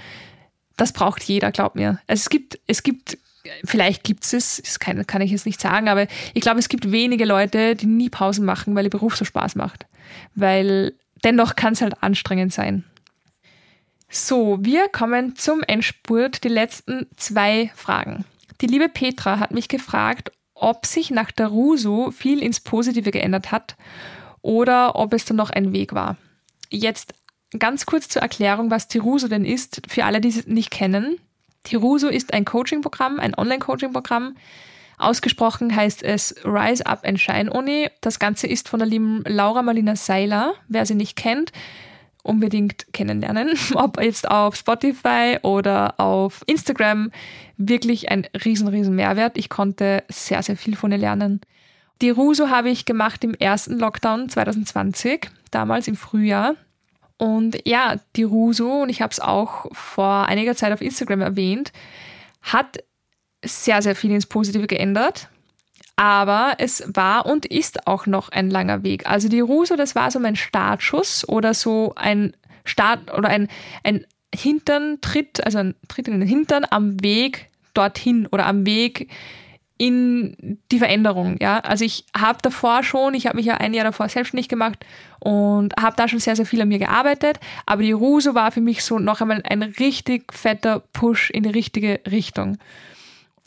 Das 0.76 0.92
braucht 0.92 1.22
jeder, 1.22 1.50
glaub 1.50 1.74
mir. 1.74 2.00
Also 2.06 2.20
es 2.20 2.30
gibt, 2.30 2.60
es 2.66 2.82
gibt, 2.82 3.18
vielleicht 3.64 4.04
gibt 4.04 4.24
es, 4.32 4.60
das 4.62 4.78
kann, 4.78 5.04
kann 5.06 5.22
ich 5.22 5.32
jetzt 5.32 5.46
nicht 5.46 5.60
sagen, 5.60 5.88
aber 5.88 6.06
ich 6.34 6.40
glaube, 6.40 6.60
es 6.60 6.68
gibt 6.68 6.92
wenige 6.92 7.24
Leute, 7.24 7.74
die 7.74 7.86
nie 7.86 8.10
Pausen 8.10 8.44
machen, 8.44 8.74
weil 8.74 8.84
ihr 8.84 8.90
Beruf 8.90 9.16
so 9.16 9.24
Spaß 9.24 9.56
macht. 9.56 9.86
Weil 10.34 10.94
dennoch 11.24 11.56
kann 11.56 11.72
es 11.72 11.82
halt 11.82 12.00
anstrengend 12.02 12.52
sein. 12.52 12.84
So, 14.10 14.58
wir 14.60 14.88
kommen 14.88 15.36
zum 15.36 15.62
Endspurt, 15.62 16.42
die 16.42 16.48
letzten 16.48 17.06
zwei 17.16 17.70
Fragen. 17.74 18.24
Die 18.60 18.66
liebe 18.66 18.88
Petra 18.88 19.38
hat 19.38 19.50
mich 19.50 19.68
gefragt, 19.68 20.32
ob 20.54 20.86
sich 20.86 21.10
nach 21.10 21.30
der 21.30 21.48
Ruso 21.48 22.10
viel 22.10 22.42
ins 22.42 22.60
Positive 22.60 23.10
geändert 23.10 23.52
hat 23.52 23.76
oder 24.40 24.96
ob 24.96 25.12
es 25.12 25.26
dann 25.26 25.36
noch 25.36 25.50
ein 25.50 25.72
Weg 25.72 25.92
war. 25.92 26.16
Jetzt 26.70 27.14
ganz 27.58 27.86
kurz 27.86 28.08
zur 28.08 28.22
Erklärung, 28.22 28.70
was 28.70 28.88
die 28.88 28.98
Ruso 28.98 29.28
denn 29.28 29.44
ist, 29.44 29.82
für 29.86 30.04
alle, 30.04 30.20
die 30.20 30.28
es 30.28 30.46
nicht 30.46 30.70
kennen. 30.70 31.18
Die 31.66 31.76
Ruso 31.76 32.08
ist 32.08 32.32
ein 32.32 32.46
Coaching-Programm, 32.46 33.20
ein 33.20 33.34
Online-Coaching-Programm. 33.34 34.36
Ausgesprochen 34.96 35.74
heißt 35.74 36.02
es 36.02 36.34
Rise 36.44 36.84
Up 36.86 37.06
and 37.06 37.20
Shine 37.20 37.52
Uni. 37.52 37.88
Das 38.00 38.18
Ganze 38.18 38.46
ist 38.46 38.68
von 38.68 38.80
der 38.80 38.88
lieben 38.88 39.22
Laura 39.26 39.62
Marlina 39.62 39.96
Seiler. 39.96 40.54
Wer 40.66 40.86
sie 40.86 40.94
nicht 40.94 41.14
kennt, 41.14 41.52
unbedingt 42.22 42.92
kennenlernen. 42.92 43.50
Ob 43.74 44.00
jetzt 44.00 44.30
auf 44.30 44.56
Spotify 44.56 45.38
oder 45.42 45.98
auf 45.98 46.42
Instagram. 46.46 47.10
Wirklich 47.56 48.10
ein 48.10 48.26
riesen, 48.44 48.68
riesen 48.68 48.94
Mehrwert. 48.94 49.36
Ich 49.36 49.48
konnte 49.48 50.04
sehr, 50.08 50.42
sehr 50.42 50.56
viel 50.56 50.76
von 50.76 50.92
ihr 50.92 50.98
lernen. 50.98 51.40
Die 52.00 52.10
Ruso 52.10 52.48
habe 52.48 52.70
ich 52.70 52.84
gemacht 52.84 53.24
im 53.24 53.34
ersten 53.34 53.78
Lockdown 53.78 54.28
2020, 54.28 55.28
damals 55.50 55.88
im 55.88 55.96
Frühjahr. 55.96 56.54
Und 57.16 57.66
ja, 57.66 57.96
die 58.14 58.22
Ruso, 58.22 58.82
und 58.82 58.88
ich 58.88 59.02
habe 59.02 59.10
es 59.10 59.18
auch 59.18 59.66
vor 59.72 60.26
einiger 60.26 60.54
Zeit 60.54 60.72
auf 60.72 60.80
Instagram 60.80 61.20
erwähnt, 61.20 61.72
hat 62.42 62.78
sehr, 63.44 63.82
sehr 63.82 63.96
viel 63.96 64.12
ins 64.12 64.26
Positive 64.26 64.68
geändert. 64.68 65.28
Aber 65.98 66.54
es 66.58 66.84
war 66.86 67.26
und 67.26 67.44
ist 67.44 67.88
auch 67.88 68.06
noch 68.06 68.28
ein 68.28 68.50
langer 68.50 68.84
Weg. 68.84 69.10
Also 69.10 69.28
die 69.28 69.40
Ruso, 69.40 69.74
das 69.74 69.96
war 69.96 70.12
so 70.12 70.20
mein 70.20 70.36
Startschuss 70.36 71.28
oder 71.28 71.54
so 71.54 71.92
ein 71.96 72.36
Start 72.64 73.12
oder 73.12 73.28
ein, 73.30 73.48
ein 73.82 74.06
Hinterntritt, 74.32 75.44
also 75.44 75.58
ein 75.58 75.74
Tritt 75.88 76.06
in 76.06 76.20
den 76.20 76.28
Hintern 76.28 76.64
am 76.70 77.02
Weg 77.02 77.48
dorthin 77.74 78.28
oder 78.28 78.46
am 78.46 78.64
Weg 78.64 79.10
in 79.76 80.60
die 80.70 80.78
Veränderung. 80.78 81.36
Ja, 81.40 81.58
also 81.58 81.84
ich 81.84 82.04
habe 82.16 82.38
davor 82.42 82.84
schon, 82.84 83.14
ich 83.14 83.26
habe 83.26 83.36
mich 83.36 83.46
ja 83.46 83.56
ein 83.56 83.74
Jahr 83.74 83.84
davor 83.84 84.08
selbstständig 84.08 84.48
gemacht 84.48 84.86
und 85.18 85.74
habe 85.80 85.96
da 85.96 86.06
schon 86.06 86.20
sehr 86.20 86.36
sehr 86.36 86.46
viel 86.46 86.62
an 86.62 86.68
mir 86.68 86.78
gearbeitet. 86.78 87.40
Aber 87.66 87.82
die 87.82 87.90
Ruso 87.90 88.36
war 88.36 88.52
für 88.52 88.60
mich 88.60 88.84
so 88.84 89.00
noch 89.00 89.20
einmal 89.20 89.42
ein 89.42 89.64
richtig 89.64 90.32
fetter 90.32 90.78
Push 90.92 91.30
in 91.30 91.42
die 91.42 91.50
richtige 91.50 91.98
Richtung. 92.08 92.56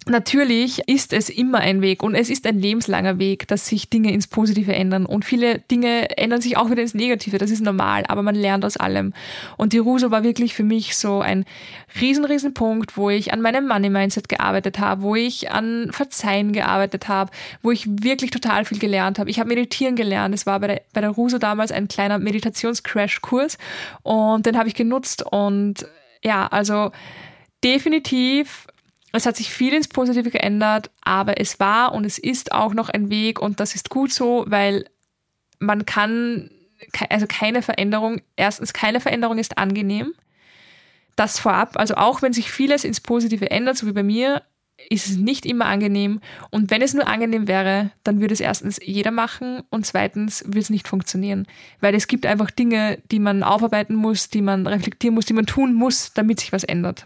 Natürlich 0.08 0.82
ist 0.88 1.14
es 1.14 1.30
immer 1.30 1.60
ein 1.60 1.84
Weg 1.84 2.02
und 2.02 2.16
es 2.16 2.32
ist 2.32 2.48
ein 2.48 2.58
lebenslanger 2.58 3.20
Weg, 3.20 3.48
dass 3.48 3.68
sich 3.68 3.88
Dinge 3.88 4.12
ins 4.12 4.26
Positive 4.26 4.74
ändern. 4.74 5.06
Und 5.06 5.26
viele 5.26 5.60
Dinge 5.60 6.18
ändern 6.18 6.42
sich 6.42 6.58
auch 6.58 6.72
wieder 6.72 6.82
ins 6.82 6.96
Negative. 6.96 7.38
Das 7.38 7.52
ist 7.52 7.62
normal, 7.62 8.04
aber 8.08 8.24
man 8.24 8.34
lernt 8.34 8.66
aus 8.66 8.78
allem. 8.78 9.14
Und 9.58 9.74
die 9.74 9.78
Ruso 9.78 10.10
war 10.10 10.24
wirklich 10.24 10.56
für 10.56 10.64
mich 10.64 10.96
so 10.96 11.22
ein 11.22 11.46
riesen, 12.00 12.26
riesen 12.26 12.56
Punkt, 12.56 12.98
wo 12.98 13.12
ich 13.12 13.32
an 13.32 13.42
meinem 13.42 13.68
Money-Mindset 13.68 14.28
gearbeitet 14.28 14.80
habe, 14.80 15.04
wo 15.04 15.16
ich 15.16 15.52
an 15.52 15.90
Verzeihen 15.92 16.52
gearbeitet 16.52 17.08
habe, 17.08 17.30
wo 17.62 17.70
ich 17.70 17.88
wirklich 17.88 18.32
total 18.32 18.66
viel 18.66 18.80
gelernt 18.80 19.20
habe. 19.20 19.30
Ich 19.30 19.40
habe 19.40 19.50
meditieren 19.50 19.96
gelernt. 19.96 20.34
Es 20.34 20.48
war 20.48 20.60
bei 20.60 20.68
der, 20.68 20.82
bei 20.94 21.02
der 21.02 21.12
Ruso 21.12 21.38
damals 21.38 21.72
ein 21.72 21.88
kleiner 21.88 22.18
Meditations-Crash-Kurs 22.18 23.60
und 24.02 24.48
den 24.48 24.58
habe 24.58 24.68
ich 24.68 24.74
genutzt 24.74 25.24
und 25.24 25.86
ja, 26.24 26.48
also 26.48 26.92
definitiv 27.64 28.68
es 29.12 29.26
hat 29.26 29.36
sich 29.36 29.52
viel 29.52 29.74
ins 29.74 29.88
Positive 29.88 30.30
geändert, 30.30 30.90
aber 31.02 31.40
es 31.40 31.60
war 31.60 31.94
und 31.94 32.06
es 32.06 32.18
ist 32.18 32.52
auch 32.52 32.74
noch 32.74 32.90
ein 32.90 33.10
Weg 33.10 33.42
und 33.42 33.60
das 33.60 33.76
ist 33.76 33.90
gut 33.90 34.14
so, 34.14 34.46
weil 34.48 34.86
man 35.60 35.86
kann, 35.86 36.50
also 37.10 37.28
keine 37.28 37.62
Veränderung, 37.62 38.22
erstens 38.36 38.74
keine 38.74 39.00
Veränderung 39.00 39.38
ist 39.38 39.58
angenehm. 39.58 40.14
Das 41.16 41.40
vorab, 41.40 41.78
also 41.78 41.96
auch 41.96 42.22
wenn 42.22 42.34
sich 42.34 42.52
vieles 42.52 42.84
ins 42.84 43.02
Positive 43.02 43.52
ändert, 43.52 43.78
so 43.78 43.86
wie 43.86 43.92
bei 43.92 44.04
mir, 44.04 44.44
ist 44.90 45.08
es 45.08 45.18
nicht 45.18 45.46
immer 45.46 45.66
angenehm. 45.66 46.22
Und 46.50 46.72
wenn 46.72 46.82
es 46.82 46.94
nur 46.94 47.08
angenehm 47.08 47.48
wäre, 47.48 47.92
dann 48.04 48.20
würde 48.20 48.34
es 48.34 48.40
erstens 48.40 48.80
jeder 48.84 49.12
machen 49.12 49.62
und 49.70 49.86
zweitens 49.86 50.44
würde 50.46 50.60
es 50.60 50.70
nicht 50.70 50.88
funktionieren. 50.88 51.48
Weil 51.80 51.94
es 51.94 52.08
gibt 52.08 52.26
einfach 52.26 52.50
Dinge, 52.50 53.00
die 53.12 53.20
man 53.20 53.44
aufarbeiten 53.44 53.94
muss, 53.94 54.30
die 54.30 54.42
man 54.42 54.66
reflektieren 54.66 55.14
muss, 55.14 55.26
die 55.26 55.34
man 55.34 55.46
tun 55.46 55.74
muss, 55.74 56.14
damit 56.14 56.40
sich 56.40 56.52
was 56.52 56.64
ändert. 56.64 57.06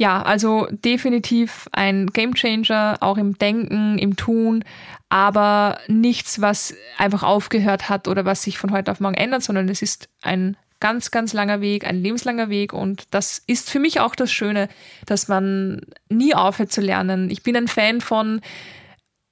Ja, 0.00 0.22
also 0.22 0.66
definitiv 0.70 1.68
ein 1.72 2.06
Gamechanger, 2.06 2.96
auch 3.00 3.18
im 3.18 3.36
Denken, 3.36 3.98
im 3.98 4.16
Tun, 4.16 4.64
aber 5.10 5.78
nichts, 5.88 6.40
was 6.40 6.74
einfach 6.96 7.22
aufgehört 7.22 7.90
hat 7.90 8.08
oder 8.08 8.24
was 8.24 8.42
sich 8.42 8.56
von 8.56 8.72
heute 8.72 8.90
auf 8.90 9.00
morgen 9.00 9.16
ändert, 9.16 9.42
sondern 9.42 9.68
es 9.68 9.82
ist 9.82 10.08
ein 10.22 10.56
ganz, 10.80 11.10
ganz 11.10 11.34
langer 11.34 11.60
Weg, 11.60 11.86
ein 11.86 12.02
lebenslanger 12.02 12.48
Weg 12.48 12.72
und 12.72 13.08
das 13.10 13.42
ist 13.46 13.68
für 13.68 13.78
mich 13.78 14.00
auch 14.00 14.14
das 14.14 14.32
Schöne, 14.32 14.70
dass 15.04 15.28
man 15.28 15.82
nie 16.08 16.34
aufhört 16.34 16.72
zu 16.72 16.80
lernen. 16.80 17.28
Ich 17.28 17.42
bin 17.42 17.54
ein 17.54 17.68
Fan 17.68 18.00
von, 18.00 18.40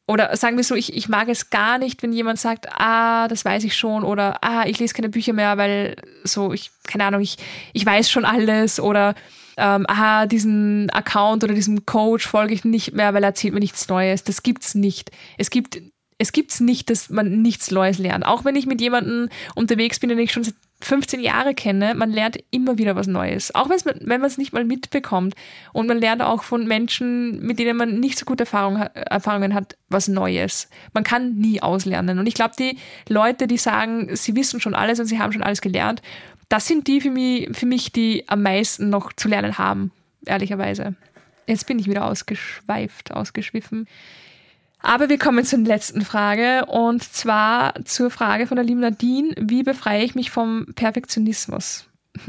oder 0.06 0.36
sagen 0.36 0.58
wir 0.58 0.64
so, 0.64 0.74
ich, 0.74 0.94
ich 0.94 1.08
mag 1.08 1.30
es 1.30 1.48
gar 1.48 1.78
nicht, 1.78 2.02
wenn 2.02 2.12
jemand 2.12 2.40
sagt, 2.40 2.66
ah, 2.78 3.26
das 3.28 3.42
weiß 3.42 3.64
ich 3.64 3.74
schon 3.74 4.04
oder 4.04 4.44
ah, 4.44 4.66
ich 4.66 4.78
lese 4.78 4.92
keine 4.92 5.08
Bücher 5.08 5.32
mehr, 5.32 5.56
weil 5.56 5.96
so, 6.24 6.52
ich, 6.52 6.72
keine 6.86 7.06
Ahnung, 7.06 7.22
ich, 7.22 7.38
ich 7.72 7.86
weiß 7.86 8.10
schon 8.10 8.26
alles 8.26 8.78
oder 8.78 9.14
ähm, 9.59 9.84
aha, 9.88 10.26
diesen 10.26 10.88
Account 10.90 11.44
oder 11.44 11.54
diesem 11.54 11.84
Coach 11.84 12.26
folge 12.26 12.54
ich 12.54 12.64
nicht 12.64 12.92
mehr, 12.92 13.14
weil 13.14 13.22
er 13.22 13.30
erzählt 13.30 13.54
mir 13.54 13.61
nichts 13.61 13.88
Neues. 13.88 14.24
Das 14.24 14.42
gibt's 14.42 14.74
nicht. 14.74 15.11
Es 15.36 15.50
gibt 15.50 15.80
es 16.18 16.32
gibt's 16.32 16.59
nicht, 16.59 16.90
dass 16.90 17.11
man 17.11 17.42
nichts 17.42 17.70
Neues 17.70 17.98
lernt. 17.98 18.26
Auch 18.26 18.44
wenn 18.44 18.56
ich 18.56 18.66
mit 18.66 18.80
jemandem 18.80 19.28
unterwegs 19.54 20.00
bin, 20.00 20.09
den 20.09 20.18
ich 20.18 20.32
schon 20.32 20.42
seit 20.42 20.56
15 20.80 21.20
Jahre 21.20 21.54
kenne, 21.54 21.94
man 21.94 22.11
lernt 22.11 22.38
immer 22.50 22.78
wieder 22.78 22.96
was 22.96 23.06
Neues. 23.06 23.54
Auch 23.54 23.68
wenn 23.68 24.06
man 24.06 24.24
es 24.24 24.38
nicht 24.38 24.52
mal 24.52 24.64
mitbekommt. 24.64 25.34
Und 25.72 25.86
man 25.86 25.98
lernt 25.98 26.22
auch 26.22 26.42
von 26.42 26.66
Menschen, 26.66 27.40
mit 27.40 27.59
denen 27.59 27.76
man 27.76 28.00
nicht 28.00 28.18
so 28.18 28.24
gute 28.24 28.42
Erfahrung, 28.42 28.76
Erfahrungen 28.76 29.54
hat, 29.54 29.76
was 29.88 30.09
Neues. 30.09 30.68
Man 30.92 31.04
kann 31.04 31.36
nie 31.36 31.62
auslernen. 31.62 32.18
Und 32.18 32.26
ich 32.26 32.34
glaube, 32.34 32.54
die 32.59 32.78
Leute, 33.09 33.46
die 33.46 33.59
sagen, 33.59 34.14
sie 34.14 34.34
wissen 34.34 34.61
schon 34.61 34.74
alles 34.74 34.98
und 34.98 35.06
sie 35.06 35.20
haben 35.20 35.32
schon 35.32 35.42
alles 35.42 35.61
gelernt, 35.61 36.02
das 36.49 36.66
sind 36.66 36.86
die 36.86 37.01
für 37.01 37.11
mich, 37.11 37.49
für 37.57 37.66
mich 37.66 37.92
die 37.92 38.28
am 38.28 38.42
meisten 38.42 38.90
noch 38.90 39.12
zu 39.12 39.28
lernen 39.28 39.59
haben, 39.59 39.92
ehrlicherweise. 40.24 40.94
Jetzt 41.46 41.66
bin 41.66 41.78
ich 41.78 41.88
wieder 41.88 42.05
ausgeschweift, 42.05 43.12
ausgeschwiffen. 43.12 43.86
Aber 44.80 45.09
wir 45.09 45.18
kommen 45.18 45.44
zur 45.44 45.59
letzten 45.61 46.03
Frage 46.03 46.66
und 46.66 47.03
zwar 47.03 47.74
zur 47.84 48.11
Frage 48.11 48.46
von 48.46 48.57
der 48.57 48.64
lieben 48.64 48.80
Nadine, 48.80 49.34
wie 49.38 49.62
befreie 49.62 50.05
ich 50.05 50.14
mich 50.14 50.30
vom 50.30 50.66
Perfektionismus? 50.74 51.88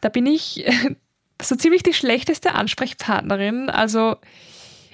da 0.00 0.08
bin 0.08 0.26
ich 0.26 0.64
so 1.42 1.54
ziemlich 1.54 1.82
die 1.82 1.94
schlechteste 1.94 2.54
Ansprechpartnerin. 2.54 3.70
Also 3.70 4.16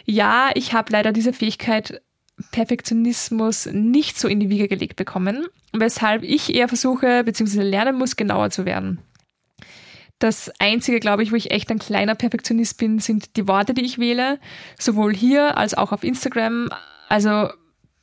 ja, 0.04 0.50
ich 0.54 0.74
habe 0.74 0.92
leider 0.92 1.12
diese 1.12 1.32
Fähigkeit, 1.32 2.02
Perfektionismus 2.50 3.66
nicht 3.66 4.18
so 4.18 4.28
in 4.28 4.40
die 4.40 4.50
Wiege 4.50 4.68
gelegt 4.68 4.96
bekommen, 4.96 5.46
weshalb 5.72 6.22
ich 6.22 6.54
eher 6.54 6.68
versuche 6.68 7.24
bzw. 7.24 7.62
lernen 7.62 7.96
muss, 7.96 8.16
genauer 8.16 8.50
zu 8.50 8.64
werden. 8.64 9.00
Das 10.18 10.52
Einzige, 10.60 11.00
glaube 11.00 11.24
ich, 11.24 11.32
wo 11.32 11.36
ich 11.36 11.50
echt 11.50 11.70
ein 11.70 11.80
kleiner 11.80 12.14
Perfektionist 12.14 12.78
bin, 12.78 13.00
sind 13.00 13.36
die 13.36 13.48
Worte, 13.48 13.74
die 13.74 13.84
ich 13.84 13.98
wähle, 13.98 14.38
sowohl 14.78 15.14
hier 15.14 15.58
als 15.58 15.74
auch 15.74 15.90
auf 15.90 16.04
Instagram. 16.04 16.68
Also 17.08 17.48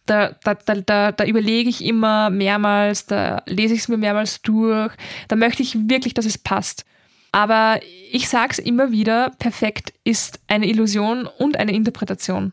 da, 0.05 0.35
da, 0.43 0.55
da, 0.55 1.11
da, 1.11 1.25
überlege 1.25 1.69
ich 1.69 1.83
immer 1.83 2.29
mehrmals, 2.29 3.05
da 3.05 3.41
lese 3.45 3.73
ich 3.73 3.81
es 3.81 3.87
mir 3.87 3.97
mehrmals 3.97 4.41
durch, 4.41 4.93
da 5.27 5.35
möchte 5.35 5.63
ich 5.63 5.89
wirklich, 5.89 6.13
dass 6.13 6.25
es 6.25 6.37
passt. 6.37 6.83
Aber 7.31 7.79
ich 8.11 8.27
sage 8.27 8.51
es 8.51 8.59
immer 8.59 8.91
wieder, 8.91 9.31
perfekt 9.39 9.93
ist 10.03 10.41
eine 10.47 10.67
Illusion 10.67 11.25
und 11.25 11.57
eine 11.57 11.73
Interpretation. 11.73 12.51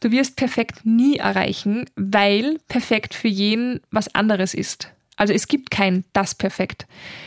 Du 0.00 0.10
wirst 0.10 0.36
perfekt 0.36 0.84
nie 0.84 1.16
erreichen, 1.16 1.86
weil 1.96 2.58
perfekt 2.68 3.14
für 3.14 3.28
jeden 3.28 3.80
was 3.90 4.14
anderes 4.14 4.54
ist. 4.54 4.92
Also 5.16 5.32
es 5.32 5.48
gibt 5.48 5.70
kein 5.70 6.04
das 6.12 6.34
perfekt. 6.34 6.86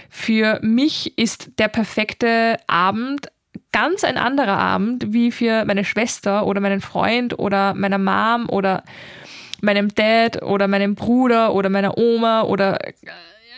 Für 0.10 0.60
mich 0.62 1.18
ist 1.18 1.60
der 1.60 1.68
perfekte 1.68 2.58
Abend 2.68 3.28
ganz 3.74 4.04
ein 4.04 4.18
anderer 4.18 4.58
Abend 4.58 5.12
wie 5.14 5.32
für 5.32 5.66
meine 5.66 5.84
Schwester 5.84 6.46
oder 6.48 6.62
meinen 6.62 6.82
Freund 6.82 7.38
oder 7.38 7.74
meiner 7.74 7.98
Mom 7.98 8.50
oder 8.50 8.84
meinem 9.62 9.94
Dad 9.94 10.42
oder 10.42 10.68
meinem 10.68 10.96
Bruder 10.96 11.54
oder 11.54 11.70
meiner 11.70 11.98
Oma 11.98 12.44
oder 12.44 12.86
äh, 12.88 12.94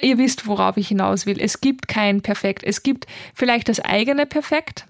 ihr 0.02 0.18
wisst, 0.18 0.48
worauf 0.48 0.78
ich 0.78 0.88
hinaus 0.88 1.26
will. 1.26 1.40
Es 1.40 1.62
gibt 1.62 1.88
kein 1.88 2.22
Perfekt. 2.22 2.64
Es 2.64 2.84
gibt 2.84 3.08
vielleicht 3.34 3.70
das 3.70 3.80
eigene 3.80 4.26
Perfekt, 4.26 4.86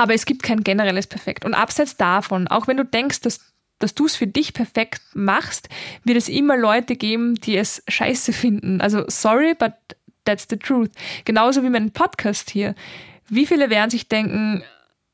aber 0.00 0.14
es 0.14 0.24
gibt 0.24 0.42
kein 0.42 0.64
generelles 0.64 1.06
Perfekt. 1.06 1.44
Und 1.44 1.52
abseits 1.52 1.98
davon, 1.98 2.48
auch 2.48 2.66
wenn 2.66 2.78
du 2.78 2.86
denkst, 2.86 3.20
dass 3.20 3.40
dass 3.78 3.94
du 3.94 4.04
es 4.04 4.14
für 4.14 4.26
dich 4.26 4.52
perfekt 4.52 5.00
machst, 5.14 5.70
wird 6.04 6.18
es 6.18 6.28
immer 6.28 6.58
Leute 6.58 6.96
geben, 6.96 7.36
die 7.36 7.56
es 7.56 7.82
scheiße 7.88 8.34
finden. 8.34 8.82
Also 8.82 9.04
sorry, 9.08 9.54
but 9.54 9.72
that's 10.26 10.46
the 10.50 10.58
truth. 10.58 10.90
Genauso 11.24 11.62
wie 11.62 11.70
mein 11.70 11.90
Podcast 11.90 12.50
hier. 12.50 12.74
Wie 13.28 13.46
viele 13.46 13.70
werden 13.70 13.88
sich 13.88 14.06
denken, 14.06 14.62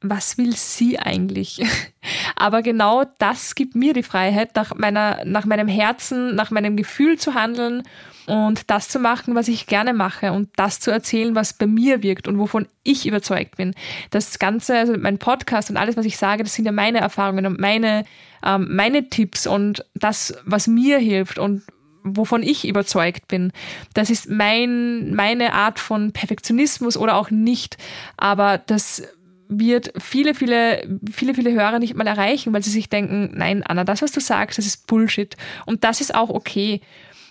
was 0.00 0.36
will 0.36 0.54
sie 0.56 0.98
eigentlich? 0.98 1.62
Aber 2.36 2.62
genau 2.62 3.04
das 3.18 3.54
gibt 3.54 3.76
mir 3.76 3.92
die 3.92 4.02
Freiheit, 4.02 4.56
nach 4.56 4.74
meiner, 4.74 5.24
nach 5.24 5.46
meinem 5.46 5.68
Herzen, 5.68 6.34
nach 6.34 6.50
meinem 6.50 6.76
Gefühl 6.76 7.18
zu 7.18 7.34
handeln 7.34 7.84
und 8.26 8.70
das 8.70 8.88
zu 8.88 8.98
machen, 8.98 9.34
was 9.34 9.48
ich 9.48 9.66
gerne 9.66 9.92
mache 9.92 10.32
und 10.32 10.48
das 10.56 10.80
zu 10.80 10.90
erzählen, 10.90 11.34
was 11.34 11.52
bei 11.52 11.66
mir 11.66 12.02
wirkt 12.02 12.26
und 12.26 12.38
wovon 12.38 12.66
ich 12.82 13.06
überzeugt 13.06 13.56
bin. 13.56 13.74
Das 14.10 14.38
Ganze, 14.38 14.76
also 14.76 14.94
mein 14.98 15.18
Podcast 15.18 15.70
und 15.70 15.76
alles, 15.76 15.96
was 15.96 16.06
ich 16.06 16.16
sage, 16.16 16.42
das 16.42 16.54
sind 16.54 16.64
ja 16.64 16.72
meine 16.72 16.98
Erfahrungen 16.98 17.46
und 17.46 17.60
meine, 17.60 18.04
ähm, 18.44 18.68
meine 18.74 19.08
Tipps 19.08 19.46
und 19.46 19.84
das, 19.94 20.34
was 20.44 20.66
mir 20.66 20.98
hilft 20.98 21.38
und 21.38 21.62
wovon 22.02 22.42
ich 22.42 22.66
überzeugt 22.66 23.28
bin. 23.28 23.52
Das 23.94 24.10
ist 24.10 24.28
mein, 24.28 25.14
meine 25.14 25.52
Art 25.52 25.78
von 25.78 26.12
Perfektionismus 26.12 26.96
oder 26.96 27.16
auch 27.16 27.30
nicht. 27.30 27.76
Aber 28.16 28.58
das 28.58 29.02
wird 29.48 29.92
viele, 29.98 30.34
viele, 30.34 30.88
viele, 31.10 31.34
viele 31.34 31.52
Hörer 31.52 31.78
nicht 31.78 31.94
mal 31.94 32.06
erreichen, 32.06 32.52
weil 32.52 32.62
sie 32.62 32.70
sich 32.70 32.88
denken, 32.88 33.30
nein, 33.34 33.62
Anna, 33.62 33.84
das, 33.84 34.02
was 34.02 34.12
du 34.12 34.20
sagst, 34.20 34.58
das 34.58 34.66
ist 34.66 34.86
Bullshit. 34.86 35.36
Und 35.64 35.84
das 35.84 36.00
ist 36.00 36.14
auch 36.14 36.30
okay. 36.30 36.80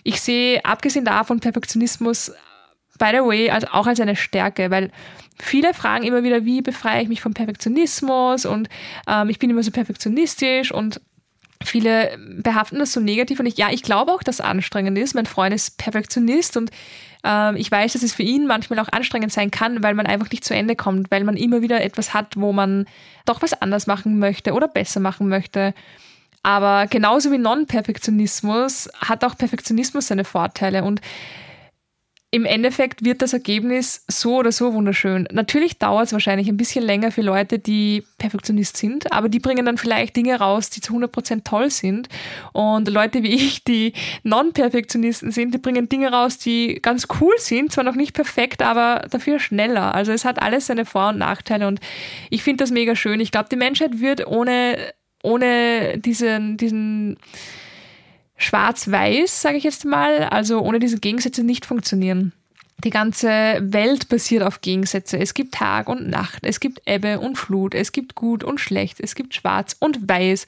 Ich 0.06 0.20
sehe, 0.20 0.64
abgesehen 0.64 1.04
davon, 1.04 1.40
Perfektionismus, 1.40 2.30
by 2.96 3.06
the 3.10 3.24
way, 3.24 3.50
also 3.50 3.66
auch 3.72 3.88
als 3.88 3.98
eine 3.98 4.14
Stärke, 4.14 4.70
weil 4.70 4.92
viele 5.36 5.74
fragen 5.74 6.04
immer 6.04 6.22
wieder, 6.22 6.44
wie 6.44 6.62
befreie 6.62 7.02
ich 7.02 7.08
mich 7.08 7.20
vom 7.20 7.34
Perfektionismus 7.34 8.46
und 8.46 8.68
ähm, 9.08 9.28
ich 9.30 9.40
bin 9.40 9.50
immer 9.50 9.64
so 9.64 9.72
perfektionistisch 9.72 10.70
und 10.70 11.00
viele 11.64 12.16
behaften 12.40 12.78
das 12.78 12.92
so 12.92 13.00
negativ 13.00 13.40
und 13.40 13.46
ich, 13.46 13.58
ja, 13.58 13.70
ich 13.72 13.82
glaube 13.82 14.12
auch, 14.12 14.22
dass 14.22 14.36
es 14.36 14.40
anstrengend 14.40 14.96
ist. 14.96 15.16
Mein 15.16 15.26
Freund 15.26 15.52
ist 15.52 15.76
Perfektionist 15.76 16.56
und 16.56 16.70
ähm, 17.24 17.56
ich 17.56 17.68
weiß, 17.68 17.94
dass 17.94 18.04
es 18.04 18.14
für 18.14 18.22
ihn 18.22 18.46
manchmal 18.46 18.78
auch 18.78 18.92
anstrengend 18.92 19.32
sein 19.32 19.50
kann, 19.50 19.82
weil 19.82 19.94
man 19.94 20.06
einfach 20.06 20.30
nicht 20.30 20.44
zu 20.44 20.54
Ende 20.54 20.76
kommt, 20.76 21.10
weil 21.10 21.24
man 21.24 21.36
immer 21.36 21.62
wieder 21.62 21.82
etwas 21.82 22.14
hat, 22.14 22.36
wo 22.36 22.52
man 22.52 22.86
doch 23.24 23.42
was 23.42 23.60
anders 23.60 23.88
machen 23.88 24.20
möchte 24.20 24.52
oder 24.52 24.68
besser 24.68 25.00
machen 25.00 25.28
möchte. 25.28 25.74
Aber 26.46 26.86
genauso 26.86 27.32
wie 27.32 27.38
Non-Perfektionismus 27.38 28.88
hat 29.00 29.24
auch 29.24 29.36
Perfektionismus 29.36 30.06
seine 30.06 30.22
Vorteile 30.22 30.84
und 30.84 31.00
im 32.30 32.44
Endeffekt 32.44 33.04
wird 33.04 33.20
das 33.20 33.32
Ergebnis 33.32 34.04
so 34.06 34.36
oder 34.36 34.52
so 34.52 34.72
wunderschön. 34.72 35.26
Natürlich 35.32 35.78
dauert 35.78 36.06
es 36.06 36.12
wahrscheinlich 36.12 36.46
ein 36.46 36.56
bisschen 36.56 36.84
länger 36.84 37.10
für 37.10 37.22
Leute, 37.22 37.58
die 37.58 38.04
Perfektionist 38.18 38.76
sind, 38.76 39.12
aber 39.12 39.28
die 39.28 39.40
bringen 39.40 39.66
dann 39.66 39.76
vielleicht 39.76 40.14
Dinge 40.14 40.38
raus, 40.38 40.70
die 40.70 40.80
zu 40.80 40.92
100% 40.92 41.42
toll 41.42 41.68
sind. 41.68 42.08
Und 42.52 42.86
Leute 42.86 43.24
wie 43.24 43.34
ich, 43.34 43.64
die 43.64 43.92
Non-Perfektionisten 44.22 45.32
sind, 45.32 45.52
die 45.52 45.58
bringen 45.58 45.88
Dinge 45.88 46.12
raus, 46.12 46.38
die 46.38 46.78
ganz 46.80 47.08
cool 47.20 47.34
sind, 47.38 47.72
zwar 47.72 47.82
noch 47.82 47.96
nicht 47.96 48.12
perfekt, 48.12 48.62
aber 48.62 49.08
dafür 49.10 49.40
schneller. 49.40 49.96
Also 49.96 50.12
es 50.12 50.24
hat 50.24 50.40
alles 50.40 50.66
seine 50.66 50.84
Vor- 50.84 51.08
und 51.08 51.18
Nachteile 51.18 51.66
und 51.66 51.80
ich 52.30 52.44
finde 52.44 52.62
das 52.62 52.70
mega 52.70 52.94
schön. 52.94 53.18
Ich 53.18 53.32
glaube, 53.32 53.48
die 53.50 53.56
Menschheit 53.56 53.98
wird 53.98 54.28
ohne, 54.28 54.76
ohne 55.26 55.98
diesen, 55.98 56.56
diesen 56.56 57.18
schwarz-weiß, 58.36 59.42
sage 59.42 59.56
ich 59.56 59.64
jetzt 59.64 59.84
mal, 59.84 60.24
also 60.24 60.60
ohne 60.60 60.78
diese 60.78 61.00
Gegensätze 61.00 61.42
nicht 61.42 61.66
funktionieren. 61.66 62.32
Die 62.84 62.90
ganze 62.90 63.58
Welt 63.60 64.08
basiert 64.08 64.42
auf 64.42 64.60
Gegensätze. 64.60 65.18
Es 65.18 65.34
gibt 65.34 65.54
Tag 65.54 65.88
und 65.88 66.08
Nacht, 66.08 66.44
es 66.44 66.60
gibt 66.60 66.82
Ebbe 66.86 67.18
und 67.18 67.36
Flut, 67.36 67.74
es 67.74 67.90
gibt 67.90 68.14
gut 68.14 68.44
und 68.44 68.60
schlecht, 68.60 69.00
es 69.00 69.14
gibt 69.14 69.34
schwarz 69.34 69.74
und 69.80 70.08
weiß. 70.08 70.46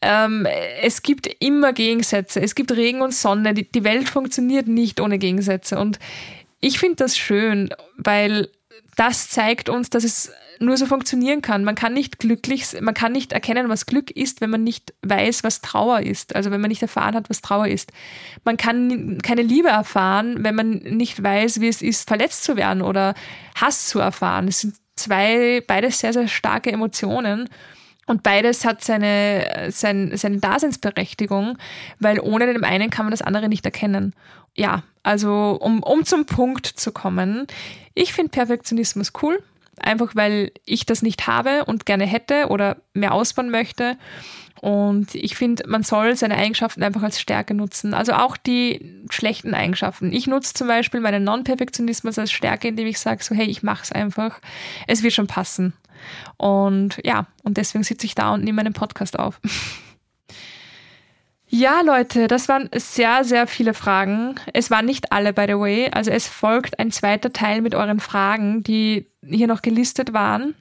Ähm, 0.00 0.46
es 0.80 1.02
gibt 1.02 1.26
immer 1.40 1.72
Gegensätze, 1.74 2.40
es 2.40 2.54
gibt 2.54 2.72
Regen 2.72 3.02
und 3.02 3.12
Sonne. 3.12 3.52
Die, 3.52 3.70
die 3.70 3.84
Welt 3.84 4.08
funktioniert 4.08 4.66
nicht 4.66 5.00
ohne 5.00 5.18
Gegensätze. 5.18 5.78
Und 5.78 5.98
ich 6.60 6.78
finde 6.78 6.96
das 6.96 7.18
schön, 7.18 7.70
weil 7.98 8.48
das 8.96 9.28
zeigt 9.28 9.68
uns, 9.68 9.90
dass 9.90 10.04
es 10.04 10.32
nur 10.60 10.76
so 10.76 10.84
funktionieren 10.84 11.40
kann. 11.40 11.64
Man 11.64 11.74
kann 11.74 11.94
nicht 11.94 12.18
glücklich, 12.18 12.66
man 12.80 12.92
kann 12.92 13.12
nicht 13.12 13.32
erkennen, 13.32 13.70
was 13.70 13.86
Glück 13.86 14.10
ist, 14.10 14.42
wenn 14.42 14.50
man 14.50 14.62
nicht 14.62 14.92
weiß, 15.02 15.42
was 15.42 15.62
Trauer 15.62 16.00
ist. 16.00 16.36
Also 16.36 16.50
wenn 16.50 16.60
man 16.60 16.68
nicht 16.68 16.82
erfahren 16.82 17.14
hat, 17.14 17.30
was 17.30 17.40
Trauer 17.40 17.66
ist. 17.66 17.92
Man 18.44 18.58
kann 18.58 19.18
keine 19.22 19.42
Liebe 19.42 19.68
erfahren, 19.68 20.44
wenn 20.44 20.54
man 20.54 20.70
nicht 20.70 21.22
weiß, 21.22 21.60
wie 21.60 21.68
es 21.68 21.80
ist, 21.80 22.06
verletzt 22.06 22.44
zu 22.44 22.56
werden 22.56 22.82
oder 22.82 23.14
Hass 23.54 23.88
zu 23.88 24.00
erfahren. 24.00 24.48
Es 24.48 24.60
sind 24.60 24.74
zwei, 24.96 25.62
beides 25.66 25.98
sehr, 25.98 26.12
sehr 26.12 26.28
starke 26.28 26.70
Emotionen. 26.70 27.48
Und 28.06 28.22
beides 28.22 28.64
hat 28.64 28.84
seine, 28.84 29.68
seine, 29.70 30.18
seine 30.18 30.38
Daseinsberechtigung, 30.38 31.56
weil 32.00 32.20
ohne 32.20 32.52
dem 32.52 32.64
einen 32.64 32.90
kann 32.90 33.06
man 33.06 33.12
das 33.12 33.22
andere 33.22 33.48
nicht 33.48 33.64
erkennen. 33.64 34.14
Ja, 34.56 34.82
also 35.02 35.56
um, 35.60 35.82
um 35.82 36.04
zum 36.04 36.26
Punkt 36.26 36.66
zu 36.66 36.92
kommen, 36.92 37.46
ich 37.94 38.12
finde 38.12 38.30
Perfektionismus 38.30 39.12
cool 39.22 39.42
einfach 39.80 40.14
weil 40.14 40.52
ich 40.64 40.86
das 40.86 41.02
nicht 41.02 41.26
habe 41.26 41.64
und 41.64 41.86
gerne 41.86 42.06
hätte 42.06 42.48
oder 42.48 42.76
mehr 42.94 43.12
ausbauen 43.12 43.50
möchte. 43.50 43.96
Und 44.60 45.14
ich 45.14 45.36
finde, 45.36 45.66
man 45.66 45.82
soll 45.82 46.16
seine 46.16 46.36
Eigenschaften 46.36 46.82
einfach 46.82 47.02
als 47.02 47.18
Stärke 47.18 47.54
nutzen. 47.54 47.94
Also 47.94 48.12
auch 48.12 48.36
die 48.36 49.04
schlechten 49.08 49.54
Eigenschaften. 49.54 50.12
Ich 50.12 50.26
nutze 50.26 50.52
zum 50.52 50.68
Beispiel 50.68 51.00
meinen 51.00 51.24
Non-Perfektionismus 51.24 52.18
als 52.18 52.30
Stärke, 52.30 52.68
indem 52.68 52.86
ich 52.86 52.98
sage 52.98 53.24
so, 53.24 53.34
hey, 53.34 53.46
ich 53.46 53.62
mache 53.62 53.84
es 53.84 53.92
einfach. 53.92 54.38
Es 54.86 55.02
wird 55.02 55.14
schon 55.14 55.28
passen. 55.28 55.72
Und 56.36 57.00
ja, 57.04 57.26
und 57.42 57.56
deswegen 57.56 57.84
sitze 57.84 58.04
ich 58.04 58.14
da 58.14 58.34
und 58.34 58.44
nehme 58.44 58.56
meinen 58.56 58.74
Podcast 58.74 59.18
auf. 59.18 59.40
Ja, 61.52 61.80
Leute, 61.80 62.28
das 62.28 62.48
waren 62.48 62.70
sehr, 62.76 63.24
sehr 63.24 63.48
viele 63.48 63.74
Fragen. 63.74 64.36
Es 64.52 64.70
waren 64.70 64.86
nicht 64.86 65.10
alle, 65.10 65.32
by 65.32 65.46
the 65.48 65.58
way. 65.58 65.90
Also 65.90 66.12
es 66.12 66.28
folgt 66.28 66.78
ein 66.78 66.92
zweiter 66.92 67.32
Teil 67.32 67.60
mit 67.60 67.74
euren 67.74 67.98
Fragen, 67.98 68.62
die 68.62 69.06
hier 69.28 69.48
noch 69.48 69.60
gelistet 69.60 70.12
waren. 70.12 70.54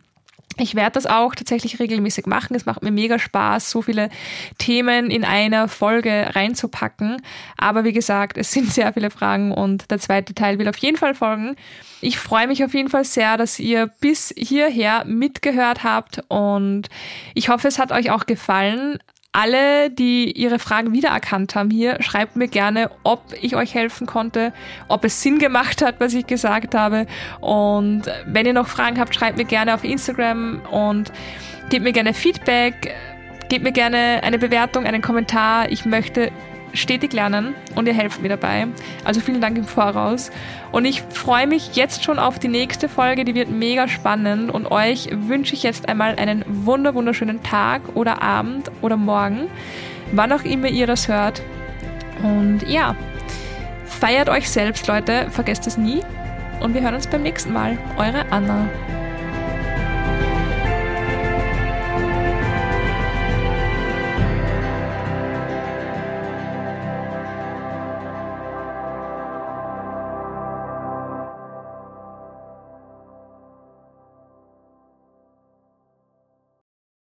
Ich 0.58 0.74
werde 0.74 0.94
das 0.94 1.06
auch 1.06 1.36
tatsächlich 1.36 1.80
regelmäßig 1.80 2.26
machen. 2.26 2.56
Es 2.56 2.66
macht 2.66 2.82
mir 2.82 2.92
mega 2.92 3.20
Spaß, 3.20 3.70
so 3.70 3.84
viele 3.84 4.10
Themen 4.58 5.12
in 5.12 5.24
einer 5.24 5.68
Folge 5.68 6.32
reinzupacken. 6.34 7.22
Aber 7.56 7.84
wie 7.84 7.94
gesagt, 7.94 8.40
es 8.40 8.52
sind 8.52 8.72
sehr 8.72 8.92
viele 8.92 9.12
Fragen 9.12 9.52
und 9.52 9.92
der 9.92 10.00
zweite 10.00 10.34
Teil 10.34 10.58
will 10.58 10.68
auf 10.68 10.78
jeden 10.78 10.98
Fall 10.98 11.14
folgen. 11.14 11.56
Ich 12.02 12.18
freue 12.18 12.48
mich 12.48 12.64
auf 12.64 12.74
jeden 12.74 12.90
Fall 12.90 13.06
sehr, 13.06 13.38
dass 13.38 13.60
ihr 13.60 13.92
bis 14.02 14.34
hierher 14.36 15.06
mitgehört 15.06 15.84
habt 15.84 16.24
und 16.30 16.90
ich 17.36 17.50
hoffe, 17.50 17.68
es 17.68 17.78
hat 17.78 17.92
euch 17.92 18.10
auch 18.10 18.26
gefallen 18.26 18.98
alle, 19.32 19.92
die 19.92 20.32
ihre 20.32 20.58
Fragen 20.58 20.92
wiedererkannt 20.92 21.54
haben 21.56 21.70
hier, 21.70 22.02
schreibt 22.02 22.36
mir 22.36 22.48
gerne, 22.48 22.90
ob 23.04 23.22
ich 23.40 23.56
euch 23.56 23.76
helfen 23.76 24.08
konnte, 24.08 24.54
ob 24.88 25.06
es 25.06 25.22
Sinn 25.22 25.38
gemacht 25.38 25.84
hat, 25.84 26.00
was 26.00 26.14
ich 26.14 26.26
gesagt 26.26 26.74
habe. 26.74 27.06
Und 27.40 28.04
wenn 28.26 28.46
ihr 28.46 28.54
noch 28.54 28.68
Fragen 28.68 29.00
habt, 29.00 29.14
schreibt 29.14 29.38
mir 29.38 29.46
gerne 29.46 29.76
auf 29.76 29.84
Instagram 29.84 30.62
und 30.72 31.12
gebt 31.70 31.84
mir 31.84 31.92
gerne 31.92 32.14
Feedback, 32.14 32.96
gebt 33.50 33.64
mir 33.64 33.72
gerne 33.72 34.22
eine 34.24 34.40
Bewertung, 34.40 34.86
einen 34.86 35.02
Kommentar. 35.02 35.70
Ich 35.70 35.86
möchte 35.86 36.32
stetig 36.74 37.14
lernen 37.14 37.56
und 37.76 37.88
ihr 37.88 37.94
helft 37.94 38.22
mir 38.22 38.30
dabei. 38.30 38.68
Also 39.04 39.22
vielen 39.22 39.42
Dank 39.42 39.58
im 39.58 39.66
Voraus. 39.66 40.32
Und 40.72 40.86
ich 40.86 41.02
freue 41.02 41.48
mich 41.48 41.76
jetzt 41.76 42.04
schon 42.04 42.20
auf 42.20 42.40
die 42.40 42.48
nächste 42.48 42.90
Folge, 42.90 43.26
die 43.26 43.36
wird 43.36 43.50
mega 43.50 43.88
spannend 43.88 44.52
und 44.52 44.72
euch 44.72 45.10
wünsche 45.12 45.54
ich 45.54 45.64
jetzt 45.64 45.90
einmal 45.90 46.16
einen 46.16 46.44
wunder 46.48 46.94
wunderschönen 46.94 47.42
Tag 47.44 47.82
oder 47.96 48.22
Abend 48.22 48.72
oder 48.82 48.98
Morgen, 48.98 49.48
wann 50.12 50.32
auch 50.32 50.44
immer 50.44 50.68
ihr 50.68 50.88
das 50.88 51.08
hört. 51.08 51.42
Und 52.22 52.62
ja, 52.68 52.96
feiert 53.86 54.30
euch 54.30 54.50
selbst, 54.50 54.88
Leute, 54.88 55.28
vergesst 55.30 55.68
es 55.68 55.78
nie 55.78 56.02
und 56.60 56.74
wir 56.74 56.82
hören 56.82 56.96
uns 56.96 57.08
beim 57.08 57.24
nächsten 57.24 57.54
Mal. 57.54 57.78
Eure 57.98 58.26
Anna. 58.32 58.68